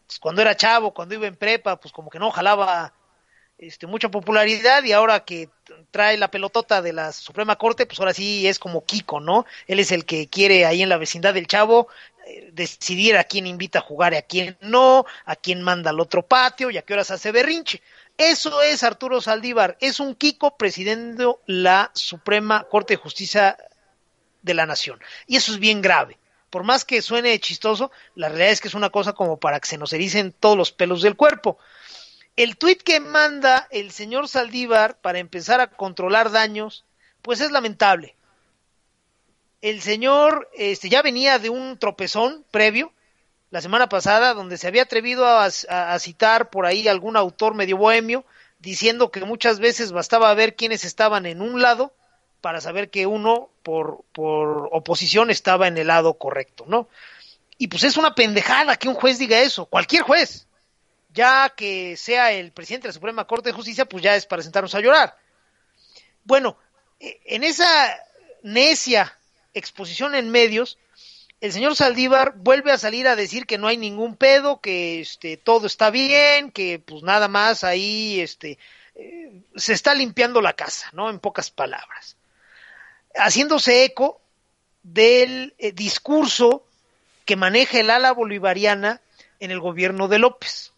pues, 0.05 0.19
cuando 0.19 0.43
era 0.43 0.57
chavo, 0.57 0.93
cuando 0.93 1.15
iba 1.15 1.25
en 1.25 1.37
prepa, 1.37 1.79
pues 1.79 1.91
como 1.91 2.11
que 2.11 2.19
no 2.19 2.29
jalaba 2.29 2.93
este, 3.57 3.87
mucha 3.87 4.09
popularidad 4.09 4.83
y 4.83 4.91
ahora 4.91 5.23
que 5.23 5.49
trae 5.91 6.17
la 6.17 6.29
pelotota 6.29 6.81
de 6.81 6.93
la 6.93 7.11
Suprema 7.11 7.55
Corte, 7.55 7.85
pues 7.85 7.99
ahora 7.99 8.13
sí 8.13 8.47
es 8.47 8.59
como 8.59 8.85
Kiko, 8.85 9.19
¿no? 9.19 9.45
Él 9.67 9.79
es 9.79 9.91
el 9.91 10.05
que 10.05 10.27
quiere 10.27 10.65
ahí 10.65 10.81
en 10.81 10.89
la 10.89 10.97
vecindad 10.97 11.33
del 11.33 11.47
chavo 11.47 11.87
eh, 12.27 12.49
decidir 12.53 13.17
a 13.17 13.23
quién 13.23 13.47
invita 13.47 13.79
a 13.79 13.83
jugar 13.83 14.13
y 14.13 14.17
a 14.17 14.21
quién 14.23 14.57
no, 14.61 15.05
a 15.25 15.35
quién 15.35 15.61
manda 15.61 15.91
al 15.91 15.99
otro 15.99 16.23
patio 16.23 16.69
y 16.69 16.77
a 16.77 16.81
qué 16.81 16.93
horas 16.93 17.11
hace 17.11 17.31
berrinche. 17.31 17.81
Eso 18.17 18.61
es 18.61 18.83
Arturo 18.83 19.21
Saldívar, 19.21 19.77
es 19.79 19.99
un 19.99 20.15
Kiko 20.15 20.57
presidiendo 20.57 21.41
la 21.45 21.91
Suprema 21.93 22.65
Corte 22.69 22.93
de 22.93 23.01
Justicia 23.01 23.57
de 24.41 24.53
la 24.53 24.65
Nación. 24.65 24.99
Y 25.27 25.37
eso 25.37 25.53
es 25.53 25.59
bien 25.59 25.81
grave. 25.81 26.17
Por 26.49 26.63
más 26.63 26.85
que 26.85 27.01
suene 27.01 27.37
chistoso, 27.39 27.91
la 28.15 28.29
realidad 28.29 28.51
es 28.51 28.61
que 28.61 28.69
es 28.69 28.75
una 28.75 28.89
cosa 28.89 29.13
como 29.13 29.37
para 29.37 29.59
que 29.59 29.67
se 29.67 29.77
nos 29.77 29.91
ericen 29.91 30.33
todos 30.39 30.57
los 30.57 30.71
pelos 30.71 31.01
del 31.01 31.17
cuerpo 31.17 31.57
el 32.35 32.57
tuit 32.57 32.81
que 32.81 32.99
manda 32.99 33.67
el 33.71 33.91
señor 33.91 34.27
Saldívar 34.27 34.99
para 34.99 35.19
empezar 35.19 35.61
a 35.61 35.67
controlar 35.67 36.31
daños, 36.31 36.83
pues 37.21 37.39
es 37.41 37.51
lamentable. 37.51 38.15
El 39.61 39.81
señor 39.81 40.49
este, 40.53 40.89
ya 40.89 41.01
venía 41.01 41.39
de 41.39 41.49
un 41.49 41.77
tropezón 41.77 42.45
previo, 42.51 42.91
la 43.51 43.61
semana 43.61 43.87
pasada, 43.87 44.33
donde 44.33 44.57
se 44.57 44.67
había 44.67 44.83
atrevido 44.83 45.25
a, 45.25 45.49
citar 45.99 46.49
por 46.49 46.65
ahí 46.65 46.87
algún 46.87 47.15
autor 47.15 47.53
medio 47.53 47.77
bohemio, 47.77 48.25
diciendo 48.59 49.11
que 49.11 49.23
muchas 49.23 49.59
veces 49.59 49.91
bastaba 49.91 50.33
ver 50.33 50.55
quiénes 50.55 50.83
estaban 50.83 51.25
en 51.25 51.41
un 51.41 51.61
lado 51.61 51.93
para 52.41 52.59
saber 52.59 52.89
que 52.89 53.07
uno 53.07 53.49
por, 53.63 54.03
por 54.11 54.69
oposición 54.71 55.31
estaba 55.31 55.67
en 55.67 55.77
el 55.77 55.87
lado 55.87 56.15
correcto, 56.15 56.65
¿no? 56.67 56.89
Y 57.57 57.67
pues 57.67 57.83
es 57.83 57.95
una 57.95 58.13
pendejada 58.13 58.75
que 58.75 58.89
un 58.89 58.95
juez 58.95 59.17
diga 59.17 59.39
eso, 59.39 59.65
cualquier 59.67 60.03
juez. 60.03 60.47
Ya 61.15 61.49
que 61.49 61.97
sea 61.97 62.31
el 62.31 62.51
presidente 62.51 62.87
de 62.87 62.89
la 62.89 62.93
Suprema 62.93 63.25
Corte 63.25 63.49
de 63.49 63.55
Justicia, 63.55 63.85
pues 63.85 64.03
ya 64.03 64.15
es 64.15 64.25
para 64.25 64.43
sentarnos 64.43 64.75
a 64.75 64.81
llorar. 64.81 65.17
Bueno, 66.25 66.57
e, 66.99 67.21
en 67.25 67.43
esa 67.43 67.97
necia 68.43 69.17
exposición 69.53 70.13
en 70.13 70.29
medios, 70.29 70.77
el 71.41 71.51
señor 71.51 71.75
Saldívar 71.75 72.33
vuelve 72.35 72.71
a 72.71 72.77
salir 72.77 73.07
a 73.07 73.15
decir 73.15 73.45
que 73.45 73.57
no 73.57 73.67
hay 73.67 73.77
ningún 73.77 74.15
pedo, 74.15 74.59
que 74.59 74.99
este, 74.99 75.37
todo 75.37 75.67
está 75.67 75.89
bien, 75.89 76.51
que 76.51 76.79
pues 76.79 77.01
nada 77.03 77.27
más 77.27 77.63
ahí 77.63 78.19
este, 78.19 78.57
eh, 78.95 79.41
se 79.55 79.73
está 79.73 79.93
limpiando 79.93 80.41
la 80.41 80.53
casa, 80.53 80.89
¿no? 80.93 81.09
En 81.09 81.19
pocas 81.19 81.49
palabras. 81.49 82.17
Haciéndose 83.15 83.85
eco 83.85 84.21
del 84.83 85.53
eh, 85.57 85.71
discurso 85.71 86.65
que 87.25 87.35
maneja 87.35 87.79
el 87.79 87.89
ala 87.89 88.11
bolivariana 88.11 89.01
en 89.39 89.51
el 89.51 89.59
gobierno 89.59 90.07
de 90.07 90.19
López. 90.19 90.73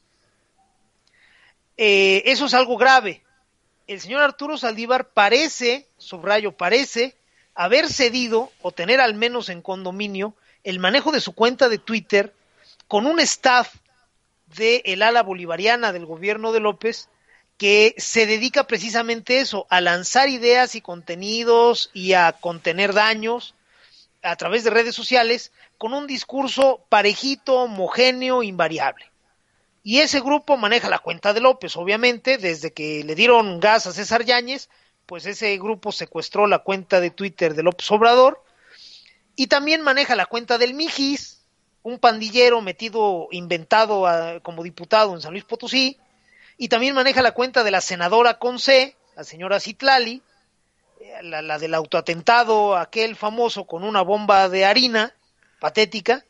Eh, 1.77 2.23
eso 2.25 2.45
es 2.45 2.53
algo 2.53 2.77
grave. 2.77 3.23
El 3.85 4.01
señor 4.01 4.21
Arturo 4.21 4.57
Saldívar 4.57 5.09
parece, 5.09 5.87
subrayo, 5.97 6.51
parece 6.51 7.15
haber 7.55 7.87
cedido 7.87 8.51
o 8.61 8.71
tener 8.71 8.99
al 8.99 9.13
menos 9.13 9.49
en 9.49 9.61
condominio 9.61 10.35
el 10.63 10.79
manejo 10.79 11.11
de 11.11 11.21
su 11.21 11.33
cuenta 11.33 11.69
de 11.69 11.77
Twitter 11.77 12.33
con 12.87 13.05
un 13.05 13.19
staff 13.19 13.73
de 14.57 14.81
el 14.85 15.01
ala 15.01 15.23
bolivariana 15.23 15.93
del 15.93 16.05
gobierno 16.05 16.51
de 16.51 16.59
López 16.59 17.09
que 17.57 17.95
se 17.97 18.25
dedica 18.25 18.65
precisamente 18.65 19.39
eso, 19.39 19.65
a 19.69 19.81
lanzar 19.81 20.29
ideas 20.29 20.75
y 20.75 20.81
contenidos 20.81 21.89
y 21.93 22.13
a 22.13 22.33
contener 22.33 22.93
daños 22.93 23.55
a 24.21 24.35
través 24.35 24.63
de 24.63 24.69
redes 24.69 24.95
sociales 24.95 25.51
con 25.77 25.93
un 25.93 26.05
discurso 26.05 26.85
parejito, 26.89 27.55
homogéneo, 27.55 28.43
invariable. 28.43 29.05
Y 29.87 30.01
ese 30.01 30.19
grupo 30.19 30.57
maneja 30.57 30.89
la 30.89 30.99
cuenta 30.99 31.31
de 31.31 31.39
López, 31.39 31.77
obviamente, 31.77 32.37
desde 32.37 32.73
que 32.73 33.05
le 33.05 33.15
dieron 33.15 33.61
gas 33.61 33.87
a 33.87 33.93
César 33.93 34.25
Yáñez, 34.25 34.67
pues 35.05 35.25
ese 35.25 35.57
grupo 35.57 35.93
secuestró 35.93 36.45
la 36.45 36.59
cuenta 36.59 36.99
de 36.99 37.09
Twitter 37.09 37.53
de 37.53 37.63
López 37.63 37.89
Obrador 37.91 38.43
y 39.37 39.47
también 39.47 39.81
maneja 39.81 40.17
la 40.17 40.25
cuenta 40.25 40.57
del 40.57 40.73
Mijis, 40.73 41.41
un 41.83 41.99
pandillero 41.99 42.59
metido, 42.59 43.29
inventado 43.31 44.03
como 44.43 44.61
diputado 44.61 45.15
en 45.15 45.21
San 45.21 45.31
Luis 45.31 45.45
Potosí, 45.45 45.97
y 46.57 46.67
también 46.67 46.93
maneja 46.93 47.21
la 47.21 47.31
cuenta 47.31 47.63
de 47.63 47.71
la 47.71 47.79
senadora 47.79 48.39
Conce, 48.39 48.97
la 49.15 49.23
señora 49.23 49.61
Citlali, 49.61 50.21
eh, 50.99 51.23
la, 51.23 51.41
la, 51.41 51.59
del 51.59 51.73
autoatentado, 51.73 52.75
aquel 52.75 53.15
famoso 53.15 53.63
con 53.63 53.85
una 53.85 54.01
bomba 54.01 54.49
de 54.49 54.65
harina, 54.65 55.15
patética, 55.61 56.25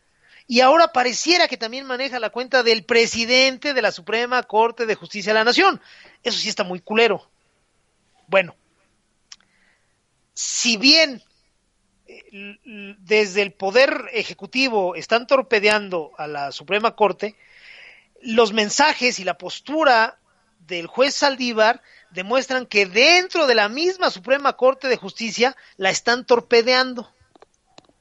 y 0.48 0.62
ahora 0.62 0.94
pareciera 0.94 1.50
que 1.50 1.58
también 1.58 1.86
maneja 1.86 2.20
la 2.20 2.30
cuenta 2.30 2.64
del 2.64 2.86
presidente 2.86 3.74
de 3.74 3.82
la 3.82 3.92
Suprema 3.92 4.42
Corte 4.44 4.86
de 4.86 4.96
Justicia 4.96 5.34
de 5.34 5.40
la 5.40 5.44
Nación. 5.44 5.82
Eso 6.24 6.40
sí 6.40 6.48
está 6.48 6.64
muy 6.64 6.80
culero. 6.80 7.30
Bueno, 8.28 8.56
si 10.34 10.78
bien 10.78 11.22
desde 13.00 13.42
el 13.42 13.52
Poder 13.52 14.06
Ejecutivo 14.14 14.96
están 14.96 15.28
torpedeando 15.28 16.14
a 16.18 16.28
la 16.28 16.54
Suprema 16.54 16.96
Corte, 16.96 17.36
los 18.22 18.54
mensajes 18.54 19.20
y 19.20 19.26
la 19.26 19.38
postura 19.38 20.18
del 20.60 20.88
juez 20.88 21.14
Saldívar 21.14 21.82
demuestran 22.12 22.66
que 22.66 22.86
dentro 22.86 23.48
de 23.48 23.56
la 23.56 23.68
misma 23.68 24.10
Suprema 24.10 24.54
Corte 24.54 24.88
de 24.88 24.96
Justicia 24.96 25.58
la 25.76 25.90
están 25.90 26.26
torpedeando. 26.26 27.12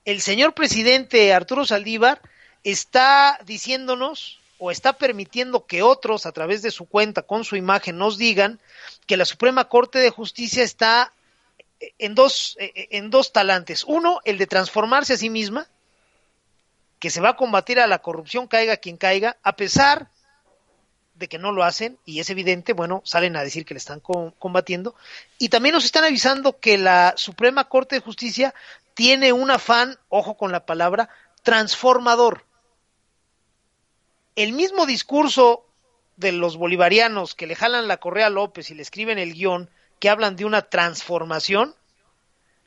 El 0.05 0.21
señor 0.21 0.55
presidente 0.55 1.33
Arturo 1.35 1.67
Saldívar 1.67 2.21
está 2.71 3.39
diciéndonos 3.47 4.41
o 4.59 4.73
está 4.73 4.95
permitiendo 4.95 5.67
que 5.67 5.83
otros 5.83 6.27
a 6.27 6.33
través 6.33 6.63
de 6.63 6.73
su 6.73 6.87
cuenta 6.87 7.23
con 7.23 7.45
su 7.45 7.55
imagen 7.55 7.97
nos 7.97 8.19
digan 8.19 8.59
que 9.07 9.17
la 9.17 9.25
Suprema 9.25 9.69
Corte 9.69 10.01
de 10.01 10.11
Justicia 10.11 10.65
está 10.65 11.13
en 11.99 12.17
dos, 12.17 12.57
en 12.59 13.11
dos 13.11 13.33
talantes. 13.33 13.85
Uno, 13.85 14.21
el 14.25 14.37
de 14.37 14.49
transformarse 14.49 15.13
a 15.13 15.17
sí 15.17 15.31
misma, 15.31 15.69
que 16.99 17.11
se 17.11 17.21
va 17.21 17.31
a 17.31 17.37
combatir 17.37 17.79
a 17.79 17.87
la 17.87 18.01
corrupción, 18.01 18.49
caiga 18.49 18.79
quien 18.79 18.97
caiga, 18.97 19.37
a 19.45 19.55
pesar 19.55 20.09
de 21.15 21.29
que 21.29 21.39
no 21.39 21.53
lo 21.53 21.63
hacen, 21.63 21.99
y 22.05 22.19
es 22.19 22.31
evidente, 22.31 22.73
bueno, 22.73 23.01
salen 23.05 23.37
a 23.37 23.45
decir 23.45 23.65
que 23.65 23.75
le 23.75 23.79
están 23.79 24.01
combatiendo, 24.01 24.97
y 25.39 25.51
también 25.51 25.75
nos 25.75 25.85
están 25.85 26.05
avisando 26.05 26.59
que 26.59 26.79
la 26.79 27.15
Suprema 27.17 27.69
Corte 27.69 27.95
de 27.95 28.01
Justicia 28.01 28.55
tiene 28.95 29.33
un 29.33 29.53
afán, 29.53 29.99
ojo 30.09 30.37
con 30.37 30.51
la 30.51 30.67
palabra, 30.67 31.11
transformador. 31.43 32.46
El 34.37 34.53
mismo 34.53 34.85
discurso 34.85 35.65
de 36.19 36.31
los 36.31 36.59
bolivarianos 36.59 37.35
que 37.35 37.47
le 37.47 37.57
jalan 37.57 37.89
la 37.89 37.97
correa 37.97 38.27
a 38.27 38.31
López 38.31 38.71
y 38.71 38.75
le 38.75 38.83
escriben 38.83 39.19
el 39.19 39.33
guion, 39.33 39.71
que 39.99 40.11
hablan 40.11 40.37
de 40.37 40.45
una 40.45 40.61
transformación, 40.61 41.75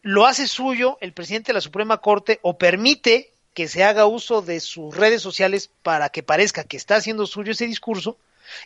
lo 0.01 0.25
hace 0.25 0.47
suyo 0.47 0.97
el 0.99 1.13
presidente 1.13 1.51
de 1.51 1.53
la 1.53 1.61
Suprema 1.61 1.99
Corte 1.99 2.39
o 2.41 2.57
permite 2.57 3.31
que 3.53 3.67
se 3.67 3.83
haga 3.83 4.07
uso 4.07 4.41
de 4.41 4.61
sus 4.61 4.95
redes 4.95 5.21
sociales 5.21 5.69
para 5.83 6.09
que 6.09 6.23
parezca 6.23 6.63
que 6.63 6.75
está 6.75 6.95
haciendo 6.95 7.27
suyo 7.27 7.51
ese 7.51 7.67
discurso 7.67 8.17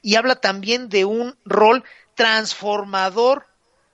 y 0.01 0.15
habla 0.15 0.37
también 0.37 0.87
de 0.87 1.03
un 1.03 1.35
rol 1.43 1.83
transformador 2.15 3.45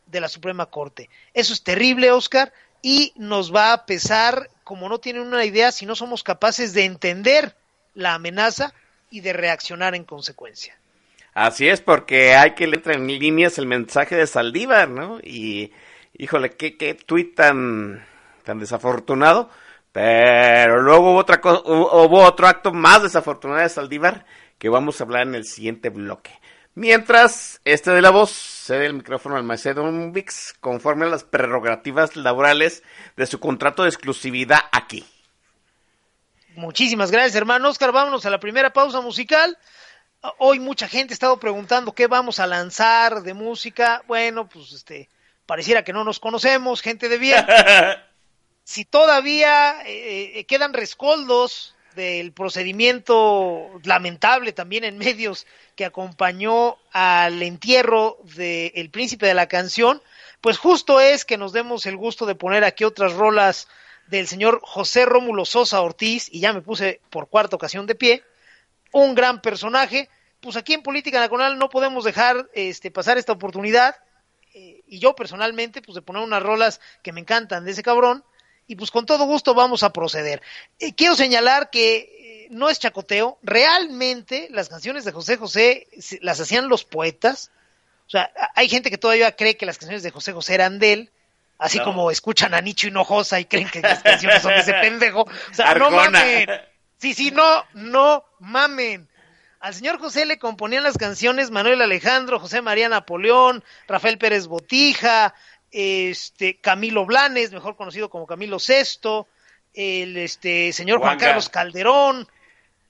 de 0.05 0.21
la 0.21 0.29
Suprema 0.29 0.67
Corte. 0.67 1.09
Eso 1.33 1.53
es 1.53 1.63
terrible, 1.63 2.11
Oscar, 2.11 2.53
y 2.83 3.13
nos 3.15 3.55
va 3.55 3.73
a 3.73 3.87
pesar 3.87 4.51
como 4.63 4.87
no 4.87 4.99
tienen 4.99 5.23
una 5.23 5.45
idea 5.45 5.71
si 5.71 5.87
no 5.87 5.95
somos 5.95 6.21
capaces 6.21 6.73
de 6.73 6.85
entender 6.85 7.55
la 7.95 8.13
amenaza 8.13 8.71
y 9.09 9.21
de 9.21 9.33
reaccionar 9.33 9.95
en 9.95 10.03
consecuencia. 10.03 10.75
Así 11.33 11.67
es, 11.69 11.81
porque 11.81 12.35
hay 12.35 12.51
que 12.51 12.67
leer 12.67 12.91
en 12.91 13.07
líneas 13.07 13.57
el 13.57 13.65
mensaje 13.65 14.15
de 14.15 14.27
Saldívar, 14.27 14.89
¿no? 14.89 15.19
Y, 15.21 15.71
híjole, 16.17 16.51
qué, 16.51 16.75
qué 16.77 16.95
tuit 16.95 17.35
tan, 17.35 18.05
desafortunado. 18.45 19.49
Pero 19.91 20.81
luego 20.81 21.11
hubo, 21.11 21.19
otra 21.19 21.41
hubo 21.43 22.23
otro 22.23 22.47
acto 22.47 22.71
más 22.71 23.03
desafortunado 23.03 23.61
de 23.61 23.69
Saldívar 23.69 24.25
que 24.57 24.69
vamos 24.69 24.99
a 24.99 25.03
hablar 25.03 25.23
en 25.23 25.35
el 25.35 25.45
siguiente 25.45 25.89
bloque. 25.89 26.31
Mientras, 26.75 27.61
este 27.65 27.91
de 27.91 28.01
la 28.01 28.11
voz 28.11 28.31
cede 28.31 28.85
el 28.85 28.93
micrófono 28.93 29.35
al 29.35 29.43
maestro 29.43 29.91
Vix 30.11 30.53
conforme 30.59 31.05
a 31.05 31.09
las 31.09 31.23
prerrogativas 31.23 32.15
laborales 32.15 32.83
de 33.17 33.25
su 33.25 33.39
contrato 33.39 33.83
de 33.83 33.89
exclusividad 33.89 34.59
aquí. 34.71 35.05
Muchísimas 36.59 37.09
gracias, 37.09 37.35
hermano 37.35 37.69
Oscar. 37.69 37.93
Vámonos 37.93 38.25
a 38.25 38.29
la 38.29 38.41
primera 38.41 38.73
pausa 38.73 38.99
musical. 38.99 39.57
Hoy 40.39 40.59
mucha 40.59 40.89
gente 40.89 41.13
ha 41.13 41.15
estado 41.15 41.39
preguntando 41.39 41.93
qué 41.93 42.07
vamos 42.07 42.39
a 42.39 42.47
lanzar 42.47 43.23
de 43.23 43.33
música. 43.33 44.03
Bueno, 44.07 44.49
pues 44.49 44.73
este, 44.73 45.07
pareciera 45.45 45.85
que 45.85 45.93
no 45.93 46.03
nos 46.03 46.19
conocemos, 46.19 46.81
gente 46.81 47.07
de 47.07 47.17
bien. 47.17 47.45
si 48.65 48.83
todavía 48.83 49.83
eh, 49.85 50.33
eh, 50.35 50.45
quedan 50.47 50.73
rescoldos 50.73 51.77
del 51.95 52.33
procedimiento 52.33 53.79
lamentable 53.85 54.51
también 54.51 54.83
en 54.83 54.97
medios 54.97 55.47
que 55.77 55.85
acompañó 55.85 56.75
al 56.91 57.41
entierro 57.41 58.17
del 58.35 58.89
príncipe 58.89 59.27
de 59.27 59.33
la 59.33 59.47
canción, 59.47 60.01
pues 60.41 60.57
justo 60.57 60.99
es 60.99 61.23
que 61.23 61.37
nos 61.37 61.53
demos 61.53 61.85
el 61.85 61.95
gusto 61.95 62.25
de 62.25 62.35
poner 62.35 62.65
aquí 62.65 62.83
otras 62.83 63.13
rolas 63.13 63.69
del 64.09 64.27
señor 64.27 64.59
José 64.63 65.05
Rómulo 65.05 65.45
Sosa 65.45 65.81
Ortiz, 65.81 66.29
y 66.31 66.39
ya 66.39 66.51
me 66.51 66.61
puse 66.61 66.99
por 67.09 67.29
cuarta 67.29 67.55
ocasión 67.55 67.85
de 67.85 67.95
pie, 67.95 68.23
un 68.91 69.15
gran 69.15 69.41
personaje. 69.41 70.09
Pues 70.39 70.55
aquí 70.55 70.73
en 70.73 70.83
Política 70.83 71.19
Nacional 71.19 71.59
no 71.59 71.69
podemos 71.69 72.03
dejar 72.03 72.49
este, 72.53 72.91
pasar 72.91 73.17
esta 73.17 73.33
oportunidad. 73.33 73.95
Eh, 74.53 74.81
y 74.87 74.99
yo 74.99 75.15
personalmente, 75.15 75.81
pues 75.81 75.95
de 75.95 76.01
poner 76.01 76.23
unas 76.23 76.41
rolas 76.41 76.81
que 77.03 77.11
me 77.11 77.21
encantan 77.21 77.65
de 77.65 77.71
ese 77.71 77.83
cabrón. 77.83 78.23
Y 78.65 78.75
pues 78.75 78.91
con 78.91 79.05
todo 79.05 79.25
gusto 79.25 79.53
vamos 79.53 79.83
a 79.83 79.91
proceder. 79.91 80.41
Eh, 80.79 80.93
quiero 80.93 81.15
señalar 81.15 81.69
que 81.69 81.97
eh, 81.97 82.47
no 82.49 82.69
es 82.69 82.79
chacoteo. 82.79 83.37
Realmente 83.43 84.47
las 84.51 84.69
canciones 84.69 85.05
de 85.05 85.11
José 85.11 85.37
José 85.37 85.87
las 86.21 86.39
hacían 86.39 86.69
los 86.69 86.83
poetas. 86.83 87.51
O 88.07 88.09
sea, 88.09 88.31
hay 88.55 88.69
gente 88.69 88.89
que 88.89 88.97
todavía 88.97 89.35
cree 89.35 89.57
que 89.57 89.67
las 89.67 89.77
canciones 89.77 90.01
de 90.01 90.11
José 90.11 90.33
José 90.33 90.55
eran 90.55 90.79
de 90.79 90.93
él 90.93 91.11
así 91.59 91.79
como 91.81 92.09
escuchan 92.09 92.53
a 92.55 92.61
Nicho 92.61 92.87
Hinojosa 92.87 93.39
y 93.39 93.45
creen 93.45 93.69
que 93.69 93.81
las 93.81 94.01
canciones 94.01 94.41
son 94.41 94.53
de 94.53 94.61
ese 94.61 94.73
pendejo. 94.73 95.21
O 95.23 95.53
sea, 95.53 95.75
no 95.75 95.91
mames. 95.91 96.47
Sí, 96.97 97.13
sí, 97.13 97.31
no, 97.31 97.63
no 97.73 98.25
mamen. 98.39 99.07
Al 99.59 99.75
señor 99.75 99.99
José 99.99 100.25
le 100.25 100.39
componían 100.39 100.83
las 100.83 100.97
canciones 100.97 101.51
Manuel 101.51 101.81
Alejandro, 101.81 102.39
José 102.39 102.61
María 102.61 102.87
Napoleón, 102.87 103.63
Rafael 103.87 104.17
Pérez 104.17 104.47
Botija, 104.47 105.35
este 105.71 106.59
Camilo 106.59 107.05
Blanes, 107.05 107.51
mejor 107.51 107.75
conocido 107.75 108.09
como 108.09 108.25
Camilo 108.25 108.57
VI, 108.57 109.25
el 109.73 110.17
este 110.17 110.71
señor 110.71 110.99
Juan 110.99 111.19
Carlos 111.19 111.49
Calderón. 111.49 112.27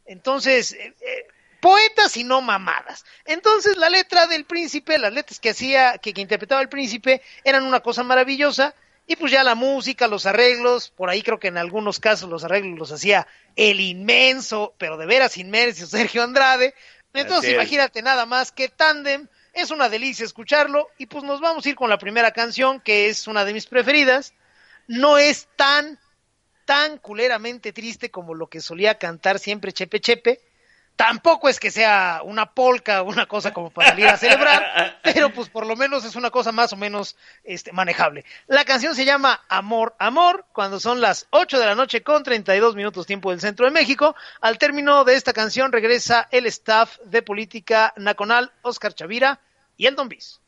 Entonces, 0.05 0.73
eh, 0.73 0.93
eh, 1.01 1.27
poetas 1.59 2.17
y 2.17 2.23
no 2.23 2.41
mamadas. 2.41 3.05
Entonces, 3.25 3.77
la 3.77 3.89
letra 3.89 4.27
del 4.27 4.45
príncipe, 4.45 4.97
las 4.97 5.13
letras 5.13 5.39
que 5.39 5.49
hacía, 5.49 5.97
que, 5.97 6.13
que 6.13 6.21
interpretaba 6.21 6.61
el 6.61 6.69
príncipe, 6.69 7.21
eran 7.43 7.63
una 7.63 7.81
cosa 7.81 8.03
maravillosa 8.03 8.73
Y 9.07 9.15
pues 9.15 9.31
ya 9.31 9.43
la 9.43 9.55
música, 9.55 10.07
los 10.07 10.25
arreglos, 10.25 10.89
por 10.89 11.09
ahí 11.09 11.23
creo 11.23 11.39
que 11.39 11.47
en 11.47 11.57
algunos 11.57 11.99
casos 11.99 12.29
los 12.29 12.43
arreglos 12.43 12.77
los 12.77 12.91
hacía 12.91 13.27
el 13.55 13.79
inmenso, 13.79 14.75
pero 14.77 14.97
de 14.97 15.07
veras 15.07 15.37
inmenso 15.37 15.87
Sergio 15.87 16.23
Andrade. 16.23 16.75
Entonces 17.13 17.53
imagínate 17.53 18.03
nada 18.03 18.25
más 18.27 18.51
que 18.51 18.69
Tandem, 18.69 19.27
es 19.53 19.71
una 19.71 19.89
delicia 19.89 20.25
escucharlo 20.25 20.89
y 20.97 21.07
pues 21.07 21.23
nos 21.23 21.41
vamos 21.41 21.65
a 21.65 21.69
ir 21.69 21.75
con 21.75 21.89
la 21.89 21.97
primera 21.97 22.31
canción 22.31 22.79
que 22.79 23.09
es 23.09 23.27
una 23.27 23.45
de 23.45 23.53
mis 23.53 23.65
preferidas. 23.65 24.33
No 24.87 25.17
es 25.17 25.47
tan, 25.55 25.99
tan 26.65 26.99
culeramente 26.99 27.73
triste 27.73 28.11
como 28.11 28.35
lo 28.35 28.47
que 28.47 28.61
solía 28.61 28.99
cantar 28.99 29.39
siempre 29.39 29.73
Chepe 29.73 29.99
Chepe, 29.99 30.39
Tampoco 30.99 31.47
es 31.47 31.61
que 31.61 31.71
sea 31.71 32.19
una 32.25 32.53
polca 32.53 33.01
o 33.01 33.05
una 33.05 33.25
cosa 33.25 33.53
como 33.53 33.69
para 33.69 33.91
salir 33.91 34.09
a 34.09 34.17
celebrar, 34.17 34.99
pero 35.01 35.33
pues 35.33 35.47
por 35.47 35.65
lo 35.65 35.77
menos 35.77 36.03
es 36.03 36.17
una 36.17 36.29
cosa 36.29 36.51
más 36.51 36.73
o 36.73 36.75
menos 36.75 37.15
este, 37.45 37.71
manejable. 37.71 38.25
La 38.47 38.65
canción 38.65 38.93
se 38.93 39.05
llama 39.05 39.41
Amor, 39.47 39.95
Amor, 39.97 40.45
cuando 40.51 40.77
son 40.77 40.99
las 40.99 41.25
8 41.29 41.57
de 41.57 41.65
la 41.65 41.75
noche 41.75 42.03
con 42.03 42.21
32 42.21 42.75
minutos 42.75 43.07
tiempo 43.07 43.31
del 43.31 43.39
centro 43.39 43.65
de 43.65 43.71
México. 43.71 44.13
Al 44.41 44.57
término 44.57 45.05
de 45.05 45.15
esta 45.15 45.31
canción 45.31 45.71
regresa 45.71 46.27
el 46.31 46.45
staff 46.47 46.97
de 47.05 47.21
política 47.21 47.93
nacional, 47.95 48.51
Oscar 48.61 48.93
Chavira 48.93 49.39
y 49.77 49.85
el 49.85 49.95
Don 49.95 50.09
Bis. 50.09 50.38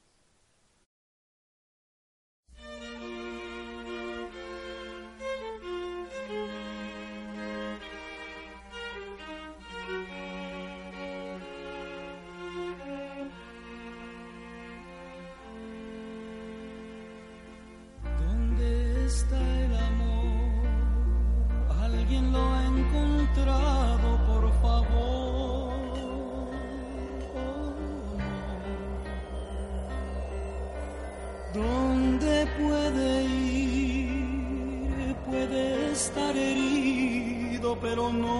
Estar 36.11 36.35
herido, 36.35 37.77
pero 37.79 38.11
no 38.11 38.37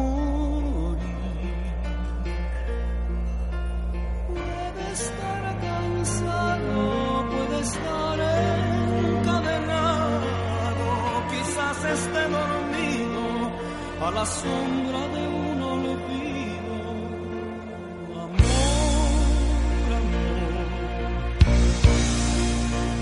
morir. 0.00 1.00
Puede 4.34 4.92
estar 4.92 5.60
cansado, 5.60 7.26
puede 7.30 7.60
estar 7.60 8.18
encadenado, 9.20 10.86
quizás 11.30 11.78
esté 11.98 12.22
dormido 12.38 13.22
a 14.06 14.10
la 14.10 14.26
sombra 14.26 15.08
de 15.14 15.28
un 15.28 15.44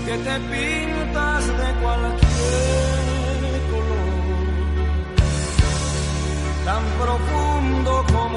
que 0.05 0.19
te 0.19 0.39
pintas 0.51 1.47
de 1.47 1.81
cualquier 1.81 2.22
profundo 6.99 8.05
como 8.11 8.32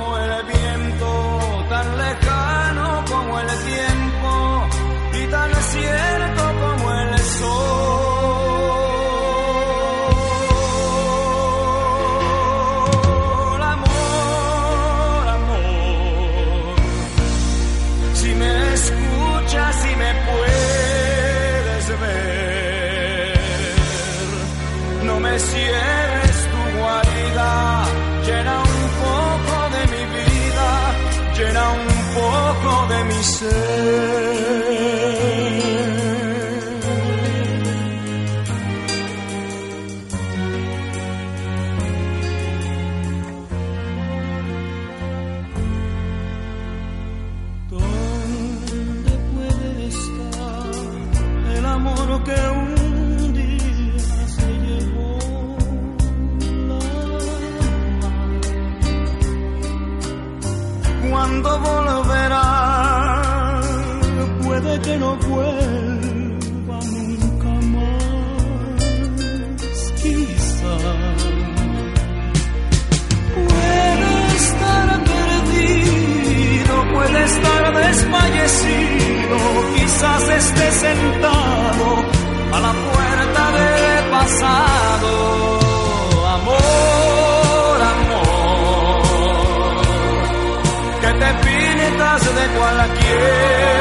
pintas 92.46 92.52
de 92.52 92.58
cualquier 92.58 93.75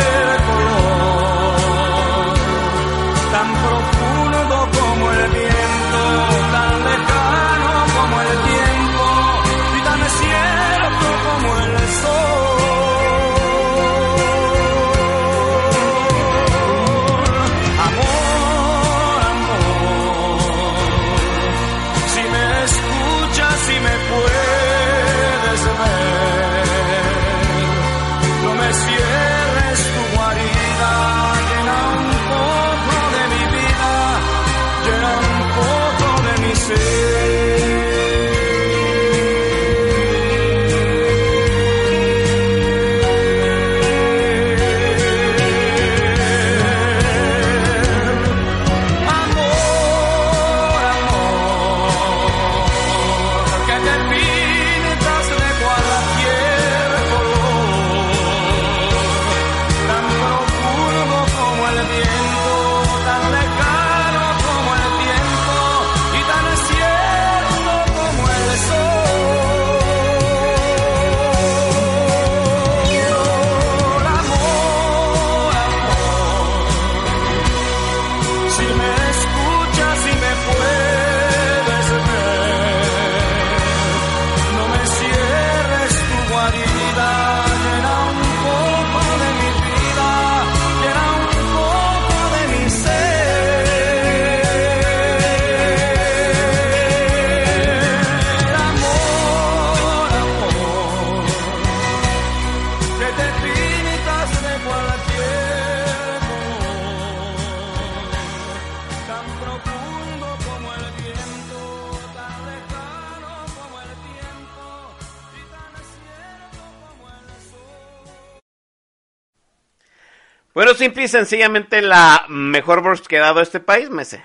sencillamente 121.08 121.82
la 121.82 122.26
mejor 122.30 122.82
voz 122.82 123.08
que 123.08 123.18
ha 123.18 123.22
dado 123.22 123.42
este 123.42 123.60
país, 123.60 123.90
Mese. 123.90 124.22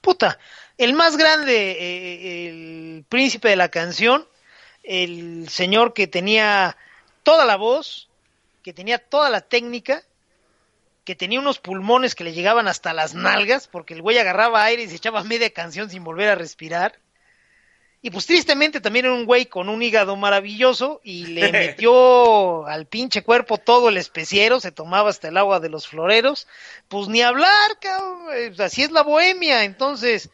Puta, 0.00 0.38
el 0.78 0.94
más 0.94 1.16
grande, 1.16 1.72
eh, 1.72 2.48
el 2.48 3.04
príncipe 3.08 3.48
de 3.48 3.56
la 3.56 3.68
canción, 3.68 4.26
el 4.82 5.48
señor 5.48 5.92
que 5.92 6.06
tenía 6.06 6.76
toda 7.22 7.44
la 7.44 7.56
voz, 7.56 8.08
que 8.62 8.72
tenía 8.72 8.98
toda 8.98 9.30
la 9.30 9.42
técnica, 9.42 10.02
que 11.04 11.14
tenía 11.14 11.40
unos 11.40 11.58
pulmones 11.58 12.14
que 12.14 12.24
le 12.24 12.32
llegaban 12.32 12.68
hasta 12.68 12.92
las 12.92 13.14
nalgas, 13.14 13.66
porque 13.66 13.94
el 13.94 14.02
güey 14.02 14.18
agarraba 14.18 14.64
aire 14.64 14.82
y 14.84 14.88
se 14.88 14.96
echaba 14.96 15.24
media 15.24 15.50
canción 15.50 15.90
sin 15.90 16.04
volver 16.04 16.28
a 16.28 16.34
respirar. 16.34 16.98
Y 18.02 18.10
pues 18.10 18.24
tristemente 18.24 18.80
también 18.80 19.04
era 19.04 19.14
un 19.14 19.26
güey 19.26 19.46
con 19.46 19.68
un 19.68 19.82
hígado 19.82 20.16
maravilloso 20.16 21.00
y 21.04 21.26
le 21.26 21.52
metió 21.52 22.66
al 22.66 22.86
pinche 22.86 23.22
cuerpo 23.22 23.58
todo 23.58 23.90
el 23.90 23.98
especiero, 23.98 24.58
se 24.58 24.72
tomaba 24.72 25.10
hasta 25.10 25.28
el 25.28 25.36
agua 25.36 25.60
de 25.60 25.68
los 25.68 25.86
floreros. 25.86 26.46
Pues 26.88 27.08
ni 27.08 27.20
hablar, 27.20 27.78
cabrón, 27.80 28.26
eh, 28.34 28.52
así 28.58 28.82
es 28.82 28.90
la 28.90 29.02
bohemia. 29.02 29.64
Entonces, 29.64 30.30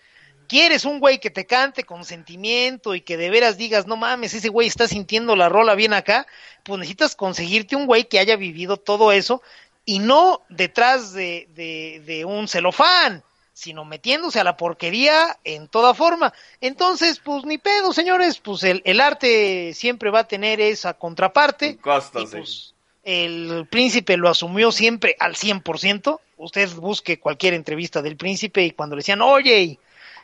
quieres 0.46 0.84
un 0.84 1.00
güey 1.00 1.18
que 1.18 1.30
te 1.30 1.46
cante 1.46 1.82
con 1.82 2.04
sentimiento 2.04 2.94
y 2.94 3.00
que 3.00 3.16
de 3.16 3.30
veras 3.30 3.56
digas, 3.56 3.86
no 3.86 3.96
mames, 3.96 4.34
ese 4.34 4.48
güey 4.48 4.68
está 4.68 4.86
sintiendo 4.86 5.34
la 5.34 5.48
rola 5.48 5.74
bien 5.74 5.92
acá, 5.92 6.26
pues 6.62 6.78
necesitas 6.78 7.16
conseguirte 7.16 7.76
un 7.76 7.86
güey 7.86 8.04
que 8.04 8.18
haya 8.18 8.36
vivido 8.36 8.76
todo 8.76 9.10
eso 9.10 9.42
y 9.84 9.98
no 9.98 10.42
detrás 10.48 11.12
de, 11.12 11.48
de, 11.54 12.02
de 12.04 12.24
un 12.24 12.48
celofán, 12.48 13.22
sino 13.56 13.86
metiéndose 13.86 14.38
a 14.38 14.44
la 14.44 14.58
porquería 14.58 15.38
en 15.42 15.66
toda 15.66 15.94
forma. 15.94 16.34
Entonces, 16.60 17.20
pues 17.24 17.46
ni 17.46 17.56
pedo, 17.56 17.94
señores, 17.94 18.38
pues 18.38 18.62
el, 18.64 18.82
el 18.84 19.00
arte 19.00 19.72
siempre 19.72 20.10
va 20.10 20.20
a 20.20 20.28
tener 20.28 20.60
esa 20.60 20.92
contraparte. 20.92 21.72
Sí. 21.72 21.78
pues 22.36 22.74
el 23.02 23.66
príncipe 23.70 24.18
lo 24.18 24.28
asumió 24.28 24.70
siempre 24.72 25.16
al 25.18 25.36
100%. 25.36 26.20
Usted 26.36 26.70
busque 26.74 27.18
cualquier 27.18 27.54
entrevista 27.54 28.02
del 28.02 28.18
príncipe 28.18 28.62
y 28.62 28.72
cuando 28.72 28.94
le 28.94 29.00
decían, 29.00 29.22
oye, 29.22 29.62
y, 29.62 29.78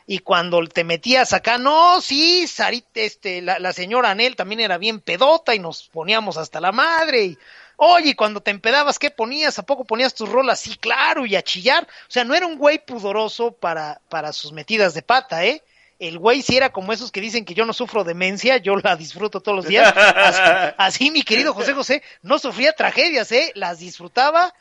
y 0.05 0.19
cuando 0.19 0.63
te 0.67 0.83
metías 0.83 1.33
acá, 1.33 1.57
no, 1.57 2.01
sí, 2.01 2.45
Sarit, 2.45 2.85
este, 2.93 3.41
la, 3.41 3.57
la 3.57 3.73
señora 3.73 4.11
Anel 4.11 4.35
también 4.35 4.59
era 4.59 4.77
bien 4.77 4.99
pedota 4.99 5.55
y 5.55 5.59
nos 5.59 5.87
poníamos 5.87 6.37
hasta 6.37 6.61
la 6.61 6.71
madre. 6.71 7.23
Y, 7.25 7.37
oye, 7.77 8.15
cuando 8.15 8.41
te 8.41 8.51
empedabas, 8.51 8.99
¿qué 8.99 9.11
ponías? 9.11 9.59
¿A 9.59 9.65
poco 9.65 9.85
ponías 9.85 10.13
tus 10.13 10.29
rolas? 10.29 10.59
Sí, 10.59 10.77
claro, 10.77 11.25
y 11.25 11.35
a 11.35 11.41
chillar. 11.41 11.83
O 11.83 12.11
sea, 12.11 12.23
no 12.23 12.35
era 12.35 12.45
un 12.45 12.57
güey 12.57 12.83
pudoroso 12.83 13.51
para, 13.51 14.01
para 14.09 14.33
sus 14.33 14.51
metidas 14.51 14.93
de 14.93 15.01
pata, 15.01 15.45
¿eh? 15.45 15.63
El 15.99 16.17
güey 16.17 16.41
sí 16.41 16.57
era 16.57 16.69
como 16.69 16.91
esos 16.91 17.11
que 17.11 17.21
dicen 17.21 17.45
que 17.45 17.53
yo 17.53 17.65
no 17.65 17.71
sufro 17.71 18.03
demencia, 18.03 18.57
yo 18.57 18.75
la 18.75 18.95
disfruto 18.95 19.39
todos 19.41 19.55
los 19.55 19.67
días. 19.67 19.93
Así, 19.95 20.41
así, 20.77 21.11
mi 21.11 21.23
querido 21.23 21.53
José 21.53 21.73
José, 21.73 22.03
no 22.21 22.39
sufría 22.39 22.73
tragedias, 22.73 23.31
¿eh? 23.31 23.51
Las 23.55 23.79
disfrutaba 23.79 24.53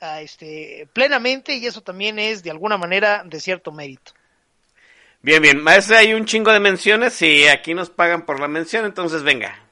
ah, 0.00 0.20
este, 0.20 0.88
plenamente 0.92 1.54
y 1.54 1.66
eso 1.66 1.80
también 1.82 2.18
es 2.18 2.42
de 2.42 2.50
alguna 2.50 2.76
manera 2.76 3.22
de 3.24 3.40
cierto 3.40 3.70
mérito. 3.72 4.12
Bien, 5.22 5.42
bien. 5.42 5.62
Maestra, 5.62 5.98
hay 5.98 6.14
un 6.14 6.24
chingo 6.24 6.50
de 6.50 6.60
menciones 6.60 7.20
y 7.20 7.46
aquí 7.46 7.74
nos 7.74 7.90
pagan 7.90 8.24
por 8.24 8.40
la 8.40 8.48
mención, 8.48 8.86
entonces 8.86 9.22
venga. 9.22 9.69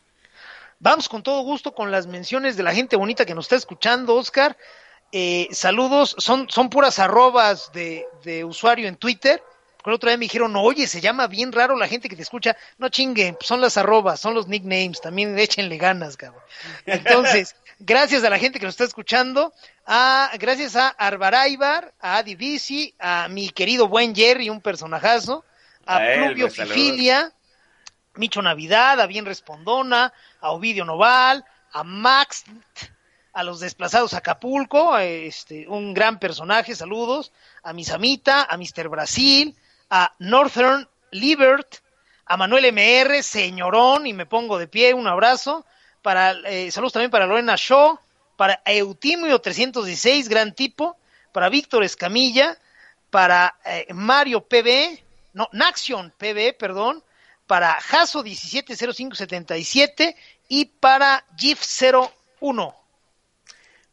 Vamos 0.81 1.09
con 1.09 1.23
todo 1.23 1.43
gusto 1.43 1.75
con 1.75 1.91
las 1.91 2.07
menciones 2.07 2.57
de 2.57 2.63
la 2.63 2.75
gente 2.75 2.97
bonita 2.97 3.27
que 3.27 3.35
nos 3.35 3.47
está 3.47 3.57
escuchando, 3.57 4.15
Oscar. 4.15 4.57
Eh, 5.11 5.49
saludos, 5.51 6.15
son, 6.19 6.49
son 6.51 6.71
puras 6.71 6.99
arrobas 6.99 7.73
de, 7.73 8.07
de 8.25 8.45
usuario 8.45 8.87
en 8.87 8.97
Twitter. 8.97 9.43
Con 9.83 9.95
otra 9.95 10.11
vez 10.11 10.19
me 10.19 10.27
dijeron, 10.27 10.55
oye, 10.57 10.87
se 10.87 11.01
llama 11.01 11.27
bien 11.27 11.51
raro 11.51 11.77
la 11.77 11.89
gente 11.89 12.09
que 12.09 12.17
te 12.17 12.23
escucha. 12.23 12.57
No 12.79 12.91
chinguen, 12.91 13.37
son 13.41 13.61
las 13.61 13.77
arrobas, 13.77 14.21
son 14.21 14.35
los 14.35 14.47
nicknames, 14.47 15.01
también 15.01 15.39
échenle 15.39 15.79
ganas, 15.79 16.17
cabrón. 16.17 16.43
Entonces, 16.85 17.57
gracias 17.79 18.23
a 18.23 18.31
la 18.31 18.39
gente 18.39 18.59
que 18.59 18.67
nos 18.67 18.75
está 18.75 18.85
escuchando, 18.85 19.53
a, 19.87 20.31
gracias 20.39 20.77
a 20.77 20.89
Arbaraibar, 20.89 21.95
a 22.01 22.19
Adi 22.19 22.35
Bici, 22.35 22.95
a 22.99 23.29
mi 23.29 23.49
querido 23.51 23.89
buen 23.89 24.15
Jerry, 24.15 24.51
un 24.51 24.61
personajazo, 24.61 25.45
a, 25.87 25.97
A 25.97 26.15
Pluvio. 26.15 26.51
Fifilia, 26.51 27.33
Micho 28.19 28.43
Navidad, 28.43 29.01
a 29.01 29.07
Bien 29.07 29.25
Respondona, 29.25 30.13
a 30.41 30.51
Ovidio 30.51 30.85
Noval, 30.85 31.45
a 31.73 31.85
Max, 31.85 32.45
a 33.33 33.45
los 33.45 33.61
desplazados 33.61 34.13
a 34.13 34.19
Acapulco, 34.19 34.99
este, 34.99 35.69
un 35.69 35.95
gran 35.95 36.19
personaje, 36.19 36.75
saludos, 36.75 37.33
a 37.63 37.73
Misamita, 37.73 38.43
a 38.43 38.57
Mr. 38.57 38.89
Brasil, 38.89 39.57
a 39.89 40.15
Northern 40.19 40.89
Libert, 41.13 41.77
a 42.27 42.37
Manuel 42.37 42.73
MR, 42.73 43.23
señorón, 43.23 44.07
y 44.07 44.13
me 44.13 44.27
pongo 44.27 44.59
de 44.59 44.67
pie, 44.67 44.93
un 44.95 45.07
abrazo, 45.07 45.65
para, 46.03 46.33
eh, 46.47 46.73
saludos 46.73 46.95
también 46.95 47.13
para 47.13 47.27
Lorena 47.27 47.55
Shaw, 47.57 48.01
para 48.37 48.61
Eutimio 48.65 49.41
316, 49.41 50.29
gran 50.29 50.55
tipo, 50.55 50.97
para 51.33 51.49
Víctor 51.49 51.85
Escamilla, 51.85 52.59
para 53.11 53.57
eh, 53.65 53.87
Mario 53.95 54.41
PB, 54.41 55.01
no, 55.35 55.49
Naxion 55.53 56.13
PB, 56.19 56.57
perdón, 56.59 57.05
para 57.49 57.81
Jaso 57.81 58.23
170577 58.23 60.15
y 60.49 60.67
para 60.67 61.25
GIF01. 61.37 62.75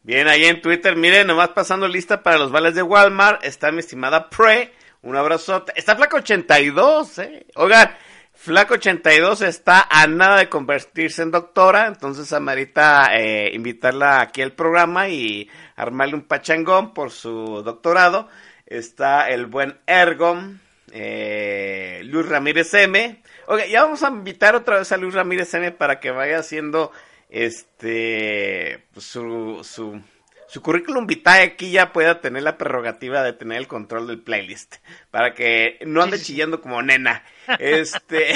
Bien, 0.02 0.28
ahí 0.28 0.44
en 0.44 0.62
Twitter, 0.62 0.94
miren, 0.94 1.26
nomás 1.26 1.48
pasando 1.48 1.88
lista 1.88 2.22
para 2.22 2.38
los 2.38 2.52
vales 2.52 2.76
de 2.76 2.82
Walmart, 2.82 3.44
está 3.44 3.72
mi 3.72 3.80
estimada 3.80 4.30
Pre, 4.30 4.72
un 5.02 5.16
abrazote. 5.16 5.72
Está 5.74 5.96
Flaco 5.96 6.18
82, 6.18 7.18
eh. 7.18 7.46
Oigan, 7.56 7.96
Flaco 8.32 8.74
82 8.74 9.40
está 9.40 9.88
a 9.90 10.06
nada 10.06 10.36
de 10.36 10.48
convertirse 10.48 11.22
en 11.22 11.32
doctora, 11.32 11.86
entonces 11.88 12.32
amerita 12.32 13.08
eh, 13.16 13.50
invitarla 13.54 14.20
aquí 14.20 14.42
al 14.42 14.52
programa 14.52 15.08
y 15.08 15.50
armarle 15.74 16.14
un 16.14 16.22
pachangón 16.22 16.94
por 16.94 17.10
su 17.10 17.62
doctorado. 17.64 18.28
Está 18.66 19.30
el 19.30 19.46
buen 19.46 19.80
Ergon, 19.86 20.60
eh, 20.92 22.02
Luis 22.04 22.28
Ramírez 22.28 22.72
M. 22.74 23.22
Oiga, 23.46 23.66
ya 23.66 23.82
vamos 23.84 24.02
a 24.02 24.08
invitar 24.08 24.54
otra 24.54 24.78
vez 24.78 24.90
a 24.92 24.96
Luis 24.96 25.14
Ramírez 25.14 25.52
M 25.54 25.70
para 25.72 26.00
que 26.00 26.10
vaya 26.10 26.38
haciendo 26.38 26.90
este 27.28 28.86
pues, 28.92 29.06
su, 29.06 29.60
su, 29.62 30.00
su 30.48 30.62
currículum 30.62 31.06
vitae 31.06 31.42
aquí 31.42 31.70
ya 31.70 31.92
pueda 31.92 32.20
tener 32.20 32.42
la 32.42 32.58
prerrogativa 32.58 33.22
de 33.22 33.32
tener 33.32 33.58
el 33.58 33.68
control 33.68 34.06
del 34.06 34.20
playlist 34.20 34.76
para 35.10 35.34
que 35.34 35.78
no 35.86 36.02
ande 36.02 36.20
chillando 36.20 36.60
como 36.60 36.82
nena. 36.82 37.24
Este, 37.60 38.34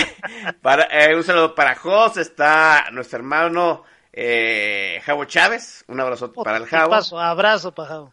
para, 0.63 0.85
eh, 0.85 1.17
un 1.17 1.25
saludo 1.25 1.57
para 1.57 1.75
Jos, 1.75 2.17
está 2.17 2.91
nuestro 2.93 3.19
hermano 3.19 3.83
eh, 4.13 5.03
Javo 5.05 5.25
Chávez, 5.25 5.85
un 5.89 5.99
abrazo 5.99 6.33
para 6.33 6.59
el 6.59 6.67
Javo. 6.67 6.91
Paso, 6.91 7.19
abrazo, 7.19 7.75
pajado. 7.75 8.13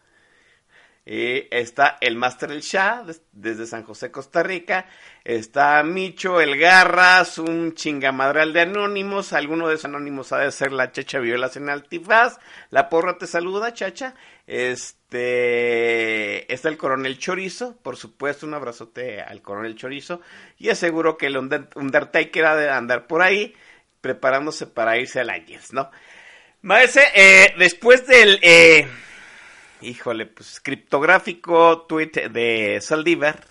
Y 1.10 1.46
está 1.50 1.96
el 2.02 2.16
Master 2.16 2.52
El 2.52 2.60
Shah 2.60 3.02
des- 3.02 3.22
desde 3.32 3.64
San 3.66 3.82
José, 3.82 4.10
Costa 4.10 4.42
Rica. 4.42 4.86
Está 5.24 5.82
Micho, 5.82 6.38
el 6.38 6.58
Garras, 6.58 7.38
un 7.38 7.72
chingamadral 7.74 8.52
de 8.52 8.60
anónimos. 8.60 9.32
Alguno 9.32 9.68
de 9.68 9.76
esos 9.76 9.86
anónimos 9.86 10.32
ha 10.32 10.38
de 10.40 10.52
ser 10.52 10.70
la 10.72 10.92
Chacha 10.92 11.18
Violas 11.18 11.56
en 11.56 11.70
Altifaz. 11.70 12.36
La 12.68 12.90
porra 12.90 13.16
te 13.16 13.26
saluda, 13.26 13.72
Chacha. 13.72 14.14
Este 14.46 16.52
está 16.52 16.68
el 16.68 16.76
Coronel 16.76 17.18
Chorizo, 17.18 17.78
por 17.82 17.96
supuesto, 17.96 18.46
un 18.46 18.52
abrazote 18.52 19.22
al 19.22 19.40
Coronel 19.40 19.76
Chorizo. 19.76 20.20
Y 20.58 20.68
aseguro 20.68 21.16
que 21.16 21.26
el 21.26 21.38
Under- 21.38 21.70
Undertaker 21.74 22.44
ha 22.44 22.54
de 22.56 22.68
andar 22.70 23.06
por 23.06 23.22
ahí 23.22 23.54
preparándose 24.02 24.66
para 24.66 24.98
irse 24.98 25.20
al 25.20 25.30
Águilas, 25.30 25.72
¿no? 25.72 25.90
Maese, 26.60 27.02
eh, 27.14 27.54
después 27.58 28.06
del 28.06 28.38
eh, 28.42 28.86
híjole, 29.80 30.26
pues 30.26 30.60
criptográfico 30.60 31.82
tweet 31.82 32.28
de 32.30 32.78
Saldívar, 32.80 33.44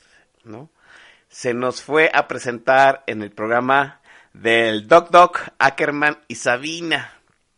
¿no? 0.44 0.70
Se 1.30 1.54
nos 1.54 1.82
fue 1.82 2.10
a 2.14 2.28
presentar 2.28 3.04
en 3.08 3.22
el 3.22 3.32
programa 3.32 4.02
del 4.34 4.88
Doc 4.88 5.10
Doc, 5.10 5.42
Ackerman 5.60 6.20
y 6.28 6.36
Sabina. 6.36 7.14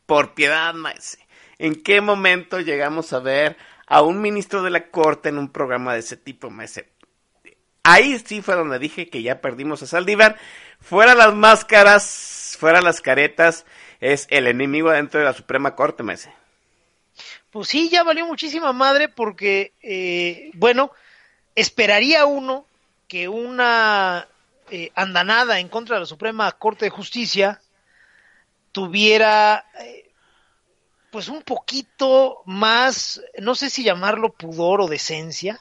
Por 0.06 0.34
piedad, 0.34 0.74
maese. 0.74 1.20
¿En 1.58 1.82
qué 1.84 2.02
momento 2.02 2.60
llegamos 2.60 3.14
a 3.14 3.20
ver 3.20 3.58
a 3.86 4.02
un 4.02 4.22
ministro 4.22 4.64
de 4.64 4.72
la 4.72 4.90
corte 4.90 5.30
en 5.30 5.38
un 5.38 5.52
programa 5.52 5.94
de 5.94 6.00
ese 6.00 6.18
tipo, 6.18 6.50
maese? 6.50 6.90
Ahí 7.84 8.18
sí 8.20 8.42
fue 8.42 8.56
donde 8.56 8.80
dije 8.80 9.10
que 9.10 9.22
ya 9.22 9.42
perdimos 9.42 9.84
a 9.84 9.88
Saldívar. 9.88 10.38
Fuera 10.80 11.16
las 11.16 11.34
máscaras, 11.36 12.58
fuera 12.60 12.82
las 12.82 13.02
caretas, 13.02 13.66
es 14.00 14.28
el 14.30 14.48
enemigo 14.48 14.92
dentro 14.92 15.20
de 15.20 15.26
la 15.26 15.34
Suprema 15.34 15.76
Corte, 15.76 16.04
maese. 16.04 16.34
Pues 17.52 17.68
sí, 17.68 17.90
ya 17.90 18.04
valió 18.04 18.28
muchísima 18.28 18.74
madre 18.74 19.10
porque, 19.10 19.74
eh, 19.82 20.52
bueno, 20.54 20.92
esperaría 21.56 22.26
uno 22.26 22.66
que 23.08 23.28
una 23.28 24.28
eh, 24.70 24.92
andanada 24.94 25.60
en 25.60 25.68
contra 25.68 25.96
de 25.96 26.02
la 26.02 26.06
Suprema 26.06 26.52
Corte 26.52 26.86
de 26.86 26.92
Justicia 26.92 27.60
tuviera 28.72 29.66
eh, 29.80 30.12
pues 31.10 31.28
un 31.28 31.42
poquito 31.42 32.44
más, 32.46 33.20
no 33.40 33.56
sé 33.56 33.72
si 33.72 33.84
llamarlo 33.84 34.32
pudor 34.32 34.82
o 34.82 34.88
decencia, 34.88 35.60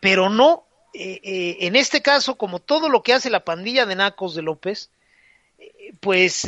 pero 0.00 0.28
no, 0.28 0.64
en 0.94 1.76
este 1.76 2.02
caso, 2.02 2.36
como 2.36 2.58
todo 2.58 2.88
lo 2.88 3.04
que 3.04 3.14
hace 3.14 3.30
la 3.30 3.44
pandilla 3.44 3.86
de 3.86 3.94
Nacos 3.94 4.34
de 4.34 4.42
López, 4.42 4.90
pues 6.00 6.42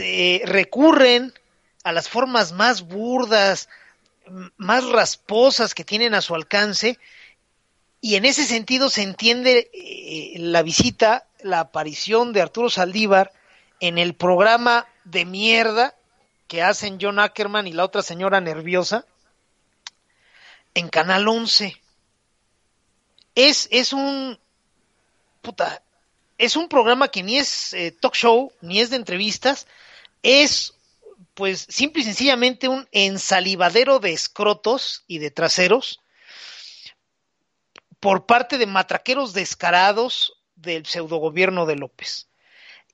recurren 0.45 1.33
a 1.85 1.93
las 1.93 2.09
formas 2.09 2.53
más 2.53 2.83
burdas, 2.83 3.69
más 4.57 4.85
rasposas 4.89 5.75
que 5.75 5.85
tienen 5.85 6.15
a 6.15 6.23
su 6.23 6.35
alcance, 6.35 6.99
y 8.01 8.17
en 8.17 8.25
ese 8.25 8.45
sentido 8.45 8.91
se 8.91 9.03
entiende 9.03 9.71
eh, 9.73 10.35
la 10.39 10.63
visita, 10.63 11.27
la 11.41 11.61
aparición 11.61 12.33
de 12.33 12.43
Arturo 12.43 12.69
Saldívar 12.69 13.33
en 13.81 13.99
el 13.99 14.15
programa 14.15 14.87
de 15.05 15.25
mierda 15.25 15.95
que 16.49 16.63
hacen 16.63 16.99
John 17.01 17.19
Ackerman 17.19 17.67
y 17.67 17.73
la 17.73 17.85
otra 17.85 18.03
señora 18.03 18.41
nerviosa 18.41 19.07
en 20.75 20.89
Canal 20.89 21.29
11. 21.29 21.81
Es, 23.35 23.69
es 23.71 23.93
un 23.93 24.39
puta, 25.41 25.83
es 26.39 26.57
un 26.57 26.69
programa 26.69 27.09
que 27.09 27.23
ni 27.23 27.39
es 27.39 27.73
eh, 27.73 27.91
talk 27.93 28.15
show, 28.15 28.53
ni 28.61 28.81
es 28.81 28.91
de 28.91 28.97
entrevistas, 28.97 29.67
es 30.23 30.75
pues 31.35 31.67
simple 31.69 32.03
y 32.03 32.05
sencillamente 32.05 32.69
un 32.69 32.89
ensalivadero 32.93 33.99
de 33.99 34.13
escrotos 34.13 35.05
y 35.07 35.19
de 35.19 35.31
traseros 35.31 36.01
por 38.01 38.27
parte 38.27 38.59
de 38.59 38.67
matraqueros 38.67 39.33
descarados 39.33 40.35
del 40.55 40.87
pseudogobierno 40.87 41.67
de 41.67 41.77
López. 41.77 42.29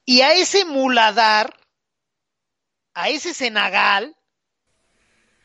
Y 0.06 0.22
a 0.22 0.32
ese 0.32 0.64
muladar, 0.64 1.54
a 2.94 3.10
ese 3.10 3.34
senagal, 3.34 4.16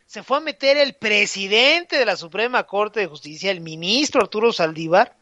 se 0.05 0.23
fue 0.23 0.37
a 0.37 0.41
meter 0.41 0.77
el 0.77 0.95
presidente 0.95 1.97
de 1.97 2.05
la 2.05 2.15
Suprema 2.15 2.63
Corte 2.63 3.01
de 3.01 3.07
Justicia, 3.07 3.51
el 3.51 3.59
ministro 3.59 4.21
Arturo 4.21 4.53
Saldívar, 4.53 5.17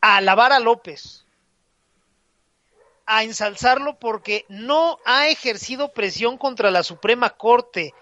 a 0.00 0.16
alabar 0.16 0.52
a 0.52 0.60
López, 0.60 1.23
a 3.06 3.22
ensalzarlo 3.22 3.98
porque 3.98 4.44
no 4.48 4.98
ha 5.04 5.28
ejercido 5.28 5.92
presión 5.92 6.38
contra 6.38 6.70
la 6.70 6.82
Suprema 6.82 7.30
Corte, 7.30 7.92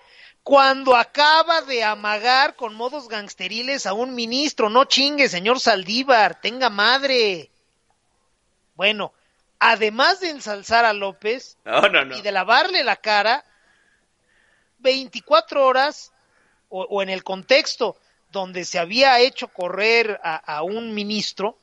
cuando 0.43 0.97
acaba 0.97 1.63
de 1.63 1.85
amagar 1.85 2.57
con 2.57 2.75
modos 2.75 3.09
gangsteriles 3.09 3.87
a 3.87 3.93
un 3.93 4.15
ministro. 4.15 4.69
No 4.71 4.85
chingue, 4.85 5.29
señor 5.29 5.61
Saldívar, 5.61 6.41
tenga 6.41 6.69
madre. 6.69 7.51
Bueno, 8.75 9.13
además 9.61 10.21
de 10.21 10.31
ensalzar 10.31 10.85
a 10.85 10.93
López 10.93 11.57
No, 11.65 11.83
no, 11.83 12.05
no. 12.05 12.17
y 12.17 12.23
de 12.23 12.33
lavarle 12.33 12.83
la 12.83 12.97
cara, 12.97 13.45
24 14.79 15.65
horas, 15.65 16.13
o, 16.69 16.83
o 16.83 17.03
en 17.03 17.11
el 17.11 17.23
contexto 17.23 17.97
donde 18.33 18.65
se 18.65 18.79
había 18.79 19.21
hecho 19.21 19.49
correr 19.49 20.19
a, 20.25 20.37
a 20.37 20.63
un 20.63 20.95
ministro, 20.95 21.57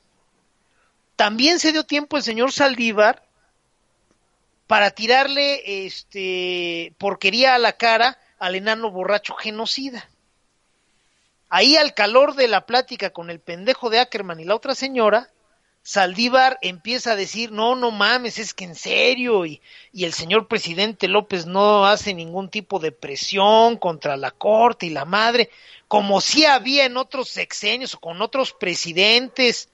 también 1.16 1.58
se 1.58 1.72
dio 1.72 1.84
tiempo 1.84 2.16
el 2.16 2.22
señor 2.22 2.52
Saldívar 2.52 3.22
para 4.70 4.92
tirarle 4.92 5.84
este 5.84 6.94
porquería 6.96 7.56
a 7.56 7.58
la 7.58 7.72
cara 7.72 8.20
al 8.38 8.54
enano 8.54 8.92
borracho 8.92 9.34
genocida. 9.34 10.08
Ahí 11.48 11.76
al 11.76 11.92
calor 11.92 12.36
de 12.36 12.46
la 12.46 12.66
plática 12.66 13.10
con 13.10 13.30
el 13.30 13.40
pendejo 13.40 13.90
de 13.90 13.98
Ackerman 13.98 14.38
y 14.38 14.44
la 14.44 14.54
otra 14.54 14.76
señora, 14.76 15.28
Saldívar 15.82 16.56
empieza 16.62 17.10
a 17.10 17.16
decir, 17.16 17.50
no, 17.50 17.74
no 17.74 17.90
mames, 17.90 18.38
es 18.38 18.54
que 18.54 18.62
en 18.62 18.76
serio, 18.76 19.44
y, 19.44 19.60
y 19.92 20.04
el 20.04 20.12
señor 20.12 20.46
presidente 20.46 21.08
López 21.08 21.46
no 21.46 21.84
hace 21.84 22.14
ningún 22.14 22.48
tipo 22.48 22.78
de 22.78 22.92
presión 22.92 23.76
contra 23.76 24.16
la 24.16 24.30
corte 24.30 24.86
y 24.86 24.90
la 24.90 25.04
madre, 25.04 25.50
como 25.88 26.20
si 26.20 26.44
había 26.44 26.84
en 26.84 26.96
otros 26.96 27.28
sexenios 27.28 27.94
o 27.96 27.98
con 27.98 28.22
otros 28.22 28.52
presidentes. 28.52 29.68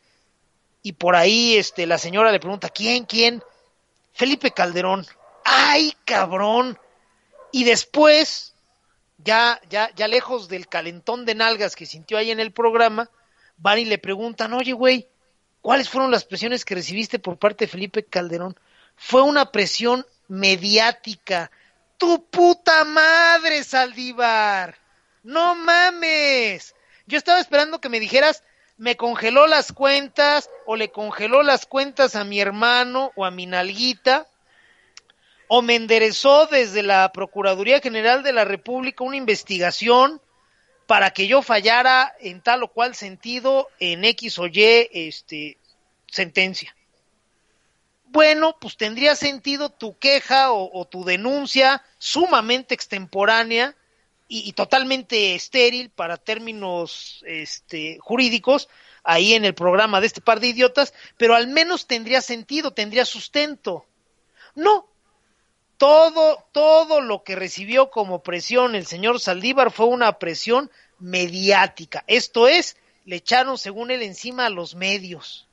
Y 0.83 0.93
por 0.93 1.17
ahí 1.17 1.57
este, 1.57 1.85
la 1.85 1.99
señora 1.99 2.33
le 2.33 2.41
pregunta, 2.41 2.71
¿quién, 2.71 3.05
quién? 3.05 3.43
Felipe 4.17 4.51
Calderón. 4.51 5.07
¡Ay, 5.45 5.95
cabrón! 6.07 6.79
Y 7.53 7.65
después, 7.65 8.55
ya, 9.19 9.61
ya, 9.69 9.95
ya 9.95 10.09
lejos 10.09 10.49
del 10.49 10.69
calentón 10.69 11.27
de 11.27 11.35
nalgas 11.35 11.77
que 11.77 11.85
sintió 11.85 12.17
ahí 12.17 12.31
en 12.31 12.41
el 12.41 12.51
programa, 12.51 13.11
van 13.59 13.79
y 13.79 13.85
le 13.85 13.99
preguntan, 13.99 14.55
oye, 14.55 14.73
güey, 14.73 15.07
¿cuáles 15.61 15.91
fueron 15.91 16.11
las 16.11 16.25
presiones 16.25 16.65
que 16.65 16.75
recibiste 16.75 17.19
por 17.19 17.39
parte 17.39 17.67
de 17.67 17.71
Felipe 17.71 18.07
Calderón? 18.07 18.59
Fue 18.97 19.21
una 19.21 19.53
presión 19.53 20.07
mediática. 20.29 21.51
¡Tu 21.99 22.25
puta 22.31 22.85
madre, 22.85 23.63
Saldívar! 23.65 24.79
¡No 25.25 25.55
mames! 25.55 26.75
Yo 27.07 27.19
estaba 27.19 27.39
esperando 27.39 27.83
que 27.83 27.91
me 27.91 28.01
dijeras, 28.01 28.43
me 28.79 28.97
congeló 28.97 29.47
las 29.47 29.73
cuentas 29.73 30.51
o 30.67 30.77
le 30.77 30.91
congeló 30.91 31.43
las 31.43 31.67
cuentas 31.67 32.15
a 32.15 32.25
mi 32.25 32.41
hermano 32.41 33.13
o 33.17 33.25
a 33.25 33.31
mi 33.31 33.47
nalguita 33.47 34.27
o 35.49 35.63
me 35.63 35.77
enderezó 35.77 36.47
desde 36.47 36.83
la 36.83 37.13
Procuraduría 37.13 37.81
General 37.81 38.23
de 38.23 38.33
la 38.33 38.45
República 38.45 39.05
una 39.05 39.17
investigación 39.17 40.21
para 40.87 41.11
que 41.11 41.27
yo 41.27 41.43
fallara 41.43 42.15
en 42.21 42.41
tal 42.41 42.63
o 42.65 42.69
cual 42.69 42.95
sentido 42.95 43.69
en 43.79 44.05
X 44.05 44.39
o 44.39 44.47
Y 44.47 44.89
este, 44.93 45.57
sentencia. 46.07 46.75
Bueno, 48.07 48.57
pues 48.61 48.77
tendría 48.77 49.15
sentido 49.17 49.71
tu 49.71 49.99
queja 49.99 50.53
o, 50.53 50.71
o 50.73 50.85
tu 50.85 51.05
denuncia 51.05 51.83
sumamente 51.99 52.75
extemporánea 52.75 53.75
y, 54.29 54.53
totalmente 54.53 55.35
estéril 55.35 55.91
para 55.91 56.17
términos 56.17 57.23
este, 57.27 57.99
jurídicos 58.01 58.69
ahí 59.05 59.35
en 59.35 59.45
el 59.45 59.55
programa 59.55 60.01
de 60.01 60.09
este 60.09 60.21
par 60.21 60.41
de 60.41 60.49
idiotas, 60.49 60.93
pero 61.17 61.37
al 61.37 61.47
menos 61.47 61.87
tendría 61.87 62.21
sentido, 62.21 62.73
tendría 62.73 63.05
sustento. 63.05 63.87
No, 64.57 64.89
todo, 65.77 66.45
todo 66.53 67.01
lo 67.01 67.23
que 67.23 67.37
recibió 67.37 67.91
como 67.91 68.23
presión 68.23 68.75
el 68.75 68.87
señor 68.87 69.21
Saldívar 69.21 69.71
fue 69.71 69.87
una 69.87 70.19
presión 70.19 70.71
mediática. 70.99 72.03
Esto 72.07 72.49
es, 72.49 72.77
le 73.05 73.17
echaron 73.17 73.59
según 73.59 73.91
él 73.91 74.03
encima 74.03 74.47
a 74.47 74.51
los 74.51 74.75
medios. 74.75 75.47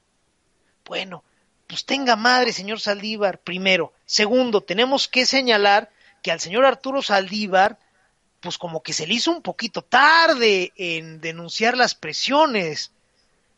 Bueno, 0.85 1.23
pues 1.67 1.85
tenga 1.85 2.15
madre, 2.15 2.53
señor 2.53 2.79
Saldívar, 2.79 3.39
primero. 3.39 3.93
Segundo, 4.05 4.61
tenemos 4.61 5.07
que 5.07 5.25
señalar 5.25 5.91
que 6.21 6.31
al 6.31 6.39
señor 6.39 6.65
Arturo 6.65 7.01
Saldívar, 7.01 7.77
pues 8.43 8.57
como 8.57 8.83
que 8.83 8.91
se 8.91 9.07
le 9.07 9.13
hizo 9.13 9.31
un 9.31 9.41
poquito 9.41 9.81
tarde 9.81 10.73
en 10.75 11.21
denunciar 11.21 11.77
las 11.77 11.95
presiones. 11.95 12.91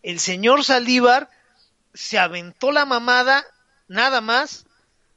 El 0.03 0.19
señor 0.19 0.63
Saldívar 0.63 1.31
se 1.95 2.19
aventó 2.19 2.71
la 2.71 2.85
mamada 2.85 3.43
nada 3.87 4.21
más 4.21 4.67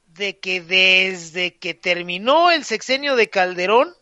de 0.07 0.39
que 0.39 0.59
desde 0.59 1.55
que 1.55 1.75
terminó 1.75 2.49
el 2.49 2.65
sexenio 2.65 3.15
de 3.15 3.29
Calderón 3.29 3.93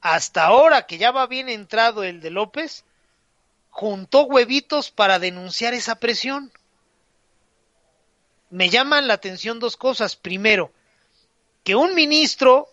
hasta 0.00 0.46
ahora 0.46 0.86
que 0.86 0.96
ya 0.96 1.10
va 1.10 1.26
bien 1.26 1.50
entrado 1.50 2.02
el 2.02 2.22
de 2.22 2.30
López, 2.30 2.86
juntó 3.68 4.22
huevitos 4.22 4.90
para 4.90 5.18
denunciar 5.18 5.74
esa 5.74 5.96
presión. 5.96 6.50
Me 8.48 8.70
llaman 8.70 9.06
la 9.08 9.14
atención 9.14 9.60
dos 9.60 9.76
cosas. 9.76 10.16
Primero, 10.16 10.72
que 11.64 11.76
un 11.76 11.94
ministro 11.94 12.70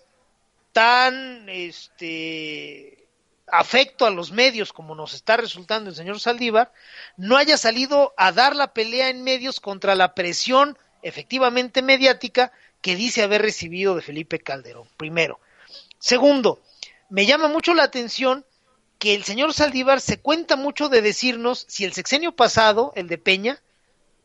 tan 0.77 1.49
este 1.49 3.07
afecto 3.47 4.05
a 4.05 4.11
los 4.11 4.31
medios 4.31 4.71
como 4.71 4.93
nos 4.93 5.15
está 5.15 5.35
resultando 5.35 5.89
el 5.89 5.95
señor 5.95 6.19
Saldívar, 6.19 6.71
no 7.15 7.35
haya 7.35 7.57
salido 7.57 8.13
a 8.15 8.31
dar 8.31 8.55
la 8.55 8.73
pelea 8.73 9.09
en 9.09 9.23
medios 9.23 9.59
contra 9.59 9.95
la 9.95 10.13
presión 10.13 10.77
efectivamente 11.01 11.81
mediática 11.81 12.51
que 12.79 12.95
dice 12.95 13.23
haber 13.23 13.41
recibido 13.41 13.95
de 13.95 14.03
Felipe 14.03 14.37
Calderón, 14.37 14.87
primero. 14.97 15.39
Segundo, 15.97 16.61
me 17.09 17.25
llama 17.25 17.47
mucho 17.47 17.73
la 17.73 17.81
atención 17.81 18.45
que 18.99 19.15
el 19.15 19.23
señor 19.23 19.55
Saldívar 19.55 19.99
se 19.99 20.19
cuenta 20.19 20.57
mucho 20.57 20.89
de 20.89 21.01
decirnos 21.01 21.65
si 21.67 21.85
el 21.85 21.93
sexenio 21.93 22.33
pasado, 22.33 22.93
el 22.95 23.07
de 23.07 23.17
Peña, 23.17 23.63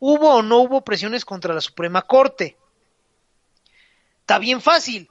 hubo 0.01 0.35
o 0.35 0.43
no 0.43 0.59
hubo 0.59 0.83
presiones 0.83 1.25
contra 1.25 1.55
la 1.55 1.63
Suprema 1.63 2.03
Corte. 2.03 2.59
Está 4.21 4.39
bien 4.39 4.61
fácil. 4.61 5.09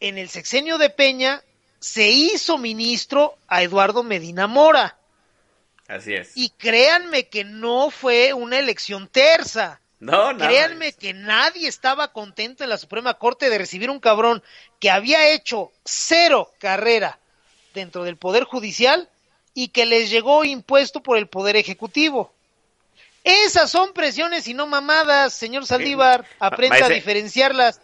En 0.00 0.18
el 0.18 0.28
sexenio 0.28 0.78
de 0.78 0.90
Peña 0.90 1.42
se 1.78 2.08
hizo 2.08 2.58
ministro 2.58 3.36
a 3.48 3.62
Eduardo 3.62 4.02
Medina 4.02 4.46
Mora. 4.46 4.96
Así 5.88 6.14
es. 6.14 6.32
Y 6.36 6.50
créanme 6.50 7.28
que 7.28 7.44
no 7.44 7.90
fue 7.90 8.32
una 8.32 8.58
elección 8.58 9.08
tersa. 9.08 9.80
No, 9.98 10.32
no. 10.32 10.46
Créanme 10.46 10.92
que 10.92 11.12
nadie 11.12 11.68
estaba 11.68 12.12
contento 12.12 12.64
en 12.64 12.70
la 12.70 12.78
Suprema 12.78 13.14
Corte 13.14 13.50
de 13.50 13.58
recibir 13.58 13.90
un 13.90 14.00
cabrón 14.00 14.42
que 14.78 14.90
había 14.90 15.28
hecho 15.30 15.70
cero 15.84 16.50
carrera 16.58 17.18
dentro 17.74 18.04
del 18.04 18.16
Poder 18.16 18.44
Judicial 18.44 19.08
y 19.52 19.68
que 19.68 19.84
les 19.84 20.08
llegó 20.10 20.44
impuesto 20.44 21.02
por 21.02 21.18
el 21.18 21.26
Poder 21.26 21.56
Ejecutivo. 21.56 22.32
Esas 23.24 23.70
son 23.70 23.92
presiones 23.92 24.48
y 24.48 24.54
no 24.54 24.66
mamadas, 24.66 25.34
señor 25.34 25.66
Saldívar. 25.66 26.24
Aprenda 26.38 26.76
Maese- 26.78 26.84
a 26.84 26.88
diferenciarlas. 26.88 27.80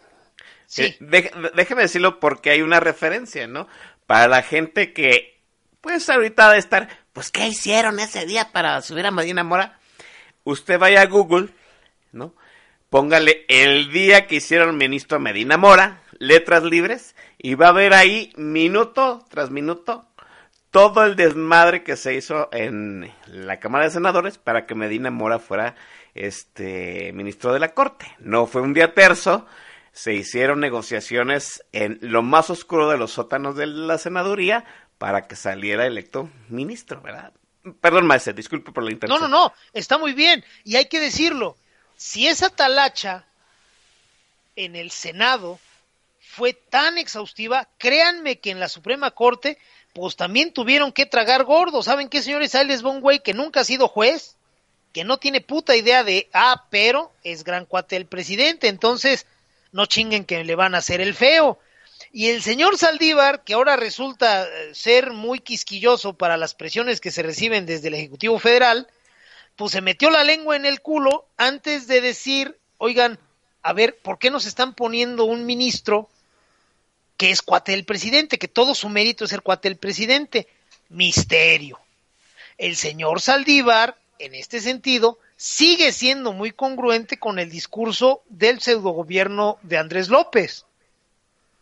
Sí. 0.66 0.82
Eh, 0.84 0.96
dé- 1.00 1.32
déjeme 1.54 1.82
decirlo 1.82 2.20
porque 2.20 2.50
hay 2.50 2.62
una 2.62 2.80
referencia, 2.80 3.46
¿no? 3.46 3.68
Para 4.06 4.28
la 4.28 4.42
gente 4.42 4.92
que, 4.92 5.40
pues 5.80 6.08
ahorita 6.08 6.50
de 6.52 6.58
estar, 6.58 6.88
pues, 7.12 7.30
¿qué 7.30 7.46
hicieron 7.48 7.98
ese 8.00 8.26
día 8.26 8.52
para 8.52 8.80
subir 8.82 9.06
a 9.06 9.10
Medina 9.10 9.44
Mora? 9.44 9.78
Usted 10.44 10.78
vaya 10.78 11.02
a 11.02 11.06
Google, 11.06 11.48
¿no? 12.12 12.34
Póngale 12.90 13.44
el 13.48 13.90
día 13.90 14.26
que 14.26 14.36
hicieron 14.36 14.76
ministro 14.76 15.18
Medina 15.18 15.56
Mora, 15.56 16.02
letras 16.18 16.62
libres, 16.62 17.16
y 17.38 17.54
va 17.54 17.68
a 17.68 17.72
ver 17.72 17.94
ahí, 17.94 18.32
minuto 18.36 19.24
tras 19.28 19.50
minuto, 19.50 20.06
todo 20.70 21.04
el 21.04 21.16
desmadre 21.16 21.82
que 21.82 21.96
se 21.96 22.14
hizo 22.14 22.48
en 22.52 23.12
la 23.26 23.58
Cámara 23.60 23.84
de 23.86 23.90
Senadores 23.90 24.38
para 24.38 24.66
que 24.66 24.74
Medina 24.74 25.10
Mora 25.10 25.38
fuera 25.38 25.74
este 26.14 27.12
ministro 27.12 27.52
de 27.52 27.60
la 27.60 27.74
Corte. 27.74 28.06
No 28.18 28.46
fue 28.46 28.62
un 28.62 28.72
día 28.74 28.94
terzo, 28.94 29.46
se 29.96 30.12
hicieron 30.12 30.60
negociaciones 30.60 31.64
en 31.72 31.98
lo 32.02 32.20
más 32.22 32.50
oscuro 32.50 32.90
de 32.90 32.98
los 32.98 33.12
sótanos 33.12 33.56
de 33.56 33.66
la 33.66 33.96
senaduría 33.96 34.66
para 34.98 35.26
que 35.26 35.36
saliera 35.36 35.86
electo 35.86 36.28
ministro, 36.50 37.00
¿verdad? 37.00 37.32
Perdón, 37.80 38.06
maestro, 38.06 38.34
disculpe 38.34 38.72
por 38.72 38.82
la 38.84 38.90
No, 38.90 38.94
interrupción. 38.94 39.30
no, 39.30 39.38
no, 39.46 39.52
está 39.72 39.96
muy 39.96 40.12
bien. 40.12 40.44
Y 40.64 40.76
hay 40.76 40.84
que 40.84 41.00
decirlo, 41.00 41.56
si 41.96 42.28
esa 42.28 42.50
talacha 42.50 43.24
en 44.54 44.76
el 44.76 44.90
Senado 44.90 45.58
fue 46.20 46.52
tan 46.52 46.98
exhaustiva, 46.98 47.66
créanme 47.78 48.38
que 48.38 48.50
en 48.50 48.60
la 48.60 48.68
Suprema 48.68 49.12
Corte, 49.12 49.56
pues 49.94 50.14
también 50.14 50.52
tuvieron 50.52 50.92
que 50.92 51.06
tragar 51.06 51.44
gordo. 51.44 51.82
¿Saben 51.82 52.10
qué, 52.10 52.20
señores? 52.20 52.54
Ahí 52.54 52.66
les 52.66 52.84
va 52.84 52.90
un 52.90 53.00
güey 53.00 53.20
que 53.20 53.32
nunca 53.32 53.60
ha 53.60 53.64
sido 53.64 53.88
juez, 53.88 54.36
que 54.92 55.04
no 55.04 55.16
tiene 55.16 55.40
puta 55.40 55.74
idea 55.74 56.04
de, 56.04 56.28
ah, 56.34 56.66
pero 56.68 57.12
es 57.24 57.44
gran 57.44 57.64
cuate 57.64 57.94
del 57.96 58.04
presidente, 58.04 58.68
entonces 58.68 59.26
no 59.72 59.86
chinguen 59.86 60.24
que 60.24 60.44
le 60.44 60.54
van 60.54 60.74
a 60.74 60.78
hacer 60.78 61.00
el 61.00 61.14
feo. 61.14 61.58
Y 62.12 62.28
el 62.28 62.42
señor 62.42 62.78
Saldívar, 62.78 63.44
que 63.44 63.54
ahora 63.54 63.76
resulta 63.76 64.44
eh, 64.44 64.74
ser 64.74 65.12
muy 65.12 65.40
quisquilloso 65.40 66.14
para 66.14 66.36
las 66.36 66.54
presiones 66.54 67.00
que 67.00 67.10
se 67.10 67.22
reciben 67.22 67.66
desde 67.66 67.88
el 67.88 67.94
Ejecutivo 67.94 68.38
Federal, 68.38 68.86
pues 69.56 69.72
se 69.72 69.80
metió 69.80 70.10
la 70.10 70.24
lengua 70.24 70.56
en 70.56 70.66
el 70.66 70.80
culo 70.80 71.26
antes 71.36 71.86
de 71.86 72.00
decir, 72.00 72.58
oigan, 72.78 73.18
a 73.62 73.72
ver, 73.72 73.98
¿por 73.98 74.18
qué 74.18 74.30
nos 74.30 74.46
están 74.46 74.74
poniendo 74.74 75.24
un 75.24 75.44
ministro 75.44 76.08
que 77.16 77.30
es 77.30 77.42
cuate 77.42 77.72
del 77.72 77.84
presidente, 77.84 78.38
que 78.38 78.48
todo 78.48 78.74
su 78.74 78.88
mérito 78.88 79.24
es 79.24 79.30
ser 79.30 79.42
cuate 79.42 79.68
del 79.68 79.78
presidente? 79.78 80.46
Misterio. 80.88 81.80
El 82.58 82.76
señor 82.76 83.20
Saldívar, 83.20 83.96
en 84.18 84.34
este 84.34 84.60
sentido, 84.60 85.18
sigue 85.36 85.92
siendo 85.92 86.32
muy 86.32 86.52
congruente 86.52 87.18
con 87.18 87.38
el 87.38 87.50
discurso 87.50 88.22
del 88.28 88.60
pseudogobierno 88.60 89.58
de 89.62 89.78
Andrés 89.78 90.08
López. 90.08 90.64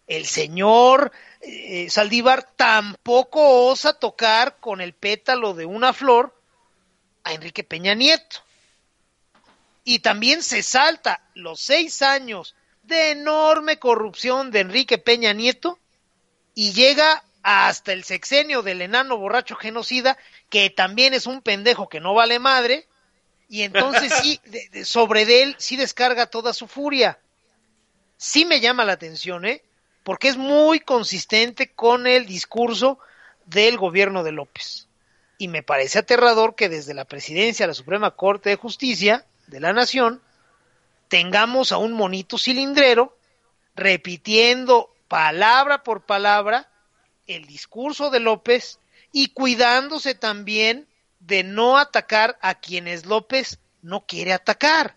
El 0.07 0.27
señor 0.27 1.12
eh, 1.41 1.89
Saldívar 1.91 2.43
tampoco 2.57 3.66
osa 3.66 3.95
tocar 3.95 4.59
con 4.61 4.81
el 4.81 4.93
pétalo 4.93 5.55
de 5.55 5.66
una 5.66 5.93
flor 5.93 6.35
a 7.25 7.33
Enrique 7.33 7.64
Peña 7.64 7.95
Nieto. 7.95 8.39
Y 9.83 9.99
también 9.99 10.43
se 10.43 10.62
salta 10.62 11.22
los 11.35 11.61
seis 11.61 12.01
años 12.03 12.55
de 12.85 13.11
enorme 13.11 13.79
corrupción 13.79 14.51
de 14.51 14.61
Enrique 14.61 14.99
Peña 14.99 15.33
Nieto 15.33 15.79
y 16.55 16.72
llega 16.72 17.25
hasta 17.43 17.93
el 17.93 18.05
sexenio 18.05 18.62
del 18.62 18.81
enano 18.81 19.18
borracho 19.18 19.57
genocida, 19.57 20.16
que 20.49 20.70
también 20.70 21.12
es 21.12 21.27
un 21.27 21.43
pendejo 21.43 21.89
que 21.89 22.01
no 22.01 22.14
vale 22.14 22.39
madre, 22.39 22.87
y 23.49 23.62
entonces 23.62 24.12
sí, 24.22 24.40
de- 24.47 24.68
de- 24.70 24.84
sobre 24.84 25.26
de 25.26 25.42
él 25.42 25.57
sí 25.59 25.76
descarga 25.76 26.26
toda 26.26 26.53
su 26.53 26.66
furia. 26.66 27.18
Sí 28.16 28.45
me 28.45 28.61
llama 28.61 28.84
la 28.84 28.92
atención, 28.95 29.45
¿eh? 29.45 29.62
Porque 30.03 30.28
es 30.28 30.36
muy 30.36 30.80
consistente 30.80 31.70
con 31.70 32.07
el 32.07 32.26
discurso 32.26 32.99
del 33.47 33.76
gobierno 33.78 34.22
de 34.22 34.32
López. 34.32 34.86
Y 35.38 35.49
me 35.49 35.62
parece 35.62 35.99
aterrador 35.99 36.55
que 36.55 36.68
desde 36.68 36.95
la 36.95 37.05
presidencia 37.05 37.64
de 37.64 37.68
la 37.68 37.74
Suprema 37.74 38.12
Corte 38.12 38.51
de 38.51 38.57
Justicia 38.57 39.24
de 39.47 39.61
la 39.61 39.72
Nación 39.72 40.22
tengamos 41.09 41.72
a 41.72 41.78
un 41.78 41.92
monito 41.92 42.38
cilindrero 42.38 43.16
repitiendo 43.76 44.95
palabra 45.09 45.82
por 45.82 46.03
palabra 46.03 46.68
el 47.26 47.47
discurso 47.47 48.11
de 48.11 48.20
López 48.20 48.78
y 49.12 49.28
cuidándose 49.28 50.14
también 50.14 50.86
de 51.27 51.43
no 51.43 51.79
atacar 51.79 52.39
a 52.41 52.55
quienes 52.55 53.07
López 53.07 53.59
no 53.83 54.07
quiere 54.07 54.33
atacar. 54.33 54.97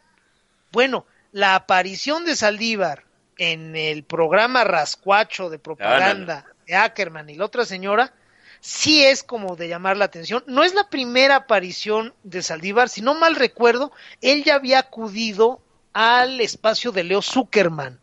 Bueno, 0.71 1.05
la 1.31 1.55
aparición 1.55 2.25
de 2.25 2.35
Saldívar 2.35 3.05
en 3.37 3.75
el 3.75 4.03
programa 4.03 4.63
Rascuacho 4.63 5.49
de 5.49 5.59
propaganda 5.59 6.45
de 6.65 6.75
Ackerman 6.75 7.29
y 7.29 7.35
la 7.35 7.45
otra 7.45 7.65
señora 7.65 8.13
sí 8.59 9.05
es 9.05 9.23
como 9.23 9.55
de 9.55 9.67
llamar 9.67 9.97
la 9.97 10.05
atención. 10.05 10.43
No 10.47 10.63
es 10.63 10.73
la 10.73 10.89
primera 10.89 11.35
aparición 11.35 12.13
de 12.23 12.41
Saldívar, 12.41 12.89
si 12.89 13.01
no 13.01 13.13
mal 13.13 13.35
recuerdo, 13.35 13.91
él 14.21 14.43
ya 14.43 14.55
había 14.55 14.79
acudido 14.79 15.61
al 15.93 16.41
espacio 16.41 16.91
de 16.91 17.03
Leo 17.03 17.21
Zuckerman 17.21 17.99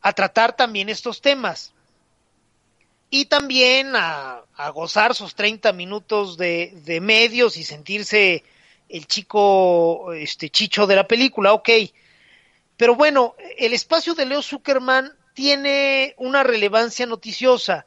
a 0.00 0.12
tratar 0.12 0.54
también 0.54 0.88
estos 0.88 1.20
temas 1.20 1.74
y 3.14 3.26
también 3.26 3.92
a, 3.94 4.42
gozar 4.74 5.14
sus 5.14 5.36
30 5.36 5.72
minutos 5.72 6.36
de, 6.36 6.72
de 6.84 7.00
medios 7.00 7.56
y 7.56 7.62
sentirse 7.62 8.42
el 8.88 9.06
chico 9.06 10.12
este 10.12 10.50
chicho 10.50 10.88
de 10.88 10.96
la 10.96 11.06
película, 11.06 11.52
ok. 11.52 11.70
Pero 12.76 12.96
bueno, 12.96 13.36
el 13.56 13.72
espacio 13.72 14.14
de 14.14 14.26
Leo 14.26 14.42
Zuckerman 14.42 15.16
tiene 15.32 16.16
una 16.18 16.42
relevancia 16.42 17.06
noticiosa, 17.06 17.86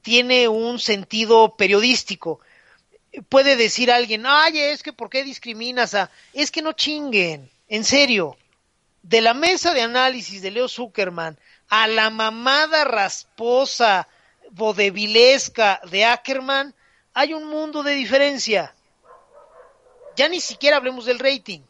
tiene 0.00 0.46
un 0.46 0.78
sentido 0.78 1.56
periodístico. 1.56 2.38
Puede 3.28 3.56
decir 3.56 3.90
alguien, 3.90 4.26
ay, 4.26 4.60
es 4.60 4.84
que 4.84 4.92
¿por 4.92 5.10
qué 5.10 5.24
discriminas 5.24 5.94
a...? 5.94 6.08
Es 6.32 6.52
que 6.52 6.62
no 6.62 6.72
chinguen, 6.72 7.50
en 7.66 7.82
serio. 7.82 8.36
De 9.02 9.22
la 9.22 9.34
mesa 9.34 9.74
de 9.74 9.82
análisis 9.82 10.40
de 10.40 10.52
Leo 10.52 10.68
Zuckerman 10.68 11.36
a 11.68 11.88
la 11.88 12.10
mamada 12.10 12.84
rasposa, 12.84 14.06
vodevilesca 14.50 15.80
de 15.90 16.04
Ackerman, 16.04 16.74
hay 17.14 17.34
un 17.34 17.48
mundo 17.48 17.82
de 17.82 17.94
diferencia. 17.94 18.74
Ya 20.16 20.28
ni 20.28 20.40
siquiera 20.40 20.76
hablemos 20.76 21.04
del 21.04 21.18
rating, 21.18 21.60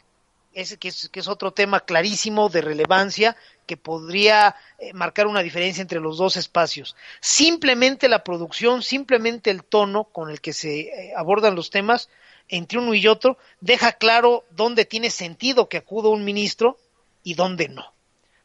ese 0.54 0.78
que 0.78 0.88
es, 0.88 1.28
otro 1.28 1.52
tema 1.52 1.80
clarísimo 1.80 2.48
de 2.48 2.62
relevancia 2.62 3.36
que 3.66 3.76
podría 3.76 4.56
eh, 4.78 4.92
marcar 4.92 5.26
una 5.26 5.42
diferencia 5.42 5.82
entre 5.82 6.00
los 6.00 6.16
dos 6.16 6.36
espacios. 6.36 6.96
Simplemente 7.20 8.08
la 8.08 8.24
producción, 8.24 8.82
simplemente 8.82 9.50
el 9.50 9.64
tono 9.64 10.04
con 10.04 10.30
el 10.30 10.40
que 10.40 10.52
se 10.52 10.80
eh, 10.80 11.12
abordan 11.16 11.54
los 11.54 11.70
temas 11.70 12.08
entre 12.48 12.78
uno 12.78 12.94
y 12.94 13.06
otro, 13.06 13.36
deja 13.60 13.92
claro 13.92 14.44
dónde 14.50 14.86
tiene 14.86 15.10
sentido 15.10 15.68
que 15.68 15.76
acuda 15.76 16.08
un 16.08 16.24
ministro 16.24 16.78
y 17.22 17.34
dónde 17.34 17.68
no. 17.68 17.92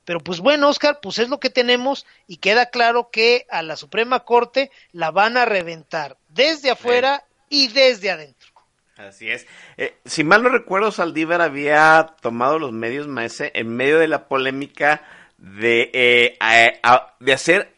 Pero 0.06 0.20
pues 0.20 0.40
bueno, 0.40 0.68
Oscar, 0.70 1.00
pues 1.02 1.20
es 1.20 1.30
lo 1.30 1.40
que 1.40 1.50
tenemos 1.50 2.06
y 2.28 2.38
queda 2.38 2.68
claro 2.70 3.10
que 3.12 3.46
a 3.50 3.62
la 3.62 3.76
Suprema 3.78 4.22
Corte 4.22 4.70
la 4.92 5.12
van 5.12 5.38
a 5.38 5.46
reventar 5.46 6.18
desde 6.30 6.72
afuera 6.72 7.24
y 7.50 7.70
desde 7.70 8.12
adentro. 8.12 8.50
Así 8.98 9.30
es. 9.30 9.48
Eh, 9.78 9.96
si 10.06 10.24
mal 10.24 10.44
no 10.44 10.50
recuerdo, 10.50 10.92
Saldívar 10.92 11.42
había 11.42 12.16
tomado 12.22 12.60
los 12.60 12.72
medios, 12.72 13.08
maese, 13.08 13.52
en 13.56 13.76
medio 13.76 13.98
de 13.98 14.08
la 14.08 14.28
polémica 14.28 15.04
de, 15.38 15.90
eh, 15.94 16.38
a- 16.40 17.16
de 17.20 17.34
hacer 17.34 17.74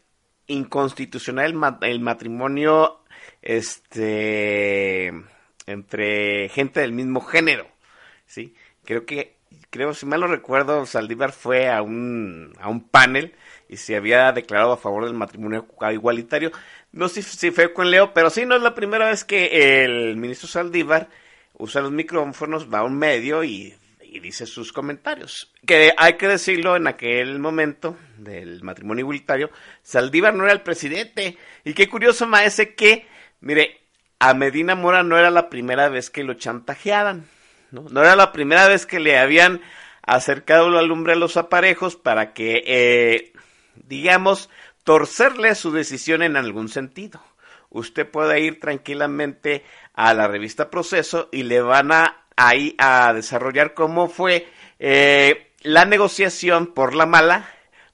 inconstitucional 0.48 1.56
el 1.82 2.00
matrimonio 2.00 3.00
este 3.42 5.12
entre 5.68 6.50
gente 6.50 6.80
del 6.82 6.92
mismo 6.92 7.22
género. 7.22 7.68
¿sí? 8.26 8.54
Creo 8.84 9.06
que, 9.06 9.36
creo, 9.70 9.94
si 9.94 10.06
mal 10.06 10.22
no 10.22 10.28
recuerdo, 10.28 10.86
Saldívar 10.86 11.32
fue 11.32 11.70
a 11.70 11.82
un, 11.82 12.54
a 12.60 12.70
un 12.70 12.82
panel 12.88 13.36
y 13.68 13.78
se 13.78 13.96
había 13.96 14.32
declarado 14.32 14.74
a 14.74 14.78
favor 14.78 15.06
del 15.06 15.14
matrimonio 15.14 15.68
igualitario. 15.92 16.52
No 16.92 17.10
sé 17.10 17.22
si 17.22 17.52
fue 17.52 17.74
con 17.74 17.92
Leo, 17.92 18.14
pero 18.14 18.30
sí 18.30 18.46
no 18.46 18.56
es 18.56 18.62
la 18.62 18.76
primera 18.76 19.10
vez 19.10 19.24
que 19.24 19.84
el 19.84 20.18
ministro 20.18 20.48
Saldívar 20.48 21.10
usa 21.58 21.82
los 21.82 21.92
micrófonos, 21.92 22.72
va 22.72 22.80
a 22.80 22.84
un 22.84 22.98
medio 22.98 23.44
y, 23.44 23.76
dice 24.22 24.46
sus 24.46 24.72
comentarios. 24.72 25.52
Que 25.66 25.94
hay 25.98 26.14
que 26.14 26.28
decirlo, 26.28 26.76
en 26.78 26.88
aquel 26.88 27.38
momento 27.40 27.98
del 28.18 28.64
matrimonio 28.64 29.02
igualitario, 29.02 29.50
Saldívar 29.84 30.34
no 30.34 30.46
era 30.46 30.54
el 30.54 30.62
presidente. 30.62 31.38
Y 31.66 31.74
qué 31.74 31.90
curioso, 31.90 32.26
maese, 32.26 32.76
que, 32.76 33.06
mire, 33.42 33.82
a 34.20 34.34
Medina 34.34 34.76
Mora 34.76 35.04
no 35.04 35.18
era 35.18 35.30
la 35.32 35.50
primera 35.50 35.90
vez 35.90 36.10
que 36.10 36.24
lo 36.24 36.36
chantajeaban. 36.36 37.26
¿No? 37.72 38.02
Era 38.02 38.16
la 38.16 38.32
primera 38.32 38.68
vez 38.68 38.86
que 38.86 39.00
le 39.00 39.18
habían 39.18 39.62
acercado 40.02 40.70
la 40.70 40.82
lumbre 40.82 41.14
a 41.14 41.18
los 41.18 41.38
aparejos 41.38 41.96
para 41.96 42.34
que, 42.34 42.64
eh, 42.66 43.34
digamos, 43.76 44.50
torcerle 44.84 45.56
su 45.56 45.72
decisión 45.72 46.22
en 46.22 46.38
algún 46.38 46.70
sentido. 46.70 47.22
Usted 47.70 48.10
puede 48.10 48.40
ir 48.40 48.60
tranquilamente 48.60 49.66
a 49.94 50.14
la 50.14 50.28
revista 50.28 50.70
Proceso 50.70 51.30
y 51.32 51.44
le 51.44 51.62
van 51.62 51.92
a 51.92 52.26
ahí 52.38 52.76
a 52.78 53.14
desarrollar 53.14 53.74
cómo 53.74 54.08
fue 54.08 54.48
eh, 54.80 55.52
la 55.62 55.86
negociación 55.86 56.68
por 56.68 56.94
la 56.94 57.06
mala 57.06 57.50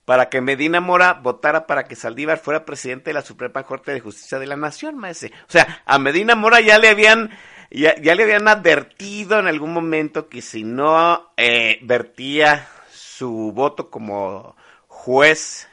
para 0.06 0.30
que 0.30 0.42
Medina 0.42 0.82
Mora 0.82 1.14
votara 1.14 1.68
para 1.68 1.86
que 1.86 1.96
Saldívar 1.96 2.40
fuera 2.40 2.66
presidente 2.66 3.12
de 3.12 3.14
la 3.14 3.22
Suprema 3.22 3.64
Corte 3.64 3.94
de 3.94 4.00
Justicia 4.02 4.40
de 4.40 4.48
la 4.48 4.58
Nación, 4.58 4.98
maese. 4.98 5.32
O 5.48 5.52
sea, 5.52 5.82
a 5.86 6.00
Medina 6.00 6.36
Mora 6.36 6.60
ya 6.60 6.78
le 6.80 6.90
habían 6.90 7.30
ya, 7.72 7.96
ya 8.02 8.16
le 8.16 8.24
habían 8.24 8.48
advertido 8.48 9.40
en 9.40 9.48
algún 9.48 9.74
momento 9.74 10.30
que 10.30 10.42
si 10.42 10.64
no 10.64 11.32
eh, 11.38 11.80
vertía 11.82 12.68
su 12.92 13.52
voto 13.54 13.90
como 13.90 14.56
juez 14.88 15.68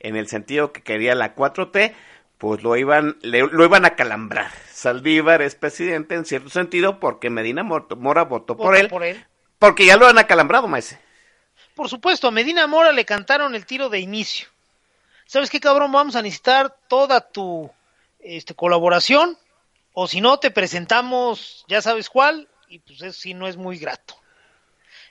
en 0.00 0.16
el 0.16 0.28
sentido 0.28 0.72
que 0.72 0.82
quería 0.82 1.14
la 1.14 1.34
4T, 1.34 1.92
pues 2.38 2.62
lo 2.62 2.76
iban, 2.76 3.16
le- 3.22 3.46
lo 3.48 3.64
iban 3.64 3.84
a 3.84 3.96
calambrar. 3.96 4.50
Saldívar 4.72 5.42
es 5.42 5.54
presidente 5.56 6.14
en 6.14 6.24
cierto 6.24 6.50
sentido 6.50 7.00
porque 7.00 7.30
Medina 7.30 7.62
Mor- 7.64 7.96
Mora 7.96 8.22
votó 8.24 8.56
por 8.56 8.76
él, 8.76 8.88
por 8.88 9.02
él. 9.02 9.24
porque 9.58 9.84
ya 9.86 9.96
lo 9.96 10.06
han 10.06 10.18
acalambrado, 10.18 10.68
maese. 10.68 11.00
Por 11.74 11.88
supuesto, 11.88 12.28
a 12.28 12.30
Medina 12.30 12.66
Mora 12.66 12.92
le 12.92 13.04
cantaron 13.04 13.54
el 13.54 13.66
tiro 13.66 13.88
de 13.88 13.98
inicio. 14.00 14.48
¿Sabes 15.26 15.50
qué, 15.50 15.60
cabrón? 15.60 15.90
Vamos 15.92 16.14
a 16.16 16.22
necesitar 16.22 16.74
toda 16.88 17.20
tu 17.20 17.70
este, 18.20 18.54
colaboración, 18.54 19.36
o 20.00 20.06
si 20.06 20.20
no, 20.20 20.38
te 20.38 20.52
presentamos, 20.52 21.64
ya 21.66 21.82
sabes 21.82 22.08
cuál, 22.08 22.46
y 22.68 22.78
pues 22.78 23.02
eso 23.02 23.18
sí 23.18 23.34
no 23.34 23.48
es 23.48 23.56
muy 23.56 23.78
grato. 23.78 24.14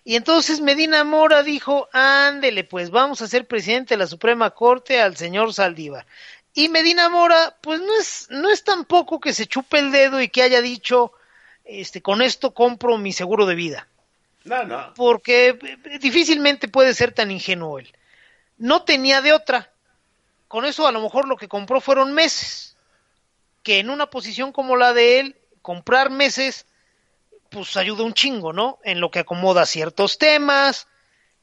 Y 0.06 0.16
entonces 0.16 0.62
Medina 0.62 1.04
Mora 1.04 1.44
dijo, 1.44 1.90
ándele, 1.92 2.64
pues 2.64 2.90
vamos 2.90 3.22
a 3.22 3.28
ser 3.28 3.46
presidente 3.46 3.96
de 3.96 3.98
la 3.98 4.08
Suprema 4.08 4.52
Corte 4.52 5.02
al 5.02 5.18
señor 5.18 5.54
Saldívar. 5.54 6.08
Y 6.54 6.70
Medina 6.70 7.10
Mora, 7.10 7.58
pues 7.60 7.82
no 7.82 8.00
es, 8.00 8.28
no 8.30 8.50
es 8.50 8.64
tampoco 8.64 9.20
que 9.20 9.34
se 9.34 9.46
chupe 9.46 9.78
el 9.80 9.92
dedo 9.92 10.22
y 10.22 10.30
que 10.30 10.44
haya 10.44 10.62
dicho, 10.62 11.12
este, 11.66 12.02
con 12.02 12.22
esto 12.22 12.54
compro 12.54 12.98
mi 12.98 13.12
seguro 13.12 13.46
de 13.46 13.56
vida 13.56 13.90
No, 14.46 14.64
no. 14.64 14.94
porque 14.94 15.60
eh, 15.62 16.00
difícilmente 16.00 16.70
puede 16.70 16.94
ser 16.94 17.12
tan 17.12 17.30
ingenuo 17.30 17.80
él. 17.80 17.94
No 18.58 18.84
tenía 18.84 19.22
de 19.22 19.34
otra. 19.34 19.70
Con 20.48 20.64
eso 20.64 20.88
a 20.88 20.94
lo 20.94 21.02
mejor 21.02 21.28
lo 21.28 21.36
que 21.36 21.50
compró 21.50 21.82
fueron 21.82 22.14
meses. 22.14 22.76
Que 23.68 23.80
en 23.80 23.89
una 23.89 24.09
posición 24.09 24.53
como 24.53 24.78
la 24.78 24.93
de 24.93 25.20
él, 25.20 25.36
comprar 25.61 26.09
meses, 26.09 26.68
pues 27.51 27.76
ayuda 27.76 28.05
un 28.05 28.13
chingo, 28.13 28.53
¿no? 28.53 28.80
En 28.86 29.01
lo 29.01 29.11
que 29.11 29.20
acomoda 29.20 29.65
ciertos 29.65 30.18
temas, 30.18 30.88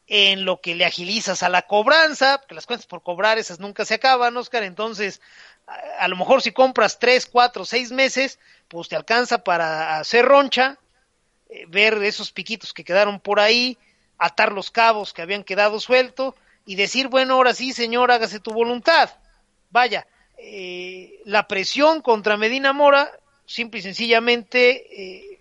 en 0.07 0.47
lo 0.47 0.63
que 0.63 0.75
le 0.75 0.87
agilizas 0.87 1.43
a 1.43 1.51
la 1.51 1.67
cobranza, 1.67 2.39
porque 2.39 2.55
las 2.55 2.65
cuentas 2.65 2.87
por 2.87 3.03
cobrar 3.03 3.37
esas 3.37 3.61
nunca 3.61 3.85
se 3.85 3.93
acaban, 3.93 4.35
Oscar. 4.39 4.63
Entonces, 4.63 5.21
a, 5.99 6.09
lo 6.09 6.17
mejor 6.17 6.41
si 6.41 6.51
compras 6.51 6.99
tres, 6.99 7.27
cuatro, 7.27 7.67
seis 7.67 7.93
meses, 7.93 8.39
pues 8.69 8.89
te 8.89 8.97
alcanza 8.97 9.45
para 9.45 9.99
hacer 9.99 10.25
roncha, 10.25 10.79
eh, 11.51 11.67
ver 11.69 12.03
esos 12.05 12.33
piquitos 12.33 12.73
que 12.73 12.85
quedaron 12.85 13.21
por 13.21 13.39
ahí, 13.39 13.77
atar 14.17 14.51
los 14.51 14.71
cabos 14.71 15.13
que 15.13 15.21
habían 15.21 15.45
quedado 15.45 15.79
sueltos 15.79 16.33
y 16.65 16.77
decir, 16.77 17.09
bueno, 17.09 17.35
ahora 17.35 17.53
sí, 17.53 17.75
señor, 17.75 18.11
hágase 18.11 18.41
tu 18.41 18.51
voluntad. 18.51 19.11
Vaya, 19.69 20.07
eh, 20.47 21.21
la 21.25 21.49
presión 21.49 22.03
contra 22.03 22.37
Medina 22.37 22.73
Mora, 22.73 23.11
simple 23.47 23.81
y 23.81 23.83
sencillamente, 23.83 24.87
eh, 24.91 25.41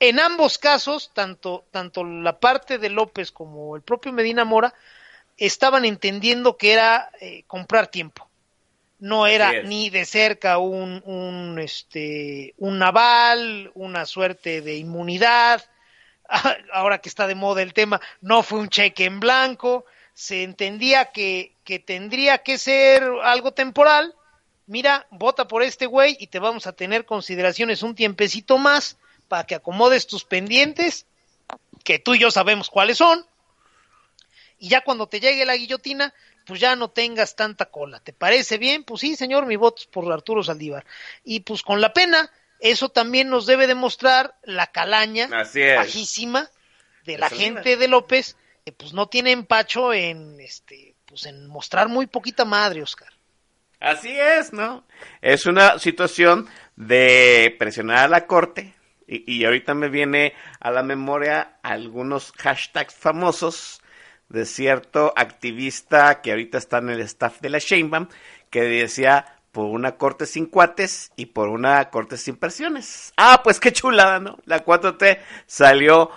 en 0.00 0.20
ambos 0.20 0.58
casos, 0.58 1.10
tanto, 1.12 1.64
tanto 1.72 2.04
la 2.04 2.38
parte 2.38 2.78
de 2.78 2.90
López 2.90 3.32
como 3.32 3.74
el 3.74 3.82
propio 3.82 4.12
Medina 4.12 4.44
Mora, 4.44 4.72
estaban 5.36 5.84
entendiendo 5.84 6.56
que 6.56 6.72
era 6.72 7.10
eh, 7.20 7.42
comprar 7.46 7.88
tiempo. 7.88 8.28
No 9.00 9.26
era 9.26 9.62
ni 9.62 9.90
de 9.90 10.04
cerca 10.04 10.58
un, 10.58 11.02
un, 11.04 11.58
este, 11.60 12.54
un 12.58 12.78
naval, 12.78 13.70
una 13.74 14.06
suerte 14.06 14.60
de 14.60 14.76
inmunidad. 14.76 15.64
Ahora 16.72 16.98
que 16.98 17.08
está 17.08 17.26
de 17.26 17.36
moda 17.36 17.62
el 17.62 17.74
tema, 17.74 18.00
no 18.20 18.42
fue 18.42 18.58
un 18.58 18.68
cheque 18.68 19.04
en 19.04 19.20
blanco. 19.20 19.84
Se 20.18 20.42
entendía 20.42 21.12
que, 21.12 21.54
que 21.62 21.78
tendría 21.78 22.38
que 22.38 22.58
ser 22.58 23.04
algo 23.22 23.52
temporal. 23.52 24.16
Mira, 24.66 25.06
vota 25.10 25.46
por 25.46 25.62
este 25.62 25.86
güey 25.86 26.16
y 26.18 26.26
te 26.26 26.40
vamos 26.40 26.66
a 26.66 26.72
tener 26.72 27.04
consideraciones 27.04 27.84
un 27.84 27.94
tiempecito 27.94 28.58
más 28.58 28.96
para 29.28 29.44
que 29.44 29.54
acomodes 29.54 30.08
tus 30.08 30.24
pendientes, 30.24 31.06
que 31.84 32.00
tú 32.00 32.16
y 32.16 32.18
yo 32.18 32.32
sabemos 32.32 32.68
cuáles 32.68 32.98
son, 32.98 33.24
y 34.58 34.68
ya 34.70 34.80
cuando 34.80 35.06
te 35.06 35.20
llegue 35.20 35.46
la 35.46 35.54
guillotina, 35.54 36.12
pues 36.44 36.58
ya 36.58 36.74
no 36.74 36.90
tengas 36.90 37.36
tanta 37.36 37.66
cola. 37.66 38.00
¿Te 38.00 38.12
parece 38.12 38.58
bien? 38.58 38.82
Pues 38.82 39.02
sí, 39.02 39.14
señor, 39.14 39.46
mi 39.46 39.54
voto 39.54 39.82
es 39.82 39.86
por 39.86 40.12
Arturo 40.12 40.42
Saldívar. 40.42 40.84
Y 41.22 41.40
pues 41.40 41.62
con 41.62 41.80
la 41.80 41.92
pena, 41.92 42.28
eso 42.58 42.88
también 42.88 43.30
nos 43.30 43.46
debe 43.46 43.68
demostrar 43.68 44.34
la 44.42 44.66
calaña 44.66 45.28
bajísima 45.28 46.50
de 47.04 47.18
la 47.18 47.30
gente 47.30 47.76
de 47.76 47.86
López, 47.86 48.36
pues 48.72 48.92
no 48.92 49.08
tiene 49.08 49.32
empacho 49.32 49.92
en 49.92 50.40
este 50.40 50.94
pues 51.04 51.26
en 51.26 51.46
mostrar 51.46 51.88
muy 51.88 52.06
poquita 52.06 52.44
madre, 52.44 52.82
Oscar. 52.82 53.08
Así 53.80 54.10
es, 54.10 54.52
¿no? 54.52 54.84
Es 55.22 55.46
una 55.46 55.78
situación 55.78 56.48
de 56.76 57.54
presionar 57.58 57.98
a 57.98 58.08
la 58.08 58.26
corte 58.26 58.74
y, 59.06 59.32
y 59.32 59.44
ahorita 59.44 59.74
me 59.74 59.88
viene 59.88 60.34
a 60.60 60.70
la 60.70 60.82
memoria 60.82 61.58
algunos 61.62 62.32
hashtags 62.32 62.94
famosos 62.94 63.80
de 64.28 64.44
cierto 64.44 65.12
activista 65.16 66.20
que 66.20 66.32
ahorita 66.32 66.58
está 66.58 66.78
en 66.78 66.90
el 66.90 67.00
staff 67.00 67.40
de 67.40 67.48
la 67.48 67.58
Sheinbaum 67.58 68.08
que 68.50 68.62
decía 68.62 69.38
por 69.52 69.66
una 69.66 69.96
corte 69.96 70.26
sin 70.26 70.46
cuates 70.46 71.10
y 71.16 71.26
por 71.26 71.48
una 71.48 71.90
corte 71.90 72.16
sin 72.16 72.36
presiones. 72.36 73.12
Ah, 73.16 73.40
pues 73.42 73.58
qué 73.58 73.72
chulada, 73.72 74.20
¿no? 74.20 74.38
La 74.44 74.64
4T 74.64 75.18
salió 75.46 76.10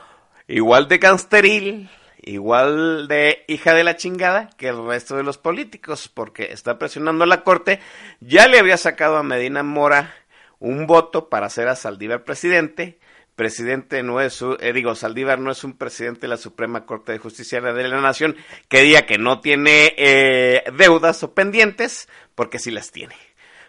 igual 0.47 0.87
de 0.87 0.97
gangsteril, 0.97 1.89
igual 2.23 3.07
de 3.07 3.43
hija 3.47 3.73
de 3.73 3.83
la 3.83 3.95
chingada 3.95 4.49
que 4.57 4.67
el 4.67 4.85
resto 4.85 5.15
de 5.15 5.23
los 5.23 5.37
políticos, 5.37 6.07
porque 6.07 6.51
está 6.51 6.77
presionando 6.77 7.23
a 7.23 7.27
la 7.27 7.43
corte. 7.43 7.79
Ya 8.19 8.47
le 8.47 8.59
había 8.59 8.77
sacado 8.77 9.17
a 9.17 9.23
Medina 9.23 9.63
Mora 9.63 10.13
un 10.59 10.85
voto 10.87 11.29
para 11.29 11.47
hacer 11.47 11.67
a 11.67 11.75
Saldívar 11.75 12.23
presidente. 12.23 12.99
Presidente 13.35 14.03
no 14.03 14.21
es, 14.21 14.43
eh, 14.59 14.73
digo, 14.73 14.93
Saldívar 14.93 15.39
no 15.39 15.51
es 15.51 15.63
un 15.63 15.77
presidente 15.77 16.21
de 16.21 16.27
la 16.27 16.37
Suprema 16.37 16.85
Corte 16.85 17.11
de 17.13 17.17
Justicia 17.17 17.59
de 17.59 17.87
la 17.87 18.01
Nación 18.01 18.35
que 18.67 18.81
diga 18.81 19.03
que 19.03 19.17
no 19.17 19.39
tiene 19.39 19.95
eh, 19.97 20.63
deudas 20.77 21.23
o 21.23 21.33
pendientes, 21.33 22.07
porque 22.35 22.59
sí 22.59 22.69
las 22.69 22.91
tiene. 22.91 23.15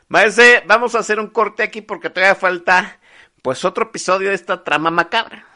Maese, 0.08 0.62
vamos 0.66 0.94
a 0.94 0.98
hacer 0.98 1.18
un 1.18 1.28
corte 1.28 1.62
aquí 1.62 1.80
porque 1.80 2.10
todavía 2.10 2.34
falta, 2.34 2.98
pues, 3.40 3.64
otro 3.64 3.84
episodio 3.84 4.28
de 4.28 4.34
esta 4.34 4.62
trama 4.62 4.90
macabra. 4.90 5.46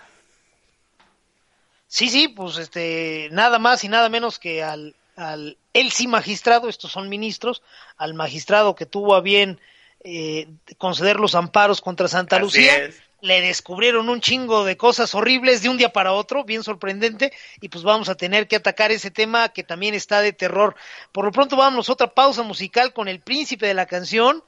Sí, 1.97 2.11
sí, 2.11 2.29
pues 2.29 2.59
este, 2.59 3.31
nada 3.33 3.59
más 3.59 3.83
y 3.83 3.89
nada 3.89 4.11
menos 4.11 4.39
que 4.39 4.63
al, 4.63 4.95
al 5.17 5.57
él 5.73 5.91
sí 5.91 6.07
magistrado, 6.07 6.69
estos 6.69 6.93
son 6.93 7.09
ministros, 7.09 7.63
al 7.97 8.13
magistrado 8.13 8.75
que 8.75 8.85
tuvo 8.85 9.15
a 9.15 9.23
bien 9.23 9.59
eh, 10.05 10.47
conceder 10.77 11.19
los 11.19 11.35
amparos 11.35 11.81
contra 11.81 12.07
Santa 12.07 12.37
Así 12.37 12.45
Lucía, 12.45 12.77
es. 12.77 13.01
le 13.23 13.41
descubrieron 13.41 14.11
un 14.11 14.21
chingo 14.21 14.67
de 14.67 14.77
cosas 14.77 15.15
horribles 15.15 15.63
de 15.63 15.71
un 15.71 15.79
día 15.79 15.91
para 15.91 16.13
otro, 16.13 16.45
bien 16.45 16.63
sorprendente, 16.63 17.33
y 17.63 17.71
pues 17.71 17.83
vamos 17.83 18.11
a 18.11 18.15
tener 18.15 18.47
que 18.47 18.57
atacar 18.57 18.91
ese 18.93 19.11
tema 19.11 19.49
que 19.49 19.65
también 19.65 19.95
está 19.95 20.21
de 20.21 20.35
terror. 20.35 20.77
Por 21.13 21.25
lo 21.25 21.33
pronto 21.33 21.57
vamos 21.57 21.89
a 21.89 21.95
otra 21.95 22.13
pausa 22.13 22.43
musical 22.43 22.93
con 22.93 23.09
el 23.09 23.21
príncipe 23.21 23.67
de 23.67 23.73
la 23.73 23.87
canción. 23.87 24.45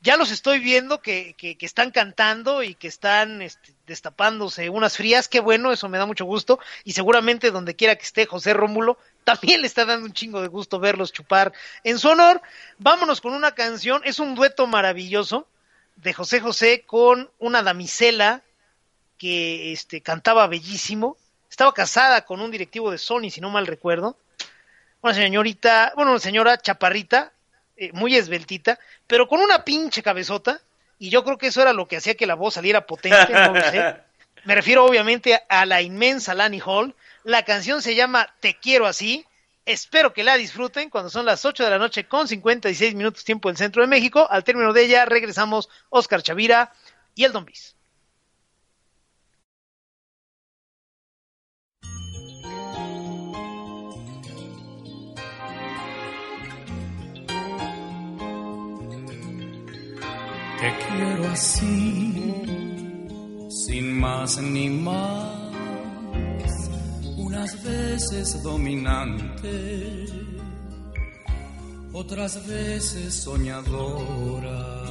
Ya 0.00 0.16
los 0.16 0.30
estoy 0.30 0.60
viendo 0.60 1.00
que, 1.00 1.34
que, 1.34 1.56
están 1.60 1.90
cantando 1.90 2.62
y 2.62 2.76
que 2.76 2.86
están 2.86 3.42
este, 3.42 3.74
destapándose 3.86 4.70
unas 4.70 4.96
frías, 4.96 5.26
qué 5.26 5.40
bueno, 5.40 5.72
eso 5.72 5.88
me 5.88 5.98
da 5.98 6.06
mucho 6.06 6.24
gusto, 6.24 6.60
y 6.84 6.92
seguramente 6.92 7.50
donde 7.50 7.74
quiera 7.74 7.96
que 7.96 8.04
esté 8.04 8.24
José 8.24 8.54
Rómulo, 8.54 8.98
también 9.24 9.60
le 9.60 9.66
está 9.66 9.84
dando 9.84 10.06
un 10.06 10.12
chingo 10.12 10.40
de 10.40 10.48
gusto 10.48 10.78
verlos 10.78 11.12
chupar 11.12 11.52
en 11.82 11.98
su 11.98 12.08
honor. 12.08 12.40
Vámonos 12.78 13.20
con 13.20 13.34
una 13.34 13.52
canción, 13.52 14.00
es 14.04 14.20
un 14.20 14.34
dueto 14.34 14.66
maravilloso 14.66 15.48
de 15.96 16.14
José 16.14 16.40
José 16.40 16.84
con 16.86 17.30
una 17.38 17.62
damisela 17.62 18.42
que 19.18 19.72
este, 19.72 20.00
cantaba 20.00 20.46
bellísimo. 20.46 21.16
Estaba 21.50 21.74
casada 21.74 22.24
con 22.24 22.40
un 22.40 22.50
directivo 22.50 22.90
de 22.90 22.98
Sony, 22.98 23.30
si 23.30 23.40
no 23.40 23.50
mal 23.50 23.66
recuerdo. 23.66 24.16
Una 25.02 25.12
señorita, 25.12 25.92
bueno, 25.96 26.12
una 26.12 26.20
señora 26.20 26.56
chaparrita, 26.58 27.32
eh, 27.80 27.90
muy 27.92 28.16
esbeltita, 28.16 28.78
pero 29.06 29.28
con 29.28 29.40
una 29.40 29.64
pinche 29.64 30.02
cabezota. 30.02 30.60
Y 30.98 31.10
yo 31.10 31.22
creo 31.22 31.38
que 31.38 31.46
eso 31.46 31.62
era 31.62 31.72
lo 31.72 31.86
que 31.86 31.96
hacía 31.96 32.16
que 32.16 32.26
la 32.26 32.34
voz 32.34 32.54
saliera 32.54 32.84
potente, 32.84 33.32
no 33.32 33.54
lo 33.54 33.60
sé. 33.62 33.96
Me 34.44 34.54
refiero 34.54 34.84
obviamente 34.84 35.40
a 35.48 35.64
la 35.64 35.80
inmensa 35.80 36.34
Lani 36.34 36.60
Hall. 36.64 36.94
La 37.22 37.44
canción 37.44 37.80
se 37.80 37.94
llama 37.94 38.34
Te 38.40 38.54
quiero 38.54 38.86
así. 38.86 39.24
Espero 39.64 40.12
que 40.12 40.24
la 40.24 40.36
disfruten 40.36 40.90
cuando 40.90 41.10
son 41.10 41.26
las 41.26 41.44
8 41.44 41.62
de 41.62 41.70
la 41.70 41.78
noche 41.78 42.08
con 42.08 42.26
56 42.26 42.94
minutos 42.94 43.24
tiempo 43.24 43.48
del 43.48 43.58
centro 43.58 43.82
de 43.82 43.88
México. 43.88 44.26
Al 44.28 44.42
término 44.42 44.72
de 44.72 44.84
ella 44.84 45.04
regresamos 45.04 45.68
Oscar 45.90 46.22
Chavira 46.22 46.72
y 47.14 47.24
el 47.24 47.32
Don 47.32 47.44
Bis. 47.44 47.76
Quiero 60.98 61.30
así, 61.30 62.12
sin 63.48 64.00
más 64.00 64.42
ni 64.42 64.68
más, 64.68 65.70
unas 67.16 67.62
veces 67.62 68.42
dominante, 68.42 70.06
otras 71.92 72.44
veces 72.48 73.14
soñadora, 73.14 74.84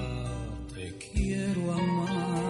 te 0.74 0.98
quiero 0.98 1.74
amante. 1.74 2.48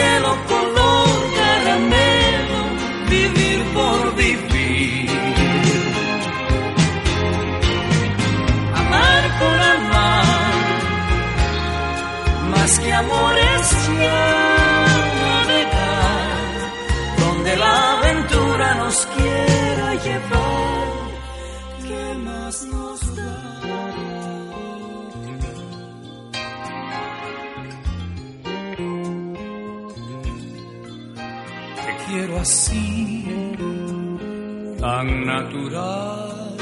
Cielo 0.00 0.32
color 0.48 1.16
caramelo, 1.36 2.60
vivir 3.08 3.60
por 3.74 4.14
vivir. 4.14 5.10
Amar 8.80 9.22
por 9.40 9.58
amar, 9.76 10.24
más 12.52 12.78
que 12.78 12.92
amores 12.92 13.39
así, 32.40 33.24
tan 34.80 35.26
natural, 35.26 36.56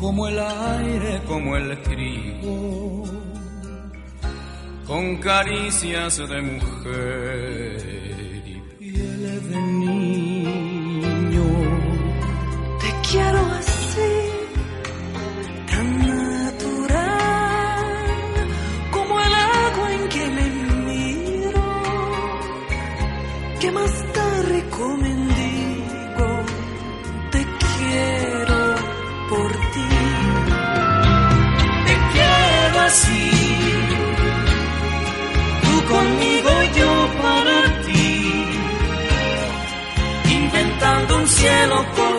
como 0.00 0.26
el 0.28 0.38
aire, 0.38 1.22
como 1.26 1.56
el 1.56 1.80
trigo, 1.82 3.04
con 4.86 5.16
caricias 5.18 6.18
de 6.18 6.42
mujer 6.42 7.76
y 8.44 8.60
piel 8.78 9.50
de 9.50 9.60
niño. 9.84 11.46
Te 12.80 12.90
quiero 13.08 13.40
así, 13.60 14.10
un 41.24 41.30
cielo 41.30 41.86
color 41.96 42.13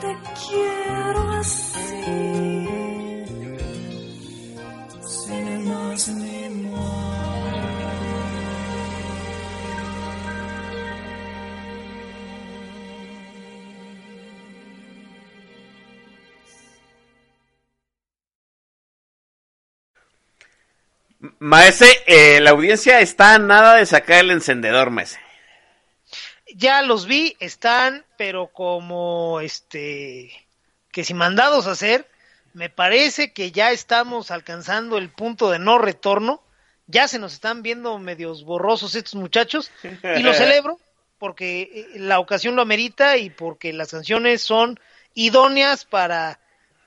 Te 0.00 0.16
quiero 0.48 1.30
así. 1.32 2.44
Maese, 21.38 22.02
eh, 22.06 22.40
la 22.40 22.50
audiencia 22.50 23.00
está 23.00 23.38
nada 23.38 23.76
de 23.76 23.86
sacar 23.86 24.20
el 24.20 24.30
encendedor, 24.30 24.90
Maese. 24.90 25.23
Ya 26.56 26.82
los 26.82 27.06
vi, 27.06 27.36
están, 27.40 28.04
pero 28.16 28.48
como 28.48 29.40
este, 29.40 30.30
que 30.92 31.04
si 31.04 31.14
mandados 31.14 31.66
a 31.66 31.72
hacer, 31.72 32.08
me 32.52 32.70
parece 32.70 33.32
que 33.32 33.50
ya 33.50 33.72
estamos 33.72 34.30
alcanzando 34.30 34.96
el 34.98 35.10
punto 35.10 35.50
de 35.50 35.58
no 35.58 35.78
retorno. 35.78 36.42
Ya 36.86 37.08
se 37.08 37.18
nos 37.18 37.32
están 37.32 37.62
viendo 37.62 37.98
medios 37.98 38.44
borrosos 38.44 38.94
estos 38.94 39.14
muchachos 39.14 39.70
y 39.82 40.22
lo 40.22 40.32
celebro 40.34 40.78
porque 41.18 41.62
eh, 41.62 41.98
la 41.98 42.18
ocasión 42.18 42.54
lo 42.54 42.62
amerita 42.62 43.16
y 43.16 43.30
porque 43.30 43.72
las 43.72 43.90
canciones 43.90 44.42
son 44.42 44.78
idóneas 45.14 45.84
para 45.84 46.38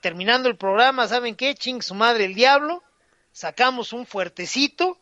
terminando 0.02 0.48
el 0.48 0.56
programa, 0.56 1.08
¿saben 1.08 1.36
qué? 1.36 1.56
Ching 1.56 1.82
su 1.82 1.96
madre 1.96 2.26
el 2.26 2.36
diablo, 2.36 2.84
sacamos 3.32 3.94
un 3.94 4.06
fuertecito 4.06 5.00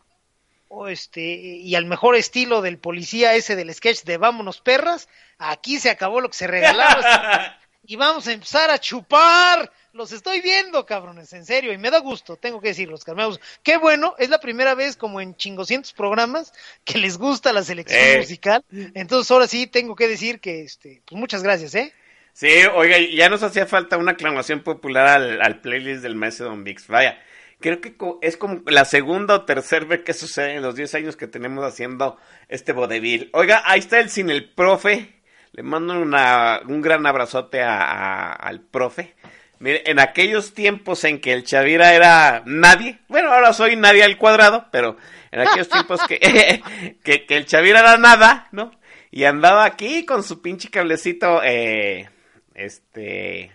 o 0.68 0.88
este 0.88 1.20
y 1.22 1.74
al 1.74 1.86
mejor 1.86 2.16
estilo 2.16 2.62
del 2.62 2.78
policía 2.78 3.34
ese 3.34 3.56
del 3.56 3.72
sketch 3.74 4.02
de 4.04 4.16
vámonos 4.18 4.60
perras, 4.60 5.08
aquí 5.38 5.78
se 5.78 5.90
acabó 5.90 6.20
lo 6.20 6.28
que 6.28 6.36
se 6.36 6.46
regalaba 6.46 7.58
y 7.86 7.96
vamos 7.96 8.26
a 8.26 8.32
empezar 8.32 8.70
a 8.70 8.78
chupar. 8.78 9.70
Los 9.92 10.12
estoy 10.12 10.42
viendo, 10.42 10.84
cabrones, 10.84 11.32
en 11.32 11.46
serio, 11.46 11.72
y 11.72 11.78
me 11.78 11.90
da 11.90 12.00
gusto, 12.00 12.36
tengo 12.36 12.60
que 12.60 12.68
decirlos, 12.68 13.02
Carmeos. 13.02 13.40
Qué 13.62 13.78
bueno, 13.78 14.14
es 14.18 14.28
la 14.28 14.38
primera 14.40 14.74
vez 14.74 14.94
como 14.94 15.22
en 15.22 15.34
chingoscientos 15.36 15.94
programas 15.94 16.52
que 16.84 16.98
les 16.98 17.16
gusta 17.16 17.50
la 17.54 17.62
selección 17.62 17.98
Eh. 18.02 18.18
musical. 18.18 18.62
Entonces 18.92 19.30
ahora 19.30 19.46
sí 19.46 19.66
tengo 19.66 19.96
que 19.96 20.06
decir 20.06 20.38
que 20.38 20.60
este, 20.64 21.00
pues 21.06 21.18
muchas 21.18 21.42
gracias, 21.42 21.74
¿eh? 21.76 21.94
Sí, 22.34 22.46
oiga, 22.74 22.98
ya 22.98 23.30
nos 23.30 23.42
hacía 23.42 23.64
falta 23.64 23.96
una 23.96 24.12
aclamación 24.12 24.62
popular 24.62 25.06
al, 25.08 25.40
al 25.40 25.60
playlist 25.62 26.02
del 26.02 26.14
maestro 26.14 26.44
Don 26.50 26.62
Vix. 26.62 26.86
Vaya, 26.88 27.18
creo 27.60 27.80
que 27.80 27.94
es 28.22 28.36
como 28.36 28.62
la 28.66 28.84
segunda 28.84 29.34
o 29.34 29.44
tercera 29.44 29.84
vez 29.86 30.02
que 30.02 30.12
sucede 30.12 30.54
en 30.56 30.62
los 30.62 30.74
10 30.76 30.94
años 30.94 31.16
que 31.16 31.26
tenemos 31.26 31.64
haciendo 31.64 32.18
este 32.48 32.72
vodevil. 32.72 33.30
Oiga, 33.32 33.62
ahí 33.66 33.80
está 33.80 33.98
el 34.00 34.10
sin 34.10 34.30
el 34.30 34.48
profe. 34.50 35.14
Le 35.52 35.62
mando 35.62 35.98
una, 36.00 36.60
un 36.66 36.82
gran 36.82 37.06
abrazote 37.06 37.62
a- 37.62 38.32
al 38.32 38.60
profe. 38.60 39.14
Mire, 39.58 39.82
en 39.86 39.98
aquellos 39.98 40.52
tiempos 40.52 41.02
en 41.04 41.18
que 41.18 41.32
el 41.32 41.42
Chavira 41.44 41.94
era 41.94 42.42
nadie, 42.44 42.98
bueno, 43.08 43.32
ahora 43.32 43.54
soy 43.54 43.74
nadie 43.74 44.02
al 44.04 44.18
cuadrado, 44.18 44.66
pero 44.70 44.98
en 45.32 45.40
aquellos 45.40 45.70
tiempos 45.70 46.00
que, 46.06 46.18
que, 47.02 47.24
que 47.24 47.36
el 47.38 47.46
Chavira 47.46 47.80
era 47.80 47.96
nada, 47.96 48.48
¿no? 48.52 48.70
Y 49.10 49.24
andaba 49.24 49.64
aquí 49.64 50.04
con 50.04 50.22
su 50.22 50.42
pinche 50.42 50.68
cablecito, 50.68 51.40
eh, 51.42 52.10
este, 52.54 53.50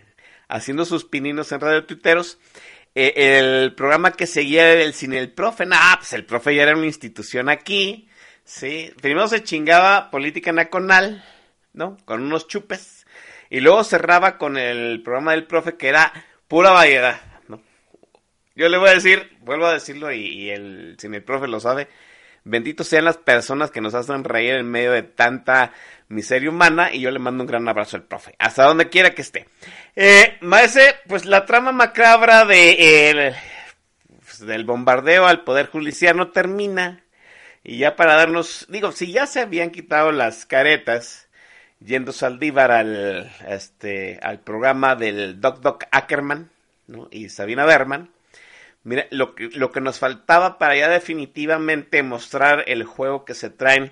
haciendo 0.47 0.85
sus 0.85 1.05
pininos 1.05 1.51
en 1.51 1.59
Radio 1.59 1.85
Tuiteros. 1.85 2.39
Eh, 2.93 3.13
el 3.15 3.73
programa 3.73 4.11
que 4.11 4.27
seguía 4.27 4.71
era 4.71 4.81
el 4.83 4.93
Cine 4.93 5.17
el 5.19 5.31
Profe. 5.31 5.65
Nah, 5.65 5.97
pues 5.97 6.13
el 6.13 6.25
profe 6.25 6.55
ya 6.55 6.63
era 6.63 6.75
una 6.75 6.85
institución 6.85 7.49
aquí. 7.49 8.09
Sí, 8.43 8.91
primero 9.01 9.27
se 9.27 9.43
chingaba 9.43 10.11
política 10.11 10.51
nacional, 10.51 11.23
¿no? 11.73 11.97
Con 12.05 12.21
unos 12.23 12.47
chupes. 12.47 13.05
Y 13.49 13.59
luego 13.61 13.83
cerraba 13.83 14.37
con 14.37 14.57
el 14.57 15.01
programa 15.03 15.31
del 15.31 15.45
profe 15.45 15.77
que 15.77 15.89
era 15.89 16.11
pura 16.47 16.71
variedad, 16.71 17.21
¿no? 17.47 17.61
Yo 18.55 18.67
le 18.69 18.77
voy 18.77 18.89
a 18.89 18.93
decir, 18.93 19.37
vuelvo 19.41 19.67
a 19.67 19.73
decirlo 19.73 20.11
y, 20.11 20.25
y 20.25 20.49
el, 20.49 20.95
si 20.99 21.07
el 21.07 21.23
profe 21.23 21.47
lo 21.47 21.59
sabe, 21.59 21.87
benditos 22.43 22.87
sean 22.87 23.05
las 23.05 23.17
personas 23.17 23.71
que 23.71 23.81
nos 23.81 23.93
hacen 23.93 24.23
reír 24.23 24.53
en 24.53 24.69
medio 24.69 24.91
de 24.91 25.03
tanta 25.03 25.73
miseria 26.07 26.49
humana 26.49 26.93
y 26.93 27.01
yo 27.01 27.11
le 27.11 27.19
mando 27.19 27.43
un 27.43 27.47
gran 27.47 27.67
abrazo 27.67 27.97
al 27.97 28.03
profe, 28.03 28.35
hasta 28.39 28.65
donde 28.65 28.89
quiera 28.89 29.11
que 29.11 29.21
esté. 29.21 29.47
Eh, 29.95 30.37
maese, 30.41 30.95
pues 31.07 31.25
la 31.25 31.45
trama 31.45 31.71
macabra 31.71 32.45
de, 32.45 33.33
pues, 34.23 34.39
del 34.39 34.65
bombardeo 34.65 35.25
al 35.25 35.43
Poder 35.43 35.67
Judicial 35.67 36.17
no 36.17 36.31
termina. 36.31 37.03
Y 37.63 37.77
ya 37.77 37.95
para 37.95 38.15
darnos, 38.15 38.65
digo, 38.69 38.91
si 38.91 39.11
ya 39.11 39.27
se 39.27 39.39
habían 39.39 39.69
quitado 39.69 40.11
las 40.11 40.47
caretas, 40.47 41.29
yendo 41.79 42.11
Saldívar 42.11 42.71
al, 42.71 43.31
este, 43.47 44.19
al 44.21 44.39
programa 44.39 44.95
del 44.95 45.39
Doc 45.39 45.61
Doc 45.61 45.85
Ackerman 45.91 46.49
¿no? 46.87 47.07
y 47.11 47.29
Sabina 47.29 47.65
Berman, 47.65 48.09
mira, 48.83 49.07
lo 49.11 49.35
que, 49.35 49.49
lo 49.49 49.71
que 49.71 49.81
nos 49.81 49.99
faltaba 49.99 50.57
para 50.57 50.75
ya 50.75 50.89
definitivamente 50.89 52.03
mostrar 52.03 52.63
el 52.67 52.83
juego 52.83 53.25
que 53.25 53.33
se 53.33 53.49
traen 53.49 53.91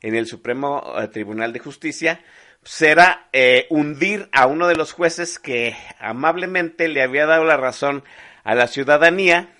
en 0.00 0.14
el 0.14 0.26
Supremo 0.26 0.94
eh, 0.98 1.08
Tribunal 1.08 1.52
de 1.52 1.60
Justicia, 1.60 2.20
será 2.62 3.28
eh, 3.32 3.66
hundir 3.70 4.28
a 4.32 4.46
uno 4.46 4.66
de 4.66 4.76
los 4.76 4.92
jueces 4.92 5.38
que 5.38 5.76
amablemente 5.98 6.88
le 6.88 7.02
había 7.02 7.26
dado 7.26 7.44
la 7.44 7.56
razón 7.56 8.04
a 8.42 8.54
la 8.54 8.66
ciudadanía, 8.66 9.50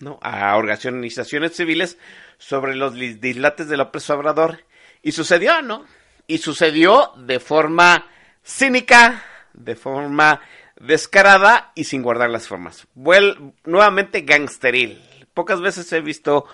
¿no? 0.00 0.18
a 0.22 0.56
organizaciones 0.56 1.56
civiles, 1.56 1.98
sobre 2.38 2.74
los 2.74 2.94
dislates 2.94 3.68
de 3.68 3.76
López 3.76 4.08
Obrador. 4.10 4.64
Y 5.02 5.12
sucedió, 5.12 5.62
¿no? 5.62 5.86
Y 6.26 6.38
sucedió 6.38 7.12
de 7.16 7.40
forma 7.40 8.06
cínica, 8.44 9.22
de 9.52 9.74
forma 9.74 10.40
descarada 10.82 11.72
y 11.74 11.84
sin 11.84 12.02
guardar 12.02 12.28
las 12.28 12.48
formas. 12.48 12.86
Vuel 12.94 13.54
nuevamente 13.64 14.22
gangsteril. 14.22 15.00
Pocas 15.32 15.60
veces 15.60 15.90
he 15.92 16.00
visto 16.00 16.46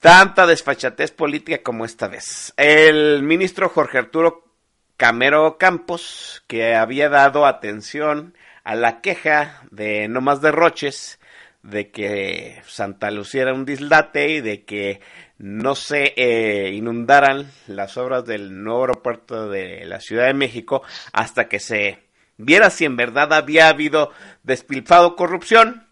tanta 0.00 0.46
desfachatez 0.46 1.12
política 1.12 1.62
como 1.62 1.84
esta 1.84 2.08
vez. 2.08 2.52
El 2.56 3.22
ministro 3.22 3.68
Jorge 3.68 3.98
Arturo 3.98 4.44
Camero 4.96 5.56
Campos, 5.58 6.44
que 6.46 6.74
había 6.74 7.08
dado 7.08 7.46
atención 7.46 8.34
a 8.64 8.74
la 8.74 9.00
queja 9.00 9.62
de 9.70 10.08
no 10.08 10.20
más 10.20 10.40
derroches, 10.40 11.18
de 11.62 11.90
que 11.90 12.62
Santa 12.66 13.10
Lucía 13.10 13.42
era 13.42 13.54
un 13.54 13.64
dislate 13.64 14.28
y 14.28 14.40
de 14.42 14.64
que 14.64 15.00
no 15.38 15.74
se 15.74 16.12
eh, 16.16 16.72
inundaran 16.74 17.50
las 17.66 17.96
obras 17.96 18.26
del 18.26 18.62
nuevo 18.62 18.82
aeropuerto 18.82 19.48
de 19.48 19.86
la 19.86 19.98
Ciudad 20.00 20.26
de 20.26 20.34
México 20.34 20.82
hasta 21.12 21.48
que 21.48 21.60
se 21.60 22.03
viera 22.36 22.70
si 22.70 22.84
en 22.84 22.96
verdad 22.96 23.32
había 23.32 23.68
habido 23.68 24.10
despilfado 24.42 25.16
corrupción. 25.16 25.86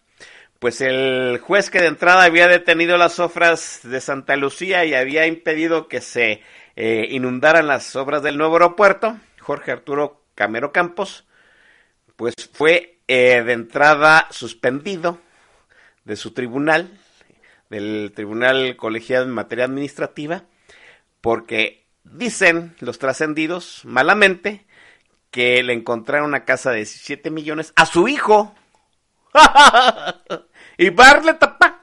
Pues 0.59 0.80
el 0.80 1.38
juez 1.43 1.70
que 1.70 1.80
de 1.80 1.88
entrada 1.88 2.22
había 2.22 2.47
detenido 2.47 2.97
las 2.97 3.18
obras 3.18 3.80
de 3.82 4.01
Santa 4.01 4.36
Lucía 4.36 4.84
y 4.84 4.95
había 4.95 5.26
impedido 5.26 5.88
que 5.88 6.01
se 6.01 6.40
eh, 6.76 7.09
inundaran 7.11 7.66
las 7.66 7.97
obras 7.97 8.22
del 8.22 8.38
nuevo 8.38 8.55
aeropuerto, 8.55 9.18
Jorge 9.40 9.72
Arturo 9.72 10.22
Camero 10.36 10.70
Campos, 10.72 11.26
pues 12.14 12.34
fue 12.53 13.01
eh, 13.09 13.43
de 13.43 13.53
entrada 13.53 14.28
suspendido 14.30 15.18
de 16.05 16.16
su 16.16 16.32
tribunal, 16.32 16.90
del 17.68 18.12
Tribunal 18.14 18.76
Colegiado 18.76 19.24
en 19.24 19.32
Materia 19.32 19.64
Administrativa, 19.64 20.45
porque 21.20 21.86
dicen 22.05 22.76
los 22.80 22.99
trascendidos 22.99 23.82
malamente 23.84 24.64
que 25.33 25.62
le 25.62 25.72
encontraron 25.72 26.28
una 26.28 26.45
casa 26.45 26.70
de 26.70 26.76
17 26.76 27.30
millones 27.30 27.72
a 27.74 27.87
su 27.87 28.07
hijo. 28.07 28.55
y 30.78 30.91
barle 30.91 31.35
tapa. 31.35 31.80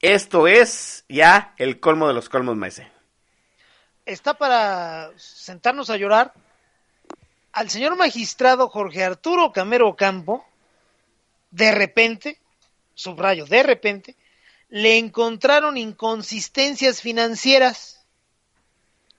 Esto 0.00 0.48
es 0.48 1.04
ya 1.08 1.54
el 1.58 1.78
colmo 1.78 2.08
de 2.08 2.14
los 2.14 2.28
colmos, 2.28 2.56
maese. 2.56 2.90
Está 4.06 4.34
para 4.34 5.12
sentarnos 5.16 5.90
a 5.90 5.96
llorar. 5.96 6.32
Al 7.52 7.68
señor 7.68 7.94
magistrado 7.96 8.70
Jorge 8.70 9.04
Arturo 9.04 9.52
Camero 9.52 9.94
Campo, 9.94 10.44
de 11.50 11.72
repente, 11.72 12.40
subrayo, 12.94 13.44
de 13.44 13.62
repente, 13.62 14.16
le 14.70 14.96
encontraron 14.96 15.76
inconsistencias 15.76 17.02
financieras 17.02 18.06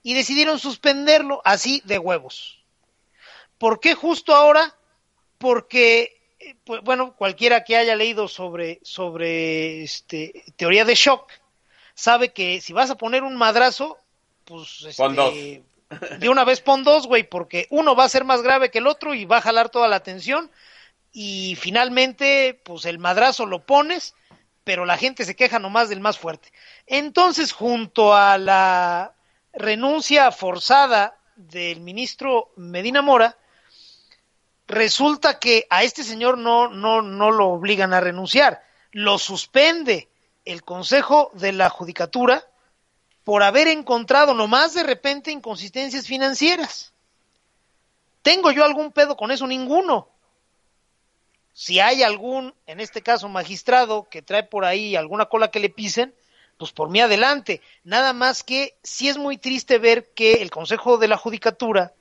y 0.01 0.15
decidieron 0.15 0.57
suspenderlo 0.57 1.43
así 1.45 1.83
de 1.85 1.99
huevos. 1.99 2.62
¿Por 3.63 3.79
qué 3.79 3.93
justo 3.93 4.35
ahora? 4.35 4.75
Porque, 5.37 6.19
eh, 6.37 6.53
pues, 6.65 6.81
bueno, 6.81 7.15
cualquiera 7.15 7.63
que 7.63 7.77
haya 7.77 7.95
leído 7.95 8.27
sobre, 8.27 8.81
sobre 8.83 9.83
este, 9.83 10.43
teoría 10.57 10.83
de 10.83 10.95
shock 10.95 11.31
sabe 11.93 12.33
que 12.33 12.59
si 12.59 12.73
vas 12.73 12.89
a 12.89 12.97
poner 12.97 13.23
un 13.23 13.37
madrazo, 13.37 13.97
pues 14.43 14.83
este, 14.85 15.63
de 16.19 16.27
una 16.27 16.43
vez 16.43 16.59
pon 16.59 16.83
dos, 16.83 17.07
güey, 17.07 17.23
porque 17.23 17.67
uno 17.69 17.95
va 17.95 18.03
a 18.03 18.09
ser 18.09 18.25
más 18.25 18.41
grave 18.41 18.69
que 18.69 18.79
el 18.79 18.87
otro 18.87 19.13
y 19.13 19.23
va 19.23 19.37
a 19.37 19.41
jalar 19.41 19.69
toda 19.69 19.87
la 19.87 19.95
atención 19.95 20.51
y 21.13 21.55
finalmente, 21.55 22.59
pues 22.65 22.83
el 22.83 22.99
madrazo 22.99 23.45
lo 23.45 23.65
pones, 23.65 24.13
pero 24.65 24.83
la 24.83 24.97
gente 24.97 25.23
se 25.23 25.37
queja 25.37 25.59
nomás 25.59 25.87
del 25.87 26.01
más 26.01 26.17
fuerte. 26.17 26.51
Entonces, 26.85 27.53
junto 27.53 28.13
a 28.13 28.37
la 28.37 29.13
renuncia 29.53 30.33
forzada 30.33 31.17
del 31.37 31.79
ministro 31.79 32.51
Medina 32.57 33.01
Mora, 33.01 33.37
resulta 34.73 35.39
que 35.39 35.65
a 35.69 35.83
este 35.83 36.03
señor 36.03 36.37
no, 36.37 36.69
no, 36.69 37.01
no 37.01 37.31
lo 37.31 37.49
obligan 37.49 37.93
a 37.93 38.01
renunciar, 38.01 38.63
lo 38.91 39.17
suspende 39.17 40.09
el 40.45 40.63
Consejo 40.63 41.31
de 41.33 41.51
la 41.51 41.69
Judicatura 41.69 42.45
por 43.23 43.43
haber 43.43 43.67
encontrado 43.67 44.33
nomás 44.33 44.73
de 44.73 44.83
repente 44.83 45.31
inconsistencias 45.31 46.07
financieras. 46.07 46.93
¿Tengo 48.21 48.51
yo 48.51 48.63
algún 48.63 48.91
pedo 48.91 49.15
con 49.15 49.31
eso? 49.31 49.47
Ninguno 49.47 50.09
si 51.53 51.79
hay 51.79 52.01
algún, 52.01 52.55
en 52.65 52.79
este 52.79 53.01
caso 53.01 53.29
magistrado, 53.29 54.09
que 54.09 54.23
trae 54.23 54.43
por 54.43 54.65
ahí 54.65 54.95
alguna 54.95 55.25
cola 55.25 55.51
que 55.51 55.59
le 55.59 55.69
pisen, 55.69 56.13
pues 56.57 56.71
por 56.71 56.89
mí 56.89 56.99
adelante. 56.99 57.61
Nada 57.83 58.11
más 58.11 58.43
que 58.43 58.75
sí 58.83 59.07
es 59.07 59.17
muy 59.17 59.37
triste 59.37 59.77
ver 59.77 60.09
que 60.13 60.41
el 60.41 60.49
Consejo 60.49 60.97
de 60.97 61.07
la 61.07 61.17
Judicatura 61.17 61.93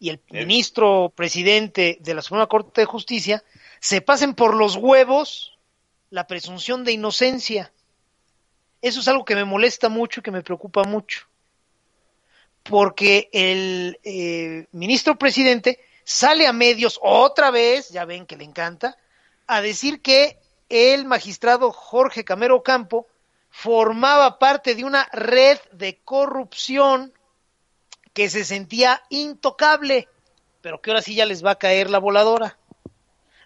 y 0.00 0.08
el 0.08 0.20
ministro 0.30 1.12
presidente 1.14 1.98
de 2.00 2.14
la 2.14 2.22
Suprema 2.22 2.46
Corte 2.46 2.80
de 2.80 2.86
Justicia 2.86 3.44
se 3.80 4.00
pasen 4.00 4.34
por 4.34 4.54
los 4.56 4.76
huevos 4.76 5.58
la 6.08 6.26
presunción 6.26 6.84
de 6.84 6.92
inocencia. 6.92 7.70
Eso 8.80 9.00
es 9.00 9.08
algo 9.08 9.26
que 9.26 9.34
me 9.34 9.44
molesta 9.44 9.90
mucho 9.90 10.20
y 10.20 10.22
que 10.22 10.30
me 10.30 10.42
preocupa 10.42 10.84
mucho. 10.84 11.26
Porque 12.62 13.28
el 13.32 14.00
eh, 14.02 14.66
ministro 14.72 15.16
presidente 15.16 15.78
sale 16.02 16.46
a 16.46 16.52
medios 16.54 16.98
otra 17.02 17.50
vez, 17.50 17.90
ya 17.90 18.06
ven 18.06 18.24
que 18.24 18.38
le 18.38 18.44
encanta, 18.44 18.96
a 19.46 19.60
decir 19.60 20.00
que 20.00 20.38
el 20.70 21.04
magistrado 21.04 21.72
Jorge 21.72 22.24
Camero 22.24 22.62
Campo 22.62 23.06
formaba 23.50 24.38
parte 24.38 24.74
de 24.74 24.84
una 24.84 25.06
red 25.12 25.58
de 25.72 25.98
corrupción 25.98 27.12
que 28.20 28.28
se 28.28 28.44
sentía 28.44 29.02
intocable, 29.08 30.06
pero 30.60 30.82
que 30.82 30.90
ahora 30.90 31.00
sí 31.00 31.14
ya 31.14 31.24
les 31.24 31.42
va 31.42 31.52
a 31.52 31.58
caer 31.58 31.88
la 31.88 31.98
voladora. 31.98 32.58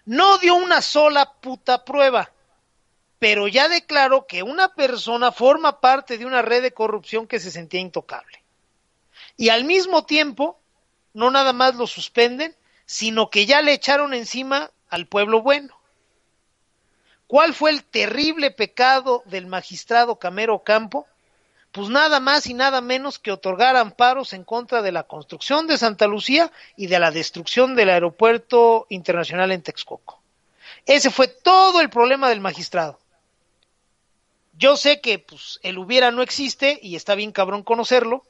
No 0.03 0.37
dio 0.37 0.55
una 0.55 0.81
sola 0.81 1.31
puta 1.31 1.85
prueba, 1.85 2.33
pero 3.17 3.47
ya 3.47 3.69
declaró 3.69 4.27
que 4.27 4.43
una 4.43 4.75
persona 4.75 5.31
forma 5.31 5.79
parte 5.79 6.17
de 6.17 6.25
una 6.25 6.41
red 6.41 6.61
de 6.61 6.73
corrupción 6.73 7.25
que 7.25 7.39
se 7.39 7.51
sentía 7.51 7.79
intocable. 7.79 8.43
Y 9.37 9.47
al 9.47 9.63
mismo 9.63 10.05
tiempo 10.05 10.59
no 11.13 11.31
nada 11.31 11.53
más 11.53 11.75
lo 11.75 11.87
suspenden, 11.87 12.53
sino 12.85 13.29
que 13.29 13.45
ya 13.45 13.61
le 13.61 13.71
echaron 13.71 14.13
encima 14.13 14.71
al 14.89 15.07
pueblo 15.07 15.41
bueno. 15.41 15.79
¿Cuál 17.27 17.53
fue 17.53 17.71
el 17.71 17.85
terrible 17.85 18.51
pecado 18.51 19.23
del 19.25 19.47
magistrado 19.47 20.19
Camero 20.19 20.63
Campo? 20.65 21.07
Pues 21.75 21.89
nada 21.89 22.21
más 22.21 22.47
y 22.47 22.53
nada 22.53 22.79
menos 22.79 23.19
que 23.19 23.33
otorgar 23.33 23.75
amparos 23.75 24.31
en 24.31 24.45
contra 24.45 24.81
de 24.81 24.93
la 24.93 25.03
construcción 25.03 25.67
de 25.67 25.77
Santa 25.77 26.07
Lucía 26.07 26.49
y 26.77 26.87
de 26.87 26.99
la 26.99 27.11
destrucción 27.11 27.75
del 27.75 27.89
aeropuerto 27.89 28.87
internacional 28.87 29.51
en 29.51 29.61
Texcoco. 29.61 30.21
Ese 30.85 31.11
fue 31.11 31.27
todo 31.27 31.81
el 31.81 31.89
problema 31.89 32.29
del 32.29 32.39
magistrado. 32.39 32.97
Yo 34.57 34.77
sé 34.77 35.01
que 35.01 35.19
pues, 35.19 35.59
el 35.63 35.77
hubiera 35.77 36.11
no 36.11 36.21
existe 36.21 36.79
y 36.81 36.95
está 36.95 37.13
bien 37.13 37.33
cabrón 37.33 37.61
conocerlo, 37.61 38.23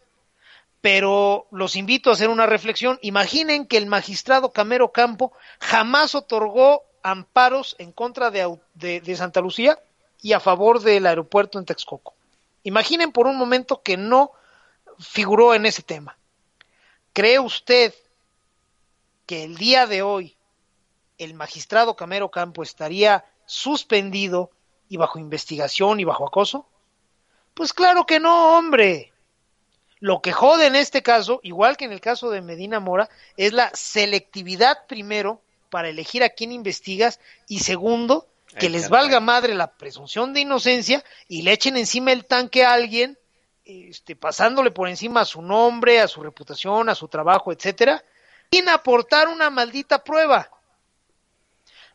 pero 0.82 1.46
los 1.52 1.76
invito 1.76 2.10
a 2.10 2.14
hacer 2.14 2.30
una 2.30 2.48
reflexión. 2.48 2.98
Imaginen 3.04 3.68
que 3.68 3.78
el 3.78 3.86
magistrado 3.86 4.54
Camero 4.54 4.92
Campo 4.92 5.34
jamás 5.60 6.16
otorgó 6.16 6.82
amparos 7.04 7.76
en 7.78 7.92
contra 7.92 8.32
de, 8.32 9.16
Santa 9.16 9.40
Lucía 9.40 9.78
y 10.24 10.34
a 10.34 10.40
favor 10.40 10.82
del 10.82 11.06
aeropuerto 11.06 11.60
en 11.60 11.66
Texcoco. 11.66 12.16
Imaginen 12.66 13.12
por 13.12 13.28
un 13.28 13.38
momento 13.38 13.84
que 13.84 13.96
no 13.96 14.32
figuró 15.00 15.54
en 15.54 15.68
ese 15.68 15.84
tema. 15.84 16.18
¿Cree 17.14 17.40
usted 17.40 17.94
que 19.28 19.44
el 19.44 19.56
día 19.56 19.86
de 19.86 20.02
hoy 20.02 20.36
el 21.20 21.36
magistrado 21.36 21.96
Camero 21.96 22.32
Campo 22.32 22.64
estaría 22.64 23.24
suspendido 23.46 24.50
y 24.90 24.98
bajo 24.98 25.20
investigación 25.20 26.00
y 26.00 26.06
bajo 26.06 26.28
acoso? 26.28 26.68
Pues 27.54 27.72
claro 27.72 28.08
que 28.08 28.20
no, 28.20 28.58
hombre. 28.58 29.14
Lo 30.00 30.24
que 30.24 30.32
jode 30.32 30.66
en 30.66 30.76
este 30.76 31.04
caso, 31.04 31.40
igual 31.44 31.78
que 31.78 31.86
en 31.86 31.92
el 31.92 32.02
caso 32.02 32.32
de 32.32 32.42
Medina 32.42 32.80
Mora, 32.80 33.12
es 33.38 33.54
la 33.54 33.70
selectividad 33.76 34.88
primero 34.88 35.40
para 35.70 35.90
elegir 35.90 36.24
a 36.24 36.30
quién 36.30 36.52
investigas 36.52 37.20
y 37.48 37.60
segundo, 37.60 38.28
que 38.58 38.68
Ay, 38.68 38.72
les 38.72 38.90
caray. 38.90 39.02
valga 39.04 39.20
madre 39.20 39.54
la 39.54 39.76
presunción 39.76 40.34
de 40.34 40.42
inocencia 40.42 41.04
y 41.28 41.42
le 41.42 41.54
echen 41.54 41.78
encima 41.78 42.12
el 42.12 42.26
tanque 42.26 42.66
a 42.66 42.74
alguien, 42.74 43.18
este, 43.64 44.16
pasándole 44.16 44.72
por 44.72 44.88
encima 44.88 45.22
a 45.22 45.26
su 45.26 45.42
nombre, 45.42 46.00
a 46.00 46.08
su 46.08 46.22
reputación, 46.22 46.90
a 46.90 46.96
su 46.96 47.08
trabajo, 47.08 47.52
etcétera, 47.52 48.04
sin 48.52 48.70
aportar 48.70 49.28
una 49.28 49.50
maldita 49.50 50.04
prueba. 50.04 50.50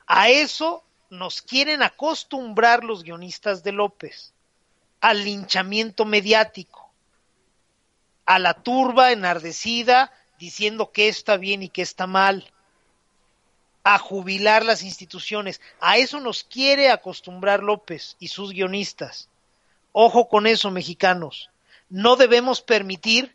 A 0.06 0.28
eso 0.28 0.84
nos 1.08 1.42
quieren 1.42 1.82
acostumbrar 1.82 2.84
los 2.84 3.02
guionistas 3.02 3.62
de 3.62 3.72
López, 3.72 4.34
al 5.00 5.24
linchamiento 5.24 6.04
mediático, 6.04 6.92
a 8.26 8.38
la 8.38 8.54
turba 8.54 9.12
enardecida 9.12 10.12
diciendo 10.38 10.90
qué 10.92 11.08
está 11.08 11.36
bien 11.36 11.62
y 11.62 11.68
qué 11.68 11.82
está 11.82 12.06
mal, 12.06 12.52
a 13.84 13.98
jubilar 13.98 14.64
las 14.64 14.82
instituciones. 14.82 15.60
A 15.80 15.98
eso 15.98 16.20
nos 16.20 16.44
quiere 16.44 16.90
acostumbrar 16.90 17.62
López 17.62 18.16
y 18.18 18.28
sus 18.28 18.52
guionistas. 18.52 19.28
Ojo 19.92 20.28
con 20.28 20.46
eso, 20.46 20.70
mexicanos. 20.70 21.50
No 21.88 22.16
debemos 22.16 22.60
permitir 22.62 23.34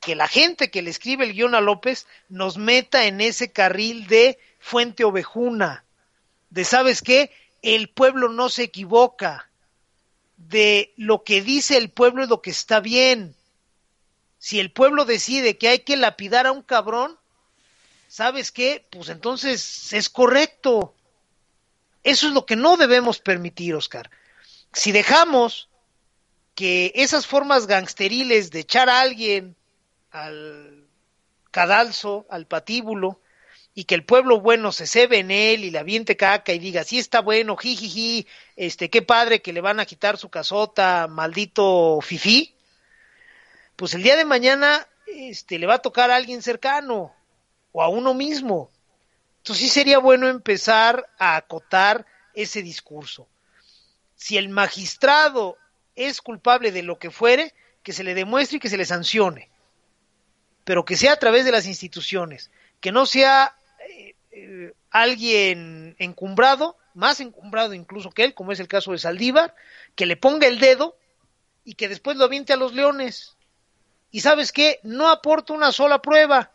que 0.00 0.14
la 0.14 0.28
gente 0.28 0.70
que 0.70 0.82
le 0.82 0.90
escribe 0.90 1.24
el 1.24 1.32
guion 1.32 1.54
a 1.54 1.60
López 1.60 2.06
nos 2.28 2.58
meta 2.58 3.06
en 3.06 3.20
ese 3.20 3.50
carril 3.50 4.06
de 4.06 4.38
fuente 4.60 5.04
ovejuna, 5.04 5.84
de 6.50 6.64
sabes 6.64 7.02
qué, 7.02 7.30
el 7.62 7.88
pueblo 7.88 8.28
no 8.28 8.48
se 8.48 8.64
equivoca, 8.64 9.48
de 10.36 10.92
lo 10.96 11.24
que 11.24 11.40
dice 11.42 11.76
el 11.76 11.90
pueblo 11.90 12.22
es 12.22 12.28
lo 12.28 12.42
que 12.42 12.50
está 12.50 12.80
bien. 12.80 13.34
Si 14.38 14.60
el 14.60 14.70
pueblo 14.70 15.04
decide 15.04 15.56
que 15.56 15.68
hay 15.68 15.78
que 15.80 15.96
lapidar 15.96 16.46
a 16.46 16.52
un 16.52 16.62
cabrón, 16.62 17.18
¿sabes 18.16 18.50
qué? 18.50 18.86
Pues 18.88 19.10
entonces 19.10 19.92
es 19.92 20.08
correcto. 20.08 20.94
Eso 22.02 22.28
es 22.28 22.32
lo 22.32 22.46
que 22.46 22.56
no 22.56 22.78
debemos 22.78 23.18
permitir, 23.18 23.74
Oscar. 23.74 24.10
Si 24.72 24.90
dejamos 24.90 25.68
que 26.54 26.92
esas 26.94 27.26
formas 27.26 27.66
gangsteriles 27.66 28.50
de 28.50 28.60
echar 28.60 28.88
a 28.88 29.00
alguien 29.00 29.54
al 30.12 30.86
cadalso, 31.50 32.24
al 32.30 32.46
patíbulo, 32.46 33.20
y 33.74 33.84
que 33.84 33.94
el 33.94 34.06
pueblo 34.06 34.40
bueno 34.40 34.72
se 34.72 34.86
cebe 34.86 35.18
en 35.18 35.30
él 35.30 35.62
y 35.62 35.70
le 35.70 35.78
aviente 35.78 36.16
caca 36.16 36.54
y 36.54 36.58
diga, 36.58 36.84
sí 36.84 36.98
está 36.98 37.20
bueno, 37.20 37.54
jijiji, 37.54 38.26
este, 38.56 38.88
qué 38.88 39.02
padre 39.02 39.42
que 39.42 39.52
le 39.52 39.60
van 39.60 39.78
a 39.78 39.84
quitar 39.84 40.16
su 40.16 40.30
casota, 40.30 41.06
maldito 41.06 42.00
fifí, 42.00 42.54
pues 43.76 43.92
el 43.92 44.02
día 44.02 44.16
de 44.16 44.24
mañana 44.24 44.88
este, 45.06 45.58
le 45.58 45.66
va 45.66 45.74
a 45.74 45.82
tocar 45.82 46.10
a 46.10 46.16
alguien 46.16 46.40
cercano 46.40 47.14
o 47.76 47.82
a 47.82 47.88
uno 47.88 48.14
mismo. 48.14 48.70
Entonces 49.36 49.66
sí 49.66 49.68
sería 49.68 49.98
bueno 49.98 50.28
empezar 50.28 51.10
a 51.18 51.36
acotar 51.36 52.06
ese 52.32 52.62
discurso. 52.62 53.28
Si 54.14 54.38
el 54.38 54.48
magistrado 54.48 55.58
es 55.94 56.22
culpable 56.22 56.72
de 56.72 56.82
lo 56.82 56.98
que 56.98 57.10
fuere, 57.10 57.52
que 57.82 57.92
se 57.92 58.02
le 58.02 58.14
demuestre 58.14 58.56
y 58.56 58.60
que 58.60 58.70
se 58.70 58.78
le 58.78 58.86
sancione, 58.86 59.50
pero 60.64 60.86
que 60.86 60.96
sea 60.96 61.12
a 61.12 61.18
través 61.18 61.44
de 61.44 61.52
las 61.52 61.66
instituciones, 61.66 62.50
que 62.80 62.92
no 62.92 63.04
sea 63.04 63.54
eh, 63.90 64.14
eh, 64.30 64.72
alguien 64.90 65.96
encumbrado, 65.98 66.78
más 66.94 67.20
encumbrado 67.20 67.74
incluso 67.74 68.10
que 68.10 68.24
él, 68.24 68.32
como 68.32 68.52
es 68.52 68.60
el 68.60 68.68
caso 68.68 68.92
de 68.92 68.98
Saldívar, 68.98 69.54
que 69.94 70.06
le 70.06 70.16
ponga 70.16 70.46
el 70.46 70.60
dedo 70.60 70.96
y 71.62 71.74
que 71.74 71.90
después 71.90 72.16
lo 72.16 72.24
aviente 72.24 72.54
a 72.54 72.56
los 72.56 72.72
leones. 72.72 73.36
Y 74.10 74.20
sabes 74.20 74.50
qué, 74.50 74.80
no 74.82 75.08
aporta 75.08 75.52
una 75.52 75.72
sola 75.72 76.00
prueba. 76.00 76.52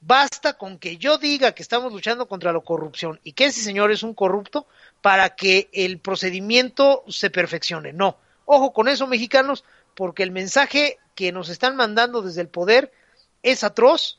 Basta 0.00 0.54
con 0.54 0.78
que 0.78 0.98
yo 0.98 1.18
diga 1.18 1.52
que 1.52 1.62
estamos 1.62 1.92
luchando 1.92 2.28
contra 2.28 2.52
la 2.52 2.60
corrupción 2.60 3.20
y 3.24 3.32
que 3.32 3.46
ese 3.46 3.62
señor 3.62 3.90
es 3.90 4.02
un 4.02 4.14
corrupto 4.14 4.66
para 5.02 5.34
que 5.34 5.68
el 5.72 5.98
procedimiento 5.98 7.04
se 7.08 7.30
perfeccione. 7.30 7.92
No, 7.92 8.16
ojo 8.44 8.72
con 8.72 8.88
eso, 8.88 9.06
mexicanos, 9.06 9.64
porque 9.94 10.22
el 10.22 10.30
mensaje 10.30 10.98
que 11.14 11.32
nos 11.32 11.48
están 11.48 11.76
mandando 11.76 12.22
desde 12.22 12.42
el 12.42 12.48
poder 12.48 12.92
es 13.42 13.64
atroz. 13.64 14.18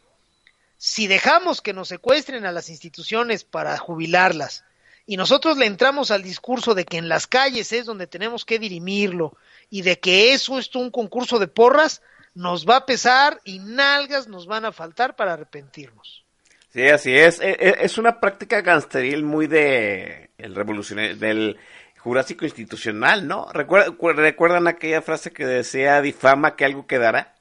Si 0.78 1.08
dejamos 1.08 1.62
que 1.62 1.74
nos 1.74 1.88
secuestren 1.88 2.46
a 2.46 2.52
las 2.52 2.70
instituciones 2.70 3.44
para 3.44 3.78
jubilarlas 3.78 4.64
y 5.06 5.16
nosotros 5.16 5.58
le 5.58 5.66
entramos 5.66 6.12
al 6.12 6.22
discurso 6.22 6.76
de 6.76 6.84
que 6.84 6.98
en 6.98 7.08
las 7.08 7.28
calles 7.28 7.72
es 7.72 7.86
donde 7.86 8.08
tenemos 8.08 8.44
que 8.44 8.60
dirimirlo 8.60 9.38
y 9.70 9.82
de 9.82 10.00
que 10.00 10.34
eso 10.34 10.60
es 10.60 10.76
un 10.76 10.92
concurso 10.92 11.40
de 11.40 11.48
porras, 11.48 12.02
nos 12.38 12.66
va 12.68 12.78
a 12.78 12.86
pesar 12.86 13.40
y 13.44 13.60
nalgas 13.60 14.28
nos 14.28 14.46
van 14.46 14.66
a 14.66 14.72
faltar 14.72 15.16
para 15.16 15.34
arrepentirnos. 15.34 16.24
Sí, 16.70 16.88
así 16.88 17.18
es. 17.18 17.40
E- 17.42 17.58
e- 17.60 17.78
Es 17.80 17.98
una 17.98 18.20
práctica 18.20 18.62
gangsteril 18.62 19.24
muy 19.24 19.48
de 19.48 20.30
el 20.38 20.54
revolucionario, 20.56 21.16
del 21.16 21.58
Jurásico 21.98 22.46
institucional, 22.46 23.28
¿no? 23.28 23.48
Recuer- 23.52 23.98
cu- 23.98 24.14
¿Recuerdan 24.14 24.68
aquella 24.68 25.02
frase 25.02 25.32
que 25.32 25.46
decía 25.46 26.00
difama 26.02 26.56
que 26.56 26.64
algo 26.66 26.86
quedará? 26.86 27.34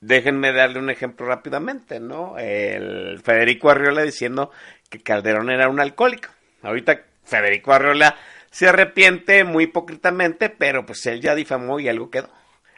Déjenme 0.00 0.52
darle 0.52 0.78
un 0.78 0.88
ejemplo 0.90 1.26
rápidamente, 1.26 1.98
¿no? 2.00 2.38
El 2.38 3.20
Federico 3.24 3.70
Arriola 3.70 4.02
diciendo 4.02 4.50
que 4.88 5.02
Calderón 5.02 5.50
era 5.50 5.68
un 5.68 5.80
alcohólico. 5.80 6.28
Ahorita 6.62 7.00
Federico 7.24 7.72
Arriola 7.72 8.16
se 8.50 8.68
arrepiente 8.68 9.42
muy 9.44 9.64
hipócritamente, 9.64 10.48
pero 10.48 10.86
pues 10.86 11.04
él 11.06 11.20
ya 11.20 11.34
difamó 11.34 11.80
y 11.80 11.88
algo 11.88 12.08
quedó. 12.10 12.28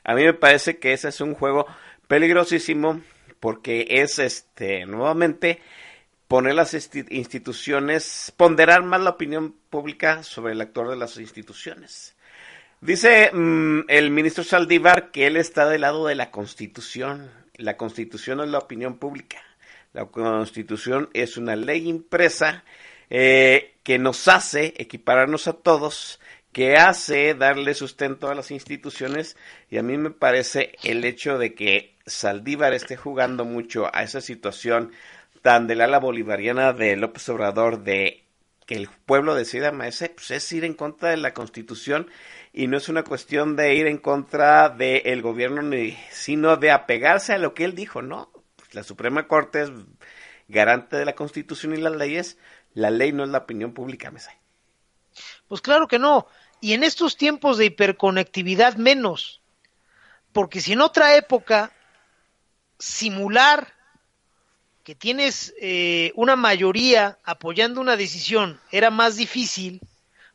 A 0.08 0.14
mí 0.14 0.24
me 0.24 0.32
parece 0.32 0.78
que 0.78 0.94
ese 0.94 1.10
es 1.10 1.20
un 1.20 1.34
juego 1.34 1.66
peligrosísimo 2.06 3.02
porque 3.40 3.86
es 3.90 4.18
este 4.18 4.86
nuevamente 4.86 5.60
poner 6.28 6.54
las 6.54 6.72
insti- 6.72 7.06
instituciones, 7.10 8.32
ponderar 8.34 8.82
más 8.84 9.02
la 9.02 9.10
opinión 9.10 9.54
pública 9.68 10.22
sobre 10.22 10.54
el 10.54 10.62
actor 10.62 10.88
de 10.88 10.96
las 10.96 11.18
instituciones. 11.18 12.16
Dice 12.80 13.30
mm, 13.34 13.80
el 13.88 14.10
ministro 14.10 14.44
Saldívar 14.44 15.10
que 15.10 15.26
él 15.26 15.36
está 15.36 15.68
del 15.68 15.82
lado 15.82 16.06
de 16.06 16.14
la 16.14 16.30
Constitución. 16.30 17.30
La 17.56 17.76
Constitución 17.76 18.40
es 18.40 18.48
la 18.48 18.60
opinión 18.60 18.96
pública. 18.96 19.42
La 19.92 20.06
Constitución 20.06 21.10
es 21.12 21.36
una 21.36 21.54
ley 21.54 21.86
impresa 21.86 22.64
eh, 23.10 23.74
que 23.82 23.98
nos 23.98 24.26
hace 24.26 24.72
equipararnos 24.78 25.48
a 25.48 25.52
todos, 25.52 26.18
que 26.52 26.76
hace 26.76 27.34
darle 27.34 27.74
sustento 27.74 28.28
a 28.28 28.34
las 28.34 28.50
instituciones 28.50 29.36
y 29.70 29.78
a 29.78 29.82
mí 29.82 29.96
me 29.98 30.10
parece 30.10 30.72
el 30.82 31.04
hecho 31.04 31.38
de 31.38 31.54
que 31.54 31.94
Saldívar 32.06 32.72
esté 32.72 32.96
jugando 32.96 33.44
mucho 33.44 33.90
a 33.92 34.02
esa 34.02 34.20
situación 34.20 34.92
tan 35.42 35.66
del 35.66 35.80
ala 35.80 35.98
bolivariana 35.98 36.72
de 36.72 36.96
López 36.96 37.28
Obrador 37.28 37.82
de 37.82 38.24
que 38.66 38.74
el 38.74 38.88
pueblo 39.06 39.34
decida, 39.34 39.72
maese, 39.72 40.10
pues 40.10 40.30
es 40.30 40.52
ir 40.52 40.64
en 40.64 40.74
contra 40.74 41.08
de 41.10 41.16
la 41.16 41.32
Constitución 41.32 42.10
y 42.52 42.66
no 42.66 42.76
es 42.76 42.90
una 42.90 43.02
cuestión 43.02 43.56
de 43.56 43.74
ir 43.74 43.86
en 43.86 43.96
contra 43.96 44.68
del 44.68 45.22
gobierno, 45.22 45.62
ni, 45.62 45.96
sino 46.10 46.56
de 46.58 46.70
apegarse 46.70 47.32
a 47.32 47.38
lo 47.38 47.54
que 47.54 47.64
él 47.64 47.74
dijo, 47.74 48.02
¿no? 48.02 48.30
Pues 48.56 48.74
la 48.74 48.82
Suprema 48.82 49.26
Corte 49.26 49.62
es 49.62 49.70
garante 50.48 50.96
de 50.96 51.06
la 51.06 51.14
Constitución 51.14 51.74
y 51.74 51.78
las 51.78 51.96
leyes, 51.96 52.36
la 52.74 52.90
ley 52.90 53.12
no 53.12 53.24
es 53.24 53.30
la 53.30 53.38
opinión 53.38 53.72
pública, 53.72 54.10
mesa. 54.10 54.37
Pues 55.48 55.60
claro 55.60 55.88
que 55.88 55.98
no. 55.98 56.26
Y 56.60 56.72
en 56.72 56.84
estos 56.84 57.16
tiempos 57.16 57.58
de 57.58 57.66
hiperconectividad 57.66 58.76
menos. 58.76 59.40
Porque 60.32 60.60
si 60.60 60.72
en 60.72 60.80
otra 60.80 61.16
época 61.16 61.72
simular 62.78 63.74
que 64.84 64.94
tienes 64.94 65.54
eh, 65.60 66.12
una 66.14 66.36
mayoría 66.36 67.18
apoyando 67.24 67.80
una 67.80 67.96
decisión 67.96 68.60
era 68.70 68.90
más 68.90 69.16
difícil, 69.16 69.80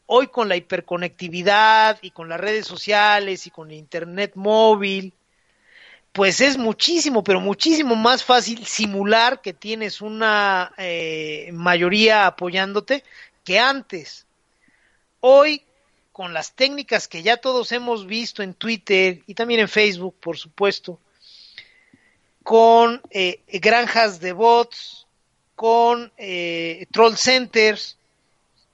hoy 0.06 0.28
con 0.28 0.50
la 0.50 0.56
hiperconectividad 0.56 1.98
y 2.02 2.12
con 2.12 2.30
las 2.30 2.40
redes 2.40 2.68
sociales 2.68 3.48
y 3.48 3.50
con 3.50 3.72
el 3.72 3.78
internet 3.78 4.34
móvil, 4.36 5.14
pues 6.12 6.42
es 6.42 6.58
muchísimo, 6.58 7.24
pero 7.24 7.40
muchísimo 7.40 7.96
más 7.96 8.24
fácil 8.24 8.64
simular 8.66 9.42
que 9.42 9.54
tienes 9.54 10.02
una 10.02 10.72
eh, 10.78 11.50
mayoría 11.54 12.28
apoyándote 12.28 13.04
que 13.44 13.60
antes. 13.60 14.28
Hoy, 15.26 15.64
con 16.12 16.34
las 16.34 16.52
técnicas 16.52 17.08
que 17.08 17.24
ya 17.24 17.38
todos 17.38 17.72
hemos 17.72 18.06
visto 18.08 18.44
en 18.44 18.54
Twitter 18.54 19.22
y 19.26 19.36
también 19.36 19.62
en 19.62 19.70
Facebook, 19.70 20.16
por 20.20 20.38
supuesto, 20.38 21.00
con 22.44 23.02
eh, 23.10 23.40
granjas 23.48 24.20
de 24.20 24.34
bots, 24.34 25.08
con 25.56 26.12
eh, 26.18 26.88
troll 26.92 27.16
centers 27.16 27.98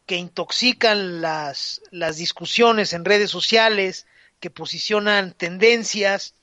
que 0.08 0.16
intoxican 0.16 1.22
las, 1.22 1.84
las 1.92 2.18
discusiones 2.18 2.94
en 2.94 3.06
redes 3.06 3.30
sociales, 3.30 4.08
que 4.40 4.50
posicionan 4.50 5.34
tendencias, 5.34 6.34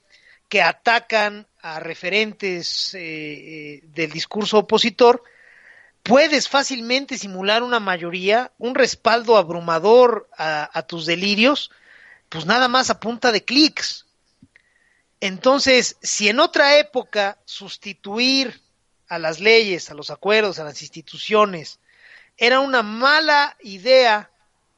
que 0.49 0.62
atacan 0.62 1.49
a 1.62 1.81
referentes 1.81 2.95
eh, 2.95 3.01
eh, 3.01 3.81
del 3.93 4.12
discurso 4.12 4.59
opositor, 4.59 5.24
puedes 6.07 6.49
fácilmente 6.49 7.19
simular 7.19 7.62
una 7.62 7.81
mayoría, 7.81 8.53
un 8.59 8.74
respaldo 8.74 9.37
abrumador 9.37 10.28
a, 10.39 10.83
tus 10.87 11.05
delirios, 11.05 11.73
pues 12.28 12.47
nada 12.47 12.69
más 12.69 12.91
a 12.91 13.01
punta 13.01 13.33
de 13.33 13.45
clics. 13.45 14.07
Entonces, 15.20 15.97
si 16.03 16.28
en 16.28 16.39
otra 16.39 16.78
época 16.78 17.39
sustituir 17.45 18.61
a 19.09 19.19
las 19.19 19.41
leyes, 19.41 19.91
a 19.91 19.95
los 19.95 20.11
acuerdos, 20.11 20.59
a 20.59 20.65
las 20.65 20.81
instituciones, 20.81 21.81
era 22.37 22.61
una 22.61 22.83
mala 22.83 23.57
idea 23.62 24.31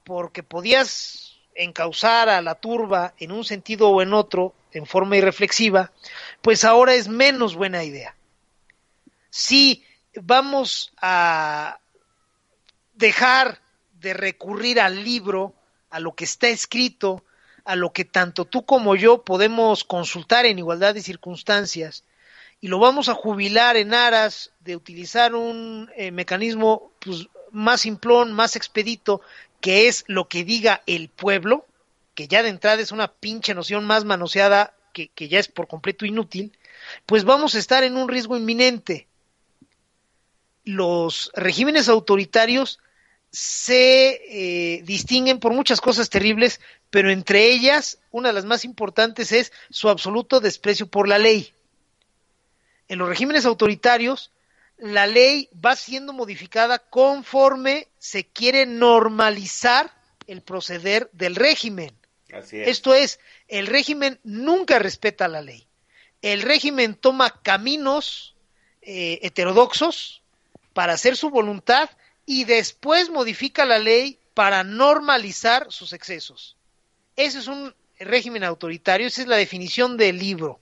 porque 0.05 0.43
podías 0.43 1.35
encauzar 1.55 2.31
a 2.31 2.41
la 2.41 2.55
turba 2.55 3.15
en 3.19 3.33
un 3.33 3.45
sentido 3.45 3.91
o 3.91 4.01
en 4.01 4.15
otro 4.15 4.55
en 4.73 4.87
forma 4.87 5.17
irreflexiva, 5.17 5.93
pues 6.41 6.65
ahora 6.65 6.95
es 6.95 7.09
menos 7.09 7.55
buena 7.55 7.85
idea. 7.85 8.15
Si 9.31 9.85
vamos 10.23 10.93
a 11.01 11.79
dejar 12.95 13.61
de 14.01 14.15
recurrir 14.15 14.81
al 14.81 15.05
libro, 15.05 15.55
a 15.91 16.01
lo 16.01 16.15
que 16.15 16.25
está 16.25 16.49
escrito, 16.49 17.25
a 17.65 17.77
lo 17.77 17.93
que 17.93 18.05
tanto 18.05 18.45
tú 18.45 18.65
como 18.65 18.97
yo 18.97 19.23
podemos 19.23 19.85
consultar 19.85 20.47
en 20.47 20.59
igualdad 20.59 20.95
de 20.95 21.03
circunstancias, 21.03 22.05
y 22.61 22.69
lo 22.69 22.79
vamos 22.79 23.09
a 23.09 23.15
jubilar 23.15 23.77
en 23.77 23.95
aras 23.95 24.53
de 24.61 24.75
utilizar 24.75 25.35
un 25.35 25.91
eh, 25.97 26.11
mecanismo 26.11 26.93
pues, 26.99 27.29
más 27.53 27.83
simplón, 27.83 28.33
más 28.33 28.57
expedito, 28.57 29.21
que 29.61 29.89
es 29.89 30.05
lo 30.07 30.29
que 30.29 30.45
diga 30.45 30.83
el 30.87 31.09
pueblo, 31.09 31.67
que 32.15 32.27
ya 32.27 32.43
de 32.43 32.49
entrada 32.49 32.81
es 32.81 32.91
una 32.91 33.09
pinche 33.09 33.55
noción 33.55 33.85
más 33.85 34.05
manoseada 34.05 34.75
que, 34.93 35.09
que 35.09 35.29
ya 35.29 35.39
es 35.39 35.49
por 35.49 35.69
completo 35.69 36.05
inútil, 36.05 36.57
pues 37.07 37.25
vamos 37.25 37.55
a 37.55 37.59
estar 37.59 37.85
en 37.85 37.97
un 37.97 38.09
riesgo 38.09 38.37
inminente. 38.37 39.08
Los 40.69 41.31
regímenes 41.33 41.89
autoritarios 41.89 42.79
se 43.31 44.21
eh, 44.29 44.83
distinguen 44.83 45.41
por 45.41 45.55
muchas 45.55 45.81
cosas 45.81 46.11
terribles, 46.11 46.61
pero 46.91 47.11
entre 47.11 47.47
ellas, 47.51 48.01
una 48.11 48.29
de 48.29 48.35
las 48.35 48.45
más 48.45 48.67
importantes 48.67 49.33
es 49.33 49.51
su 49.71 49.89
absoluto 49.89 50.41
desprecio 50.41 50.87
por 50.87 51.09
la 51.09 51.17
ley. 51.17 51.55
En 52.87 52.99
los 52.99 53.09
regímenes 53.09 53.47
autoritarios, 53.47 54.31
la 54.77 55.07
ley 55.07 55.49
va 55.65 55.75
siendo 55.75 56.13
modificada 56.13 56.79
conforme 56.79 57.89
se 57.99 58.27
quiere 58.27 58.67
normalizar 58.67 59.91
el 60.27 60.43
proceder 60.43 61.09
del 61.15 61.35
régimen. 61.35 61.97
Así 62.31 62.61
es. 62.61 62.69
Esto 62.69 62.93
es, 62.93 63.21
el 63.49 63.69
régimen 63.69 64.21
nunca 64.23 64.79
respeta 64.79 65.29
la 65.29 65.41
ley. 65.41 65.67
El 66.21 66.43
régimen 66.43 66.95
toma 66.95 67.41
caminos 67.41 68.37
eh, 68.83 69.21
heterodoxos 69.23 70.21
para 70.79 70.93
hacer 70.93 71.17
su 71.17 71.29
voluntad 71.31 71.91
y 72.25 72.45
después 72.45 73.11
modifica 73.11 73.65
la 73.65 73.81
ley 73.81 74.21
para 74.33 74.63
normalizar 74.63 75.67
sus 75.73 75.93
excesos. 75.93 76.57
Ese 77.17 77.41
es 77.41 77.49
un 77.49 77.75
régimen 77.99 78.45
autoritario, 78.45 79.09
esa 79.09 79.23
es 79.23 79.27
la 79.27 79.35
definición 79.35 79.97
del 79.97 80.21
libro. 80.21 80.61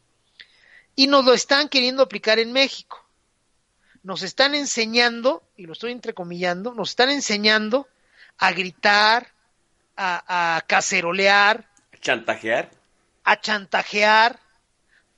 Y 0.94 1.06
nos 1.06 1.26
lo 1.26 1.34
están 1.34 1.68
queriendo 1.68 2.02
aplicar 2.02 2.38
en 2.38 2.50
México. 2.50 3.06
Nos 4.02 4.22
están 4.22 4.54
enseñando, 4.54 5.42
y 5.54 5.66
lo 5.66 5.74
estoy 5.74 5.92
entrecomillando, 5.92 6.72
nos 6.72 6.88
están 6.88 7.10
enseñando 7.10 7.86
a 8.38 8.52
gritar, 8.52 9.34
a, 9.98 10.56
a 10.56 10.62
cacerolear, 10.62 11.68
Chantajear. 12.00 12.70
a 13.22 13.38
chantajear, 13.38 14.40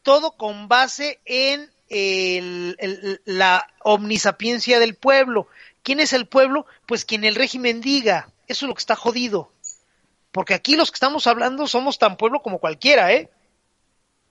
todo 0.03 0.33
con 0.33 0.67
base 0.67 1.21
en 1.25 1.71
la 1.91 3.73
omnisapiencia 3.83 4.79
del 4.79 4.95
pueblo. 4.95 5.49
¿Quién 5.83 6.01
es 6.01 6.13
el 6.13 6.27
pueblo? 6.27 6.67
Pues 6.87 7.05
quien 7.05 7.25
el 7.25 7.35
régimen 7.35 7.81
diga. 7.81 8.31
Eso 8.47 8.65
es 8.65 8.69
lo 8.69 8.75
que 8.75 8.81
está 8.81 8.97
jodido. 8.97 9.53
Porque 10.33 10.55
aquí 10.55 10.77
los 10.77 10.91
que 10.91 10.97
estamos 10.97 11.27
hablando 11.27 11.67
somos 11.67 11.99
tan 11.99 12.17
pueblo 12.17 12.43
como 12.43 12.59
cualquiera, 12.59 13.13
¿eh? 13.13 13.31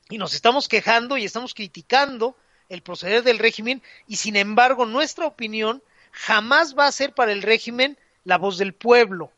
Y 0.10 0.18
nos 0.18 0.34
estamos 0.34 0.68
quejando 0.68 1.18
y 1.18 1.26
estamos 1.26 1.54
criticando 1.54 2.36
el 2.70 2.82
proceder 2.82 3.24
del 3.24 3.40
régimen 3.40 3.82
y 4.08 4.18
sin 4.18 4.36
embargo 4.36 4.86
nuestra 4.86 5.26
opinión 5.26 5.82
jamás 6.12 6.78
va 6.78 6.88
a 6.88 6.92
ser 6.92 7.14
para 7.14 7.32
el 7.32 7.42
régimen 7.42 7.98
la 8.24 8.38
voz 8.38 8.58
del 8.58 8.74
pueblo. 8.74 9.32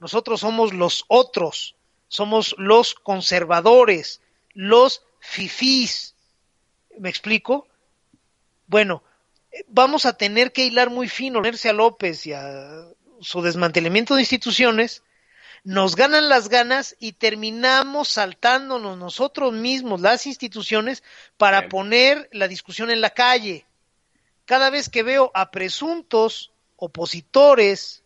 Nosotros 0.00 0.40
somos 0.40 0.72
los 0.72 1.04
otros, 1.08 1.76
somos 2.08 2.54
los 2.58 2.94
conservadores, 2.94 4.20
los 4.52 5.02
fifís. 5.20 6.13
¿Me 6.98 7.08
explico? 7.08 7.66
Bueno, 8.66 9.02
vamos 9.68 10.06
a 10.06 10.16
tener 10.16 10.52
que 10.52 10.64
hilar 10.64 10.90
muy 10.90 11.08
fino, 11.08 11.40
ponerse 11.40 11.68
a 11.68 11.72
López 11.72 12.26
y 12.26 12.32
a 12.32 12.86
su 13.20 13.42
desmantelamiento 13.42 14.14
de 14.14 14.22
instituciones, 14.22 15.02
nos 15.64 15.96
ganan 15.96 16.28
las 16.28 16.48
ganas 16.48 16.94
y 17.00 17.12
terminamos 17.12 18.08
saltándonos 18.08 18.98
nosotros 18.98 19.54
mismos 19.54 20.00
las 20.02 20.26
instituciones 20.26 21.02
para 21.38 21.60
Bien. 21.60 21.70
poner 21.70 22.28
la 22.32 22.48
discusión 22.48 22.90
en 22.90 23.00
la 23.00 23.10
calle. 23.10 23.64
Cada 24.44 24.68
vez 24.68 24.90
que 24.90 25.02
veo 25.02 25.30
a 25.32 25.50
presuntos 25.50 26.52
opositores 26.76 28.02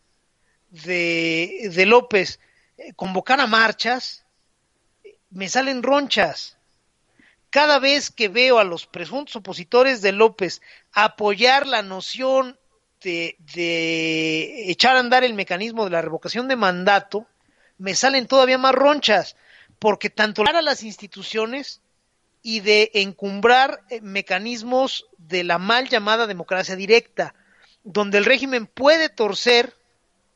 de, 0.70 1.70
de 1.74 1.86
López 1.86 2.38
eh, 2.76 2.92
convocar 2.94 3.40
a 3.40 3.48
marchas, 3.48 4.24
me 5.30 5.48
salen 5.48 5.82
ronchas. 5.82 6.57
Cada 7.50 7.78
vez 7.78 8.10
que 8.10 8.28
veo 8.28 8.58
a 8.58 8.64
los 8.64 8.86
presuntos 8.86 9.36
opositores 9.36 10.02
de 10.02 10.12
López 10.12 10.60
apoyar 10.92 11.66
la 11.66 11.82
noción 11.82 12.58
de, 13.02 13.36
de 13.54 14.70
echar 14.70 14.96
a 14.96 15.00
andar 15.00 15.24
el 15.24 15.34
mecanismo 15.34 15.84
de 15.84 15.90
la 15.90 16.02
revocación 16.02 16.48
de 16.48 16.56
mandato, 16.56 17.26
me 17.78 17.94
salen 17.94 18.26
todavía 18.26 18.58
más 18.58 18.74
ronchas, 18.74 19.36
porque 19.78 20.10
tanto 20.10 20.42
a 20.46 20.62
las 20.62 20.82
instituciones 20.82 21.80
y 22.42 22.60
de 22.60 22.90
encumbrar 22.94 23.82
eh, 23.90 24.00
mecanismos 24.00 25.06
de 25.16 25.44
la 25.44 25.58
mal 25.58 25.88
llamada 25.88 26.26
democracia 26.26 26.76
directa, 26.76 27.34
donde 27.84 28.18
el 28.18 28.24
régimen 28.24 28.66
puede 28.66 29.08
torcer 29.08 29.74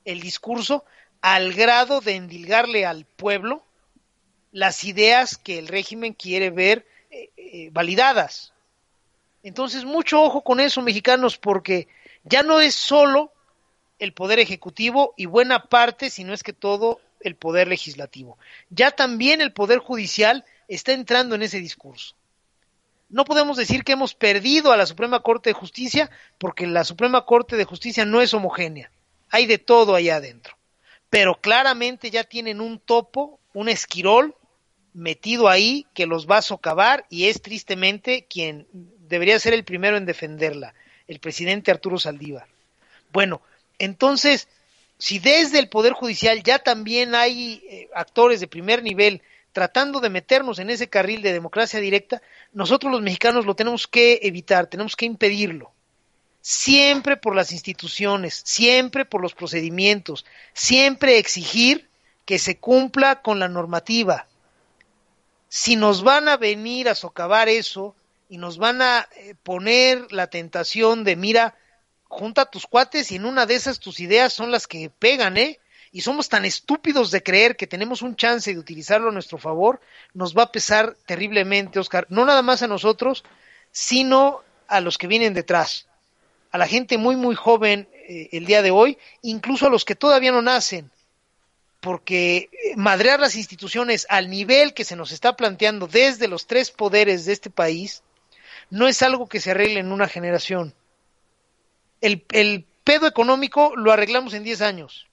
el 0.05 0.20
discurso 0.20 0.84
al 1.20 1.52
grado 1.52 2.01
de 2.01 2.16
endilgarle 2.16 2.86
al 2.86 3.05
pueblo 3.05 3.64
las 4.51 4.84
ideas 4.84 5.39
que 5.39 5.59
el 5.59 5.68
régimen 5.68 6.12
quiere 6.12 6.51
ver 6.51 6.86
eh, 7.12 7.68
validadas. 7.72 8.52
Entonces, 9.43 9.84
mucho 9.84 10.22
ojo 10.22 10.43
con 10.43 10.60
eso, 10.60 10.82
mexicanos, 10.82 11.36
porque 11.36 11.89
ya 12.24 12.43
no 12.43 12.60
es 12.60 12.74
solo 12.74 13.32
el 13.98 14.12
poder 14.12 14.39
ejecutivo 14.39 15.14
y 15.16 15.26
buena 15.26 15.64
parte, 15.66 16.10
si 16.10 16.24
no 16.24 16.32
es 16.32 16.43
que 16.43 16.52
todo, 16.52 17.01
el 17.20 17.36
poder 17.36 17.68
legislativo. 17.68 18.39
Ya 18.70 18.90
también 18.90 19.40
el 19.40 19.52
poder 19.52 19.78
judicial 19.78 20.44
está 20.68 20.93
entrando 20.93 21.34
en 21.34 21.43
ese 21.43 21.60
discurso. 21.60 22.14
No 23.09 23.24
podemos 23.24 23.56
decir 23.56 23.84
que 23.84 23.93
hemos 23.93 24.14
perdido 24.14 24.72
a 24.72 24.76
la 24.76 24.86
Suprema 24.86 25.20
Corte 25.20 25.51
de 25.51 25.55
Justicia 25.55 26.10
porque 26.39 26.66
la 26.66 26.82
Suprema 26.82 27.26
Corte 27.26 27.56
de 27.56 27.64
Justicia 27.64 28.05
no 28.05 28.22
es 28.22 28.32
homogénea. 28.32 28.90
Hay 29.30 29.47
de 29.47 29.59
todo 29.59 29.94
allá 29.94 30.16
adentro. 30.16 30.56
Pero 31.10 31.39
claramente 31.40 32.10
ya 32.10 32.24
tienen 32.24 32.60
un 32.60 32.78
topo, 32.78 33.39
un 33.52 33.68
esquirol 33.68 34.34
metido 34.94 35.48
ahí 35.48 35.86
que 35.94 36.06
los 36.06 36.27
va 36.27 36.39
a 36.39 36.43
socavar 36.43 37.06
y 37.09 37.27
es 37.27 37.43
tristemente 37.43 38.27
quien 38.28 38.66
debería 38.73 39.39
ser 39.39 39.55
el 39.55 39.64
primero 39.64 39.97
en 39.97 40.06
defenderla, 40.06 40.74
el 41.09 41.19
presidente 41.19 41.70
Arturo 41.70 41.98
Saldívar. 41.98 42.47
Bueno, 43.12 43.43
entonces, 43.78 44.48
si 44.98 45.19
desde 45.19 45.59
el 45.59 45.69
Poder 45.69 45.93
Judicial 45.93 46.43
ya 46.43 46.59
también 46.59 47.14
hay 47.14 47.62
eh, 47.69 47.89
actores 47.94 48.40
de 48.40 48.47
primer 48.47 48.82
nivel 48.82 49.23
tratando 49.52 50.01
de 50.01 50.10
meternos 50.10 50.59
en 50.59 50.70
ese 50.70 50.89
carril 50.89 51.23
de 51.23 51.32
democracia 51.32 51.81
directa, 51.81 52.23
nosotros 52.52 52.90
los 52.90 53.02
mexicanos 53.02 53.44
lo 53.44 53.55
tenemos 53.55 53.86
que 53.86 54.20
evitar, 54.23 54.66
tenemos 54.66 54.97
que 54.97 55.05
impedirlo. 55.05 55.73
Siempre 56.40 57.16
por 57.16 57.36
las 57.36 57.52
instituciones, 57.52 58.43
siempre 58.44 59.05
por 59.05 59.20
los 59.20 59.35
procedimientos, 59.35 60.24
siempre 60.55 61.19
exigir 61.19 61.89
que 62.24 62.39
se 62.39 62.56
cumpla 62.56 63.20
con 63.23 63.39
la 63.39 63.48
normativa. 63.48 64.27
Si 65.54 65.76
nos 65.76 66.02
van 66.02 66.30
a 66.30 66.38
venir 66.38 66.88
a 66.88 66.94
socavar 66.94 67.50
eso 67.50 67.94
y 68.30 68.38
nos 68.38 68.56
van 68.56 68.80
a 68.80 69.06
eh, 69.14 69.34
poner 69.42 70.10
la 70.10 70.28
tentación 70.28 71.04
de, 71.04 71.14
mira, 71.14 71.58
junta 72.08 72.40
a 72.40 72.50
tus 72.50 72.66
cuates 72.66 73.12
y 73.12 73.16
en 73.16 73.26
una 73.26 73.44
de 73.44 73.56
esas 73.56 73.78
tus 73.78 74.00
ideas 74.00 74.32
son 74.32 74.50
las 74.50 74.66
que 74.66 74.88
pegan, 74.88 75.36
¿eh? 75.36 75.60
Y 75.92 76.00
somos 76.00 76.30
tan 76.30 76.46
estúpidos 76.46 77.10
de 77.10 77.22
creer 77.22 77.54
que 77.58 77.66
tenemos 77.66 78.00
un 78.00 78.16
chance 78.16 78.50
de 78.50 78.58
utilizarlo 78.58 79.10
a 79.10 79.12
nuestro 79.12 79.36
favor, 79.36 79.82
nos 80.14 80.34
va 80.34 80.44
a 80.44 80.52
pesar 80.52 80.96
terriblemente, 81.04 81.78
Oscar, 81.78 82.06
no 82.08 82.24
nada 82.24 82.40
más 82.40 82.62
a 82.62 82.66
nosotros, 82.66 83.22
sino 83.70 84.40
a 84.68 84.80
los 84.80 84.96
que 84.96 85.06
vienen 85.06 85.34
detrás, 85.34 85.86
a 86.50 86.56
la 86.56 86.66
gente 86.66 86.96
muy, 86.96 87.14
muy 87.14 87.34
joven 87.34 87.90
eh, 88.08 88.30
el 88.32 88.46
día 88.46 88.62
de 88.62 88.70
hoy, 88.70 88.96
incluso 89.20 89.66
a 89.66 89.70
los 89.70 89.84
que 89.84 89.96
todavía 89.96 90.32
no 90.32 90.40
nacen. 90.40 90.90
Porque 91.82 92.48
madrear 92.76 93.18
las 93.18 93.34
instituciones 93.34 94.06
al 94.09 94.30
nivel 94.30 94.72
que 94.72 94.84
se 94.84 94.94
nos 94.94 95.10
está 95.10 95.34
planteando 95.34 95.88
desde 95.88 96.28
los 96.28 96.46
tres 96.46 96.70
poderes 96.70 97.24
de 97.24 97.32
este 97.32 97.50
país 97.50 98.04
no 98.70 98.86
es 98.86 99.02
algo 99.02 99.28
que 99.28 99.40
se 99.40 99.50
arregle 99.50 99.80
en 99.80 99.90
una 99.90 100.06
generación. 100.06 100.74
El, 102.00 102.24
el 102.30 102.64
pedo 102.84 103.09
económico 103.09 103.74
lo 103.74 103.90
arreglamos 103.90 104.32
en 104.32 104.44
10 104.44 104.62
años 104.62 105.09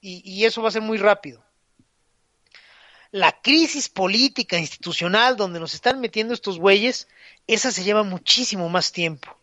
y, 0.00 0.22
y 0.24 0.46
eso 0.46 0.62
va 0.62 0.68
a 0.68 0.72
ser 0.72 0.80
muy 0.80 0.96
rápido. 0.96 1.44
La 3.10 3.32
crisis 3.42 3.90
política, 3.90 4.58
institucional, 4.58 5.36
donde 5.36 5.60
nos 5.60 5.74
están 5.74 6.00
metiendo 6.00 6.32
estos 6.32 6.58
güeyes, 6.58 7.08
esa 7.46 7.70
se 7.70 7.84
lleva 7.84 8.04
muchísimo 8.04 8.70
más 8.70 8.90
tiempo. 8.90 9.36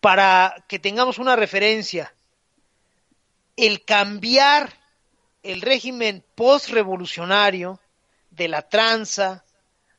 Para 0.00 0.64
que 0.66 0.80
tengamos 0.80 1.18
una 1.18 1.36
referencia, 1.36 2.12
el 3.56 3.84
cambiar 3.84 4.79
el 5.42 5.60
régimen 5.60 6.24
post-revolucionario 6.34 7.80
de 8.30 8.48
la 8.48 8.62
tranza, 8.62 9.44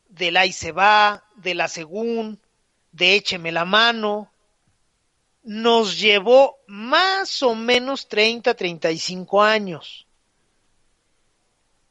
del 0.09 0.37
ahí 0.37 0.51
se 0.51 0.71
va, 0.71 1.23
de 1.35 1.55
la 1.55 1.67
según, 1.67 2.39
de 2.91 3.15
écheme 3.15 3.51
la 3.51 3.65
mano, 3.65 4.31
nos 5.43 5.99
llevó 5.99 6.59
más 6.67 7.41
o 7.41 7.55
menos 7.55 8.07
30, 8.07 8.53
35 8.53 9.41
años. 9.41 10.05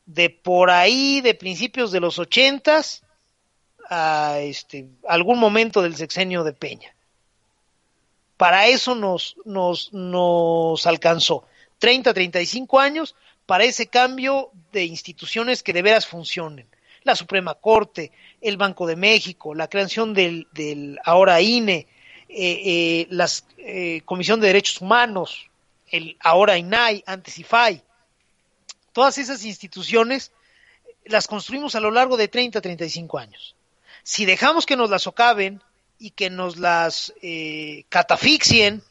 De 0.07 0.31
por 0.31 0.71
ahí, 0.71 1.21
de 1.21 1.35
principios 1.35 1.93
de 1.93 2.01
los 2.01 2.19
ochentas, 2.19 3.03
a 3.89 4.39
este, 4.39 4.89
algún 5.09 5.39
momento 5.39 5.83
del 5.83 5.97
sexenio 5.97 6.45
de 6.45 6.53
Peña. 6.53 6.95
Para 8.37 8.67
eso 8.69 8.95
nos, 8.95 9.37
nos, 9.45 9.93
nos 9.93 10.87
alcanzó. 10.87 11.45
30, 11.79 12.15
35 12.15 12.79
años 12.79 13.17
para 13.51 13.65
ese 13.65 13.89
cambio 13.89 14.53
de 14.71 14.85
instituciones 14.85 15.65
que 15.65 15.73
de 15.73 15.83
veras 15.83 16.07
funcionen. 16.07 16.69
La 17.03 17.17
Suprema 17.17 17.57
Corte, 17.57 18.13
el 18.41 18.57
Banco 18.57 18.87
de 18.87 18.95
México, 18.95 19.57
la 19.57 19.67
creación 19.67 20.15
del, 20.15 20.47
ahora 21.03 21.41
INE, 21.41 21.89
eh, 22.29 22.63
eh, 22.65 23.07
la 23.11 23.29
eh, 23.59 24.03
Comisión 24.05 24.39
de 24.41 24.47
Derechos 24.47 24.81
Humanos, 24.81 25.51
el 25.91 26.17
ahora 26.21 26.59
INAI, 26.59 27.03
antes 27.05 27.41
IFAI. 27.41 27.83
Todas 28.93 29.19
esas 29.19 29.45
instituciones 29.45 30.31
las 31.07 31.27
construimos 31.27 31.75
a 31.75 31.81
lo 31.81 31.91
largo 31.91 32.17
de 32.17 32.29
30, 32.29 32.61
35 32.61 33.19
años. 33.19 33.57
Si 34.05 34.27
dejamos 34.27 34.65
que 34.65 34.77
nos 34.77 34.91
las 34.91 35.03
socaven 35.03 35.61
y 35.99 36.11
que 36.11 36.31
nos 36.31 36.57
las 36.57 37.13
eh, 37.21 37.83
catafixien 37.89 38.85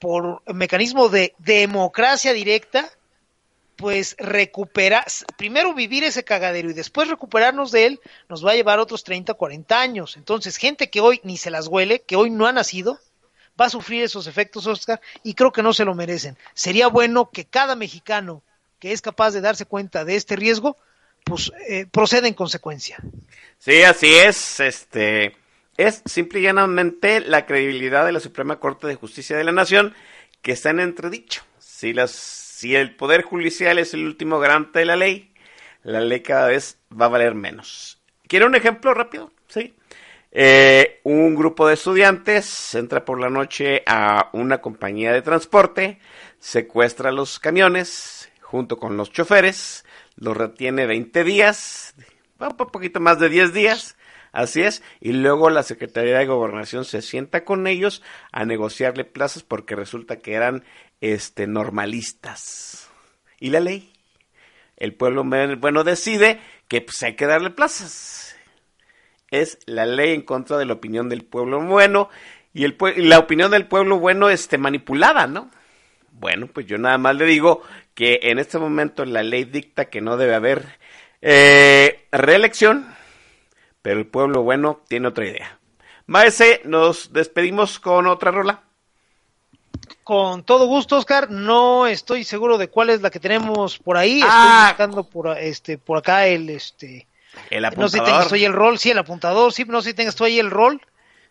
por 0.00 0.42
mecanismo 0.52 1.08
de 1.08 1.36
democracia 1.38 2.32
directa, 2.32 2.90
pues 3.82 4.14
recuperar, 4.16 5.04
primero 5.36 5.74
vivir 5.74 6.04
ese 6.04 6.22
cagadero 6.22 6.70
y 6.70 6.72
después 6.72 7.08
recuperarnos 7.08 7.72
de 7.72 7.86
él, 7.86 8.00
nos 8.28 8.46
va 8.46 8.52
a 8.52 8.54
llevar 8.54 8.78
otros 8.78 9.02
30, 9.02 9.34
40 9.34 9.80
años. 9.80 10.16
Entonces, 10.16 10.56
gente 10.56 10.88
que 10.88 11.00
hoy 11.00 11.20
ni 11.24 11.36
se 11.36 11.50
las 11.50 11.66
huele, 11.66 12.02
que 12.02 12.14
hoy 12.14 12.30
no 12.30 12.46
ha 12.46 12.52
nacido, 12.52 13.00
va 13.60 13.64
a 13.64 13.70
sufrir 13.70 14.04
esos 14.04 14.28
efectos, 14.28 14.68
Oscar, 14.68 15.00
y 15.24 15.34
creo 15.34 15.50
que 15.50 15.64
no 15.64 15.72
se 15.72 15.84
lo 15.84 15.96
merecen. 15.96 16.38
Sería 16.54 16.86
bueno 16.86 17.30
que 17.32 17.44
cada 17.44 17.74
mexicano 17.74 18.44
que 18.78 18.92
es 18.92 19.02
capaz 19.02 19.32
de 19.32 19.40
darse 19.40 19.66
cuenta 19.66 20.04
de 20.04 20.14
este 20.14 20.36
riesgo, 20.36 20.76
pues 21.24 21.50
eh, 21.68 21.86
proceda 21.90 22.28
en 22.28 22.34
consecuencia. 22.34 22.98
Sí, 23.58 23.82
así 23.82 24.14
es. 24.14 24.60
Este 24.60 25.36
es 25.76 26.02
simple 26.04 26.38
y 26.38 26.44
llanamente 26.44 27.18
la 27.18 27.46
credibilidad 27.46 28.06
de 28.06 28.12
la 28.12 28.20
Suprema 28.20 28.60
Corte 28.60 28.86
de 28.86 28.94
Justicia 28.94 29.36
de 29.36 29.42
la 29.42 29.50
Nación 29.50 29.92
que 30.40 30.52
está 30.52 30.70
en 30.70 30.78
entredicho. 30.78 31.42
Si 31.58 31.92
las, 31.92 32.41
si 32.62 32.76
el 32.76 32.94
poder 32.94 33.22
judicial 33.22 33.80
es 33.80 33.92
el 33.92 34.06
último 34.06 34.38
garante 34.38 34.78
de 34.78 34.84
la 34.84 34.94
ley, 34.94 35.34
la 35.82 36.00
ley 36.00 36.20
cada 36.20 36.46
vez 36.46 36.78
va 36.92 37.06
a 37.06 37.08
valer 37.08 37.34
menos. 37.34 38.00
¿Quiere 38.28 38.46
un 38.46 38.54
ejemplo 38.54 38.94
rápido? 38.94 39.32
Sí. 39.48 39.74
Eh, 40.30 41.00
un 41.02 41.34
grupo 41.34 41.66
de 41.66 41.74
estudiantes 41.74 42.72
entra 42.76 43.04
por 43.04 43.18
la 43.18 43.30
noche 43.30 43.82
a 43.84 44.30
una 44.32 44.60
compañía 44.60 45.12
de 45.12 45.22
transporte, 45.22 45.98
secuestra 46.38 47.10
los 47.10 47.40
camiones 47.40 48.30
junto 48.40 48.76
con 48.76 48.96
los 48.96 49.10
choferes, 49.10 49.84
los 50.14 50.36
retiene 50.36 50.86
20 50.86 51.24
días, 51.24 51.96
un 52.38 52.56
poquito 52.56 53.00
más 53.00 53.18
de 53.18 53.28
10 53.28 53.52
días, 53.52 53.96
así 54.30 54.62
es, 54.62 54.84
y 55.00 55.10
luego 55.10 55.50
la 55.50 55.64
Secretaría 55.64 56.18
de 56.18 56.26
Gobernación 56.26 56.84
se 56.84 57.02
sienta 57.02 57.44
con 57.44 57.66
ellos 57.66 58.04
a 58.30 58.44
negociarle 58.44 59.04
plazas 59.04 59.42
porque 59.42 59.74
resulta 59.74 60.20
que 60.20 60.34
eran 60.34 60.62
este 61.02 61.46
normalistas. 61.46 62.88
¿Y 63.38 63.50
la 63.50 63.60
ley? 63.60 63.92
El 64.76 64.94
pueblo 64.94 65.24
bueno 65.24 65.84
decide 65.84 66.40
que 66.68 66.80
pues, 66.80 67.02
hay 67.02 67.14
que 67.14 67.26
darle 67.26 67.50
plazas. 67.50 68.36
Es 69.30 69.58
la 69.66 69.84
ley 69.84 70.14
en 70.14 70.22
contra 70.22 70.56
de 70.56 70.64
la 70.64 70.74
opinión 70.74 71.08
del 71.08 71.24
pueblo 71.24 71.60
bueno 71.60 72.08
y, 72.54 72.64
el, 72.64 72.76
la 72.96 73.18
opinión 73.18 73.50
del 73.50 73.66
pueblo 73.66 73.98
bueno 73.98 74.30
este, 74.30 74.58
manipulada, 74.58 75.26
¿no? 75.26 75.50
Bueno, 76.12 76.46
pues 76.46 76.66
yo 76.66 76.78
nada 76.78 76.98
más 76.98 77.16
le 77.16 77.24
digo 77.24 77.62
que 77.94 78.20
en 78.22 78.38
este 78.38 78.58
momento 78.58 79.04
la 79.04 79.22
ley 79.22 79.44
dicta 79.44 79.86
que 79.86 80.00
no 80.00 80.16
debe 80.16 80.34
haber 80.34 80.78
eh, 81.20 82.06
reelección, 82.12 82.94
pero 83.80 83.98
el 83.98 84.06
pueblo 84.06 84.42
bueno 84.42 84.82
tiene 84.88 85.08
otra 85.08 85.26
idea. 85.26 85.58
Maese, 86.06 86.60
nos 86.64 87.12
despedimos 87.12 87.80
con 87.80 88.06
otra 88.06 88.30
rola. 88.30 88.62
Con 90.04 90.44
todo 90.44 90.66
gusto, 90.66 90.96
Oscar. 90.96 91.30
No 91.30 91.86
estoy 91.86 92.24
seguro 92.24 92.58
de 92.58 92.68
cuál 92.68 92.90
es 92.90 93.02
la 93.02 93.10
que 93.10 93.20
tenemos 93.20 93.78
por 93.78 93.96
ahí. 93.96 94.20
Ah. 94.24 94.68
Estoy 94.70 94.86
buscando 94.86 95.04
por 95.10 95.38
este 95.38 95.78
por 95.78 95.98
acá 95.98 96.26
el 96.26 96.50
este. 96.50 97.06
El 97.50 97.62
No 97.62 97.70
sé 97.88 97.96
si 97.96 97.98
apuntador. 97.98 98.04
tengas 98.06 98.28
tú 98.28 98.34
ahí 98.34 98.44
el 98.44 98.52
rol, 98.52 98.78
sí, 98.78 98.90
el 98.90 98.98
apuntador, 98.98 99.52
sí, 99.52 99.64
no 99.64 99.80
sé 99.80 99.90
si 99.90 99.94
tengas 99.94 100.14
tú 100.14 100.24
ahí 100.24 100.38
el 100.38 100.50
rol. 100.50 100.80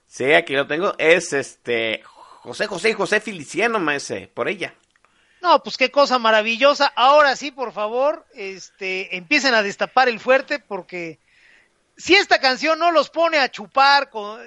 Sí, 0.07 0.33
aquí 0.33 0.53
lo 0.53 0.65
tengo. 0.67 0.95
Es 0.97 1.31
este 1.33 2.01
José 2.41 2.65
José 2.67 2.93
José 2.93 3.19
Feliciano, 3.21 3.79
maese, 3.79 4.29
por 4.33 4.47
ella. 4.47 4.73
No, 5.41 5.61
pues 5.63 5.77
qué 5.77 5.89
cosa 5.91 6.19
maravillosa. 6.19 6.91
Ahora 6.95 7.35
sí, 7.35 7.51
por 7.51 7.71
favor, 7.71 8.25
este, 8.33 9.15
empiecen 9.15 9.53
a 9.53 9.63
destapar 9.63 10.07
el 10.09 10.19
fuerte 10.19 10.59
porque 10.59 11.19
si 11.97 12.15
esta 12.15 12.39
canción 12.39 12.77
no 12.79 12.91
los 12.91 13.09
pone 13.09 13.37
a 13.39 13.49
chupar, 13.49 14.09
con, 14.09 14.39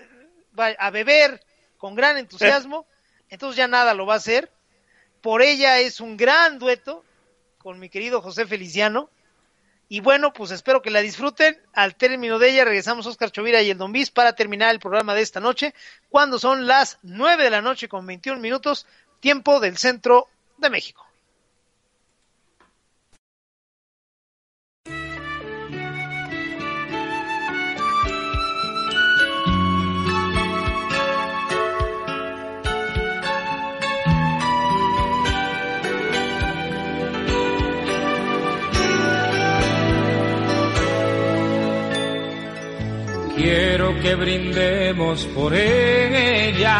a 0.56 0.90
beber 0.90 1.40
con 1.78 1.94
gran 1.94 2.16
entusiasmo, 2.18 2.86
entonces 3.34 3.56
ya 3.56 3.68
nada 3.68 3.94
lo 3.94 4.06
va 4.06 4.14
a 4.14 4.18
hacer. 4.18 4.50
Por 5.20 5.42
ella 5.42 5.80
es 5.80 6.00
un 6.00 6.16
gran 6.16 6.58
dueto 6.58 7.04
con 7.58 7.80
mi 7.80 7.88
querido 7.88 8.22
José 8.22 8.46
Feliciano. 8.46 9.10
Y 9.88 10.00
bueno, 10.00 10.32
pues 10.32 10.52
espero 10.52 10.80
que 10.82 10.90
la 10.90 11.00
disfruten. 11.00 11.60
Al 11.72 11.96
término 11.96 12.38
de 12.38 12.50
ella 12.50 12.64
regresamos 12.64 13.06
Oscar 13.06 13.32
Chovira 13.32 13.60
y 13.60 13.70
el 13.70 13.78
Don 13.78 13.92
para 14.14 14.34
terminar 14.34 14.70
el 14.70 14.78
programa 14.78 15.14
de 15.14 15.22
esta 15.22 15.40
noche, 15.40 15.74
cuando 16.08 16.38
son 16.38 16.66
las 16.66 16.98
9 17.02 17.42
de 17.42 17.50
la 17.50 17.60
noche 17.60 17.88
con 17.88 18.06
21 18.06 18.40
minutos, 18.40 18.86
tiempo 19.18 19.58
del 19.58 19.78
centro 19.78 20.28
de 20.58 20.70
México. 20.70 21.04
Brindemos 44.14 45.24
por 45.34 45.54
ella. 45.54 46.76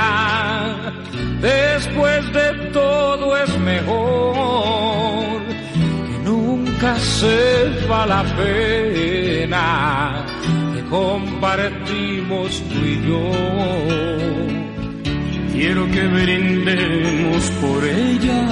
Después 1.41 2.33
de 2.33 2.53
todo 2.73 3.37
es 3.37 3.59
mejor 3.59 5.43
que 5.49 6.19
nunca 6.25 6.97
sepa 6.99 8.07
la 8.07 8.23
pena 8.37 10.25
que 10.75 10.83
compartimos 10.85 12.63
tú 12.69 12.79
y 12.85 12.97
yo. 13.09 13.31
Quiero 15.53 15.89
que 15.91 16.07
brindemos 16.09 17.51
por 17.61 17.85
ella, 17.85 18.47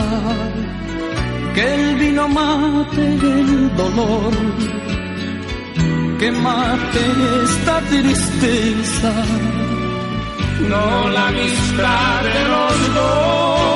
que 1.55 1.75
el 1.75 1.97
vino 1.97 2.29
mate 2.29 3.03
el 3.03 3.77
dolor, 3.77 4.33
que 6.23 6.31
mate 6.31 7.05
esta 7.45 7.81
tristeza, 7.91 9.13
no 10.69 11.09
la 11.09 11.29
amistad 11.29 12.23
de 12.35 12.43
los 12.53 12.95
dos, 12.95 13.72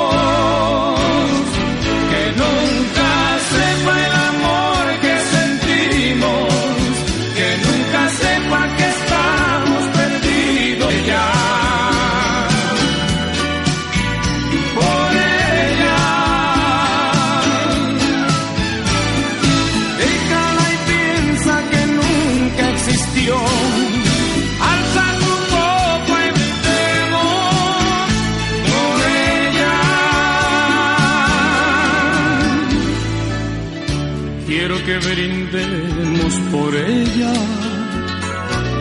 por 36.67 36.75
ella, 36.75 37.33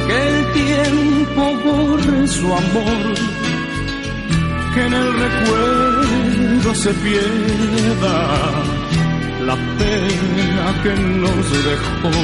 que 0.07 0.17
el 0.27 0.53
tiempo 0.53 1.43
borre 1.65 2.27
su 2.27 2.47
amor, 2.51 3.13
que 4.73 4.81
en 4.87 4.93
el 4.93 5.09
recuerdo 5.25 6.75
se 6.83 6.91
pierda 7.05 8.17
la 9.49 9.55
pena 9.79 10.65
que 10.81 10.93
nos 11.23 11.45
dejó. 11.69 12.15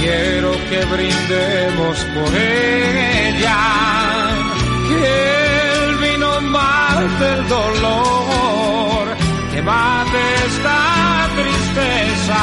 Quiero 0.00 0.52
que 0.70 0.80
brindemos 0.94 1.96
por 2.14 2.30
ella, 2.34 3.60
que 4.88 5.04
el 5.84 5.96
vino 5.96 6.40
mate 6.40 7.26
el 7.36 7.48
dolor, 7.48 9.04
que 9.52 9.60
mate 9.60 10.20
esta 10.46 10.78
tristeza, 11.36 12.42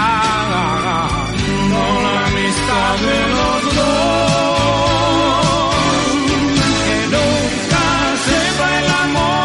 de 3.05 3.19
los 3.35 3.61
dos. 3.75 4.55
Que 6.85 6.99
nunca 7.15 7.85
sepa 8.27 8.67
el 8.79 8.87
amor 9.03 9.40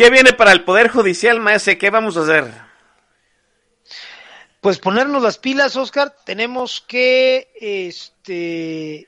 ¿Qué 0.00 0.08
viene 0.08 0.32
para 0.32 0.52
el 0.52 0.64
Poder 0.64 0.88
Judicial, 0.88 1.40
maese? 1.40 1.76
¿Qué 1.76 1.90
vamos 1.90 2.16
a 2.16 2.22
hacer? 2.22 2.50
Pues 4.62 4.78
ponernos 4.78 5.22
las 5.22 5.36
pilas, 5.36 5.76
Oscar. 5.76 6.16
Tenemos 6.24 6.80
que, 6.80 7.52
este, 7.60 9.06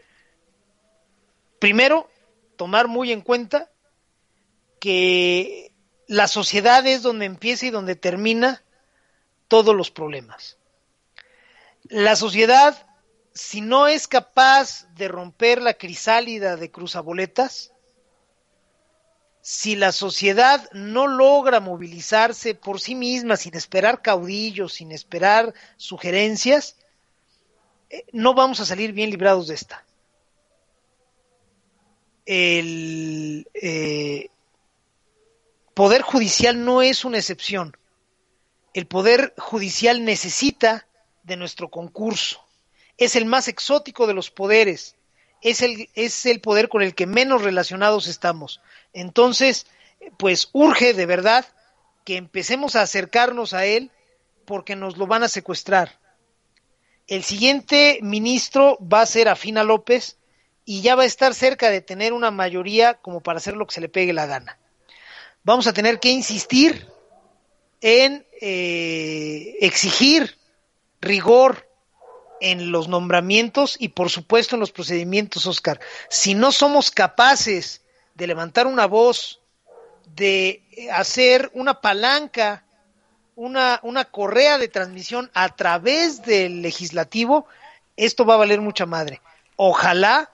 primero, 1.59 2.11
tomar 2.57 2.89
muy 2.89 3.11
en 3.11 3.23
cuenta 3.23 3.71
que 4.81 5.73
la 6.09 6.29
sociedad 6.29 6.87
es 6.87 7.01
donde 7.01 7.25
empieza 7.25 7.65
y 7.65 7.71
donde 7.71 7.97
termina 7.97 8.63
todos 9.49 9.75
los 9.75 9.91
problemas. 9.91 10.59
La 11.85 12.17
sociedad, 12.17 12.87
si 13.33 13.63
no 13.63 13.89
es 13.89 14.07
capaz 14.09 14.87
de 14.95 15.09
romper 15.09 15.63
la 15.63 15.73
crisálida 15.73 16.57
de 16.57 16.71
cruzaboletas, 16.71 17.72
si 19.43 19.75
la 19.75 19.91
sociedad 19.91 20.71
no 20.73 21.09
logra 21.09 21.59
movilizarse 21.59 22.55
por 22.55 22.81
sí 22.81 22.95
misma, 22.95 23.37
sin 23.37 23.57
esperar 23.57 24.01
caudillos, 24.01 24.75
sin 24.75 24.93
esperar 24.93 25.53
sugerencias, 25.77 26.77
eh, 27.91 28.05
no 28.13 28.35
vamos 28.35 28.61
a 28.61 28.65
salir 28.65 28.93
bien 28.93 29.11
librados 29.11 29.49
de 29.49 29.55
esta. 29.57 29.85
El 32.25 33.49
eh, 33.55 34.29
Poder 35.75 36.03
Judicial 36.03 36.65
no 36.65 36.81
es 36.81 37.05
una 37.05 37.19
excepción. 37.19 37.77
El 38.75 38.87
Poder 38.87 39.35
Judicial 39.37 40.05
necesita 40.05 40.87
de 41.25 41.37
nuestro 41.37 41.69
concurso. 41.69 42.47
Es 42.97 43.17
el 43.17 43.25
más 43.25 43.49
exótico 43.49 44.07
de 44.07 44.15
los 44.15 44.31
poderes. 44.31 44.95
Es 45.41 45.63
el, 45.63 45.91
es 45.95 46.27
el 46.27 46.41
poder 46.41 46.69
con 46.69 46.83
el 46.83 46.95
que 46.95 47.07
menos 47.07 47.43
relacionados 47.43 48.07
estamos. 48.07 48.61
Entonces, 48.93 49.67
pues 50.17 50.49
urge 50.53 50.95
de 50.95 51.07
verdad 51.07 51.47
que 52.05 52.17
empecemos 52.17 52.77
a 52.77 52.83
acercarnos 52.83 53.55
a 53.55 53.65
él 53.65 53.91
porque 54.45 54.77
nos 54.77 54.97
lo 54.97 55.07
van 55.07 55.23
a 55.23 55.29
secuestrar. 55.29 55.99
El 57.07 57.23
siguiente 57.23 57.99
ministro 58.03 58.79
va 58.81 59.03
a 59.03 59.07
ser 59.07 59.29
Afina 59.29 59.65
López 59.65 60.19
y 60.65 60.83
ya 60.83 60.95
va 60.95 61.03
a 61.03 61.07
estar 61.07 61.35
cerca 61.35 61.71
de 61.71 61.81
tener 61.81 62.13
una 62.13 62.31
mayoría 62.31 62.95
como 62.95 63.21
para 63.21 63.39
hacer 63.39 63.57
lo 63.57 63.67
que 63.67 63.75
se 63.75 63.81
le 63.81 63.89
pegue 63.89 64.13
la 64.13 64.27
gana. 64.27 64.59
Vamos 65.45 65.67
a 65.67 65.73
tener 65.73 65.99
que 65.99 66.11
insistir 66.11 66.87
en 67.81 68.25
eh, 68.41 69.57
exigir 69.61 70.39
rigor 71.01 71.69
en 72.41 72.73
los 72.73 72.89
nombramientos 72.89 73.77
y 73.79 73.89
por 73.89 74.11
supuesto 74.11 74.57
en 74.57 74.61
los 74.61 74.73
procedimientos, 74.73 75.47
Oscar. 75.47 75.81
Si 76.09 76.35
no 76.35 76.53
somos 76.53 76.91
capaces 76.91 77.82
de 78.15 78.27
levantar 78.27 78.67
una 78.67 78.87
voz, 78.87 79.41
de 80.15 80.63
hacer 80.93 81.51
una 81.55 81.81
palanca, 81.81 82.65
una, 83.37 83.81
una 83.83 84.05
correa 84.05 84.59
de 84.59 84.69
transmisión 84.69 85.31
a 85.35 85.49
través 85.55 86.23
del 86.23 86.63
legislativo, 86.63 87.47
esto 87.97 88.25
va 88.25 88.35
a 88.35 88.39
valer 88.39 88.61
mucha 88.61 88.87
madre. 88.87 89.21
Ojalá, 89.57 90.31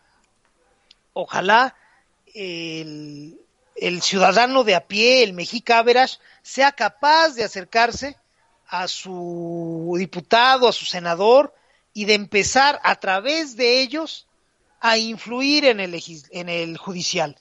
ojalá 1.13 1.75
el, 2.35 3.41
el 3.77 4.03
ciudadano 4.03 4.65
de 4.65 4.75
a 4.75 4.87
pie, 4.87 5.23
el 5.23 5.33
mexica 5.33 5.79
Averas, 5.79 6.21
sea 6.43 6.73
capaz 6.73 7.31
de 7.31 7.45
acercarse 7.45 8.17
a 8.67 8.89
su 8.89 9.95
diputado, 9.99 10.69
a 10.69 10.73
su 10.73 10.85
senador, 10.85 11.55
y 11.95 12.05
de 12.05 12.15
empezar 12.15 12.81
a 12.85 12.97
través 12.97 13.57
de 13.57 13.81
ellos 13.81 14.27
a 14.81 14.99
influir 14.99 15.65
en 15.65 15.81
el, 15.81 16.01
en 16.31 16.49
el 16.49 16.77
judicial. 16.77 17.37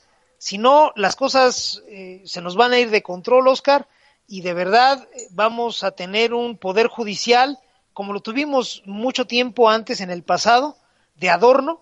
Si 0.48 0.58
no, 0.58 0.94
las 0.96 1.18
cosas 1.18 1.84
eh, 1.90 2.22
se 2.24 2.40
nos 2.40 2.56
van 2.56 2.72
a 2.72 2.80
ir 2.80 2.90
de 2.90 3.04
control, 3.04 3.50
Oscar, 3.50 3.86
y 4.30 4.40
de 4.40 4.54
verdad 4.54 5.06
eh, 5.14 5.28
vamos 5.32 5.84
a 5.84 5.92
tener 5.92 6.34
un 6.34 6.56
poder 6.56 6.88
judicial 6.88 7.60
como 7.92 8.14
lo 8.14 8.22
tuvimos 8.22 8.82
mucho 8.86 9.28
tiempo 9.28 9.70
antes 9.70 10.00
en 10.00 10.10
el 10.10 10.24
pasado, 10.24 10.78
de 11.18 11.30
adorno, 11.30 11.82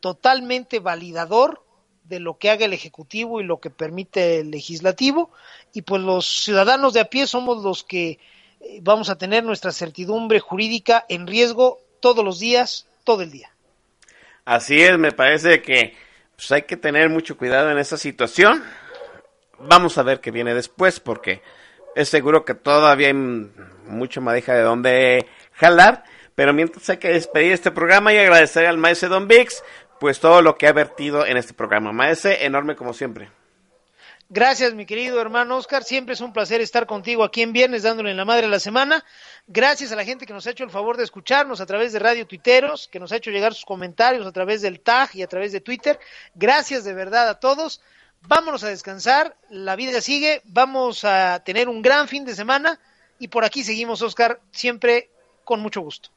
totalmente 0.00 0.78
validador 0.78 1.62
de 2.04 2.20
lo 2.20 2.38
que 2.38 2.48
haga 2.48 2.64
el 2.64 2.72
Ejecutivo 2.72 3.38
y 3.38 3.44
lo 3.44 3.60
que 3.60 3.68
permite 3.68 4.40
el 4.40 4.50
Legislativo, 4.50 5.30
y 5.74 5.82
pues 5.82 6.00
los 6.00 6.24
ciudadanos 6.42 6.94
de 6.94 7.00
a 7.00 7.10
pie 7.10 7.26
somos 7.26 7.62
los 7.62 7.84
que 7.84 8.18
eh, 8.62 8.78
vamos 8.80 9.10
a 9.10 9.18
tener 9.18 9.44
nuestra 9.44 9.72
certidumbre 9.72 10.40
jurídica 10.40 11.04
en 11.10 11.26
riesgo 11.26 11.80
todos 12.00 12.24
los 12.24 12.38
días, 12.38 12.86
todo 13.04 13.20
el 13.20 13.30
día. 13.30 13.50
Así 14.46 14.80
es, 14.80 14.96
me 14.96 15.12
parece 15.12 15.60
que 15.60 16.08
pues, 16.40 16.52
hay 16.52 16.62
que 16.62 16.76
tener 16.76 17.08
mucho 17.10 17.36
cuidado 17.36 17.70
en 17.70 17.78
esa 17.78 17.96
situación. 17.96 18.62
Vamos 19.58 19.98
a 19.98 20.02
ver 20.02 20.20
qué 20.20 20.30
viene 20.30 20.54
después, 20.54 21.00
porque 21.00 21.42
es 21.94 22.08
seguro 22.08 22.44
que 22.44 22.54
todavía 22.54 23.08
hay 23.08 23.10
m- 23.10 23.48
mucho 23.86 24.20
madeja 24.22 24.54
de 24.54 24.62
dónde 24.62 25.26
jalar. 25.52 26.04
Pero 26.34 26.54
mientras 26.54 26.88
hay 26.88 26.96
que 26.96 27.08
despedir 27.10 27.52
este 27.52 27.70
programa 27.70 28.14
y 28.14 28.18
agradecer 28.18 28.64
al 28.64 28.78
maese 28.78 29.08
Don 29.08 29.28
Vix, 29.28 29.62
pues 29.98 30.20
todo 30.20 30.40
lo 30.40 30.56
que 30.56 30.66
ha 30.66 30.72
vertido 30.72 31.26
en 31.26 31.36
este 31.36 31.52
programa. 31.52 31.92
Maese, 31.92 32.46
enorme 32.46 32.74
como 32.76 32.94
siempre. 32.94 33.30
Gracias, 34.32 34.74
mi 34.74 34.86
querido 34.86 35.20
hermano 35.20 35.56
Oscar. 35.56 35.82
Siempre 35.82 36.14
es 36.14 36.20
un 36.20 36.32
placer 36.32 36.60
estar 36.60 36.86
contigo 36.86 37.24
aquí 37.24 37.42
en 37.42 37.52
viernes, 37.52 37.82
dándole 37.82 38.12
en 38.12 38.16
la 38.16 38.24
madre 38.24 38.46
a 38.46 38.48
la 38.48 38.60
semana. 38.60 39.04
Gracias 39.48 39.90
a 39.90 39.96
la 39.96 40.04
gente 40.04 40.24
que 40.24 40.32
nos 40.32 40.46
ha 40.46 40.50
hecho 40.50 40.62
el 40.62 40.70
favor 40.70 40.96
de 40.96 41.02
escucharnos 41.02 41.60
a 41.60 41.66
través 41.66 41.92
de 41.92 41.98
Radio 41.98 42.28
Tuiteros, 42.28 42.86
que 42.86 43.00
nos 43.00 43.10
ha 43.10 43.16
hecho 43.16 43.32
llegar 43.32 43.54
sus 43.54 43.64
comentarios 43.64 44.24
a 44.24 44.30
través 44.30 44.62
del 44.62 44.78
TAG 44.78 45.16
y 45.16 45.22
a 45.22 45.26
través 45.26 45.50
de 45.50 45.60
Twitter. 45.60 45.98
Gracias 46.36 46.84
de 46.84 46.94
verdad 46.94 47.28
a 47.28 47.40
todos. 47.40 47.80
Vámonos 48.22 48.62
a 48.62 48.68
descansar. 48.68 49.34
La 49.48 49.74
vida 49.74 50.00
sigue. 50.00 50.42
Vamos 50.44 51.02
a 51.02 51.42
tener 51.44 51.68
un 51.68 51.82
gran 51.82 52.06
fin 52.06 52.24
de 52.24 52.36
semana. 52.36 52.78
Y 53.18 53.26
por 53.26 53.44
aquí 53.44 53.64
seguimos, 53.64 54.00
Oscar, 54.00 54.40
siempre 54.52 55.10
con 55.42 55.58
mucho 55.58 55.80
gusto. 55.80 56.10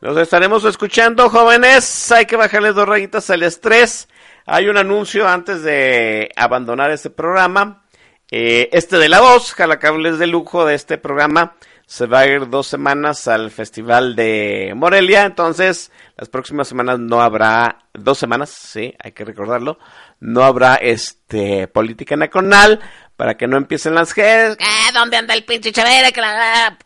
Nos 0.00 0.16
estaremos 0.16 0.64
escuchando, 0.64 1.28
jóvenes. 1.28 2.12
Hay 2.12 2.24
que 2.24 2.36
bajarle 2.36 2.72
dos 2.72 2.88
rayitas 2.88 3.28
al 3.30 3.42
estrés. 3.42 4.06
Hay 4.46 4.68
un 4.68 4.76
anuncio 4.76 5.28
antes 5.28 5.62
de 5.62 6.30
abandonar 6.36 6.90
este 6.90 7.10
programa. 7.10 7.84
Eh, 8.30 8.70
este 8.72 8.96
de 8.96 9.08
la 9.08 9.20
voz, 9.20 9.52
jalacables 9.52 10.18
de 10.18 10.26
lujo 10.26 10.64
de 10.64 10.74
este 10.74 10.96
programa, 10.98 11.54
se 11.86 12.06
va 12.06 12.20
a 12.20 12.26
ir 12.26 12.48
dos 12.48 12.66
semanas 12.66 13.28
al 13.28 13.50
Festival 13.50 14.16
de 14.16 14.72
Morelia. 14.74 15.24
Entonces, 15.24 15.92
las 16.16 16.30
próximas 16.30 16.66
semanas 16.66 16.98
no 16.98 17.20
habrá, 17.20 17.84
dos 17.92 18.16
semanas, 18.16 18.48
sí, 18.48 18.94
hay 18.98 19.12
que 19.12 19.26
recordarlo, 19.26 19.78
no 20.18 20.44
habrá 20.44 20.76
este 20.76 21.68
política 21.68 22.16
nacional 22.16 22.80
para 23.16 23.36
que 23.36 23.46
no 23.46 23.58
empiecen 23.58 23.94
las 23.94 24.16
redes. 24.16 24.56
¿Eh, 24.58 24.92
¿Dónde 24.94 25.18
anda 25.18 25.34
el 25.34 25.44
pinche 25.44 25.70
chavere? 25.70 26.10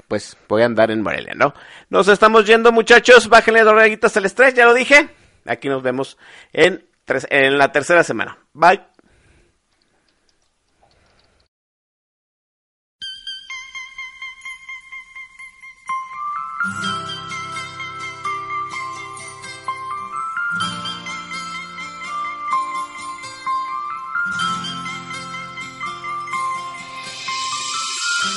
Pues 0.09 0.37
voy 0.49 0.63
a 0.63 0.67
andar 0.67 0.91
en 0.91 1.03
Morelia, 1.03 1.35
¿no? 1.37 1.55
Nos 1.89 2.09
estamos 2.09 2.45
yendo, 2.45 2.73
muchachos. 2.73 3.29
Bájenle 3.29 3.63
dos 3.63 3.75
rayitas 3.75 4.17
al 4.17 4.27
estrés, 4.27 4.55
ya 4.55 4.67
lo 4.67 4.75
dije. 4.75 5.09
Aquí 5.47 5.69
nos 5.69 5.83
vemos 5.83 6.19
en 6.53 6.85
en 7.31 7.59
la 7.59 7.73
tercera 7.73 8.03
semana. 8.03 8.39
Bye. 8.53 8.97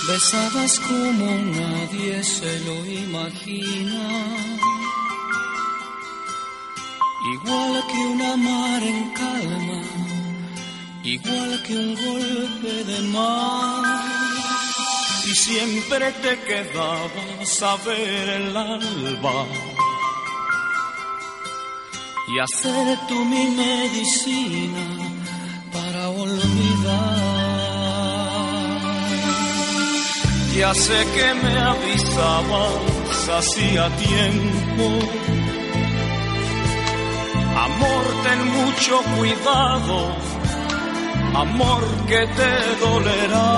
Besabas 0.07 0.79
como 0.79 1.25
nadie 1.37 2.23
se 2.23 2.59
lo 2.61 2.83
imagina 2.83 4.07
igual 7.25 7.83
que 7.87 7.97
una 7.97 8.37
mar 8.37 8.83
en 8.83 9.09
calma, 9.11 9.81
igual 11.03 11.63
que 11.63 11.73
un 11.73 11.95
golpe 11.95 12.83
de 12.85 13.01
mar. 13.09 14.05
Y 15.25 15.35
siempre 15.35 16.11
te 16.23 16.39
quedabas 16.39 17.61
a 17.61 17.75
ver 17.85 18.29
el 18.29 18.57
alba 18.57 19.45
y 22.29 22.39
hacer 22.39 22.97
tú 23.07 23.25
mi 23.25 23.45
medicina 23.45 24.85
para 25.71 26.09
olvidar. 26.09 27.39
Ya 30.55 30.73
sé 30.73 31.05
que 31.15 31.33
me 31.35 31.57
avisabas 31.57 33.29
hacía 33.29 33.89
tiempo 33.97 35.48
Amor, 37.65 38.05
ten 38.23 38.39
mucho 38.57 39.01
cuidado, 39.17 40.15
amor 41.35 41.81
que 42.07 42.21
te 42.37 42.53
dolerá. 42.85 43.51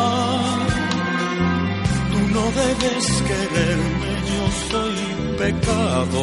Tú 2.11 2.19
no 2.35 2.43
debes 2.61 3.05
quererme, 3.29 4.11
yo 4.31 4.43
soy 4.71 4.97
pecado. 5.37 6.21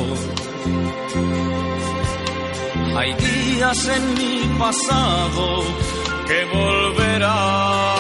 Hay 2.97 3.15
días 3.15 3.89
en 3.97 4.15
mi 4.15 4.59
pasado 4.59 5.47
que 6.27 6.39
volverán. 6.57 7.98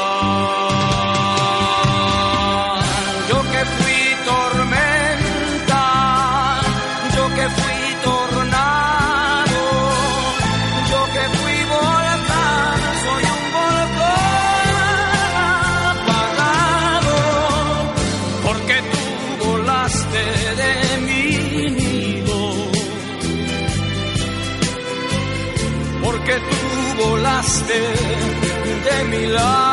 De 27.48 29.04
mi. 29.10 29.67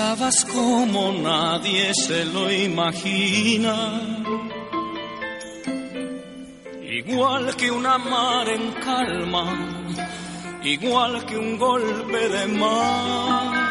Besabas 0.00 0.44
como 0.46 1.12
nadie 1.12 1.92
se 1.94 2.24
lo 2.24 2.50
imagina. 2.50 4.00
Igual 6.82 7.54
que 7.56 7.70
una 7.70 7.98
mar 7.98 8.48
en 8.48 8.72
calma, 8.72 9.44
igual 10.62 11.26
que 11.26 11.36
un 11.36 11.58
golpe 11.58 12.28
de 12.28 12.46
mar. 12.46 13.68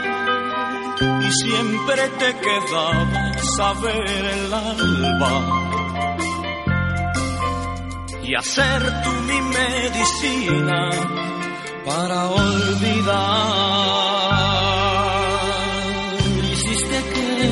Y 1.27 1.31
siempre 1.31 2.10
te 2.19 2.35
quedabas 2.45 3.60
a 3.60 3.73
ver 3.81 4.26
el 4.35 4.53
alba 4.53 5.34
y 8.23 8.35
hacer 8.35 9.01
tú 9.03 9.11
mi 9.30 9.41
medicina 9.41 10.91
para 11.85 12.30
olvidar. 12.30 14.39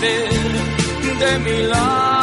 De 0.00 1.38
mi. 1.38 2.15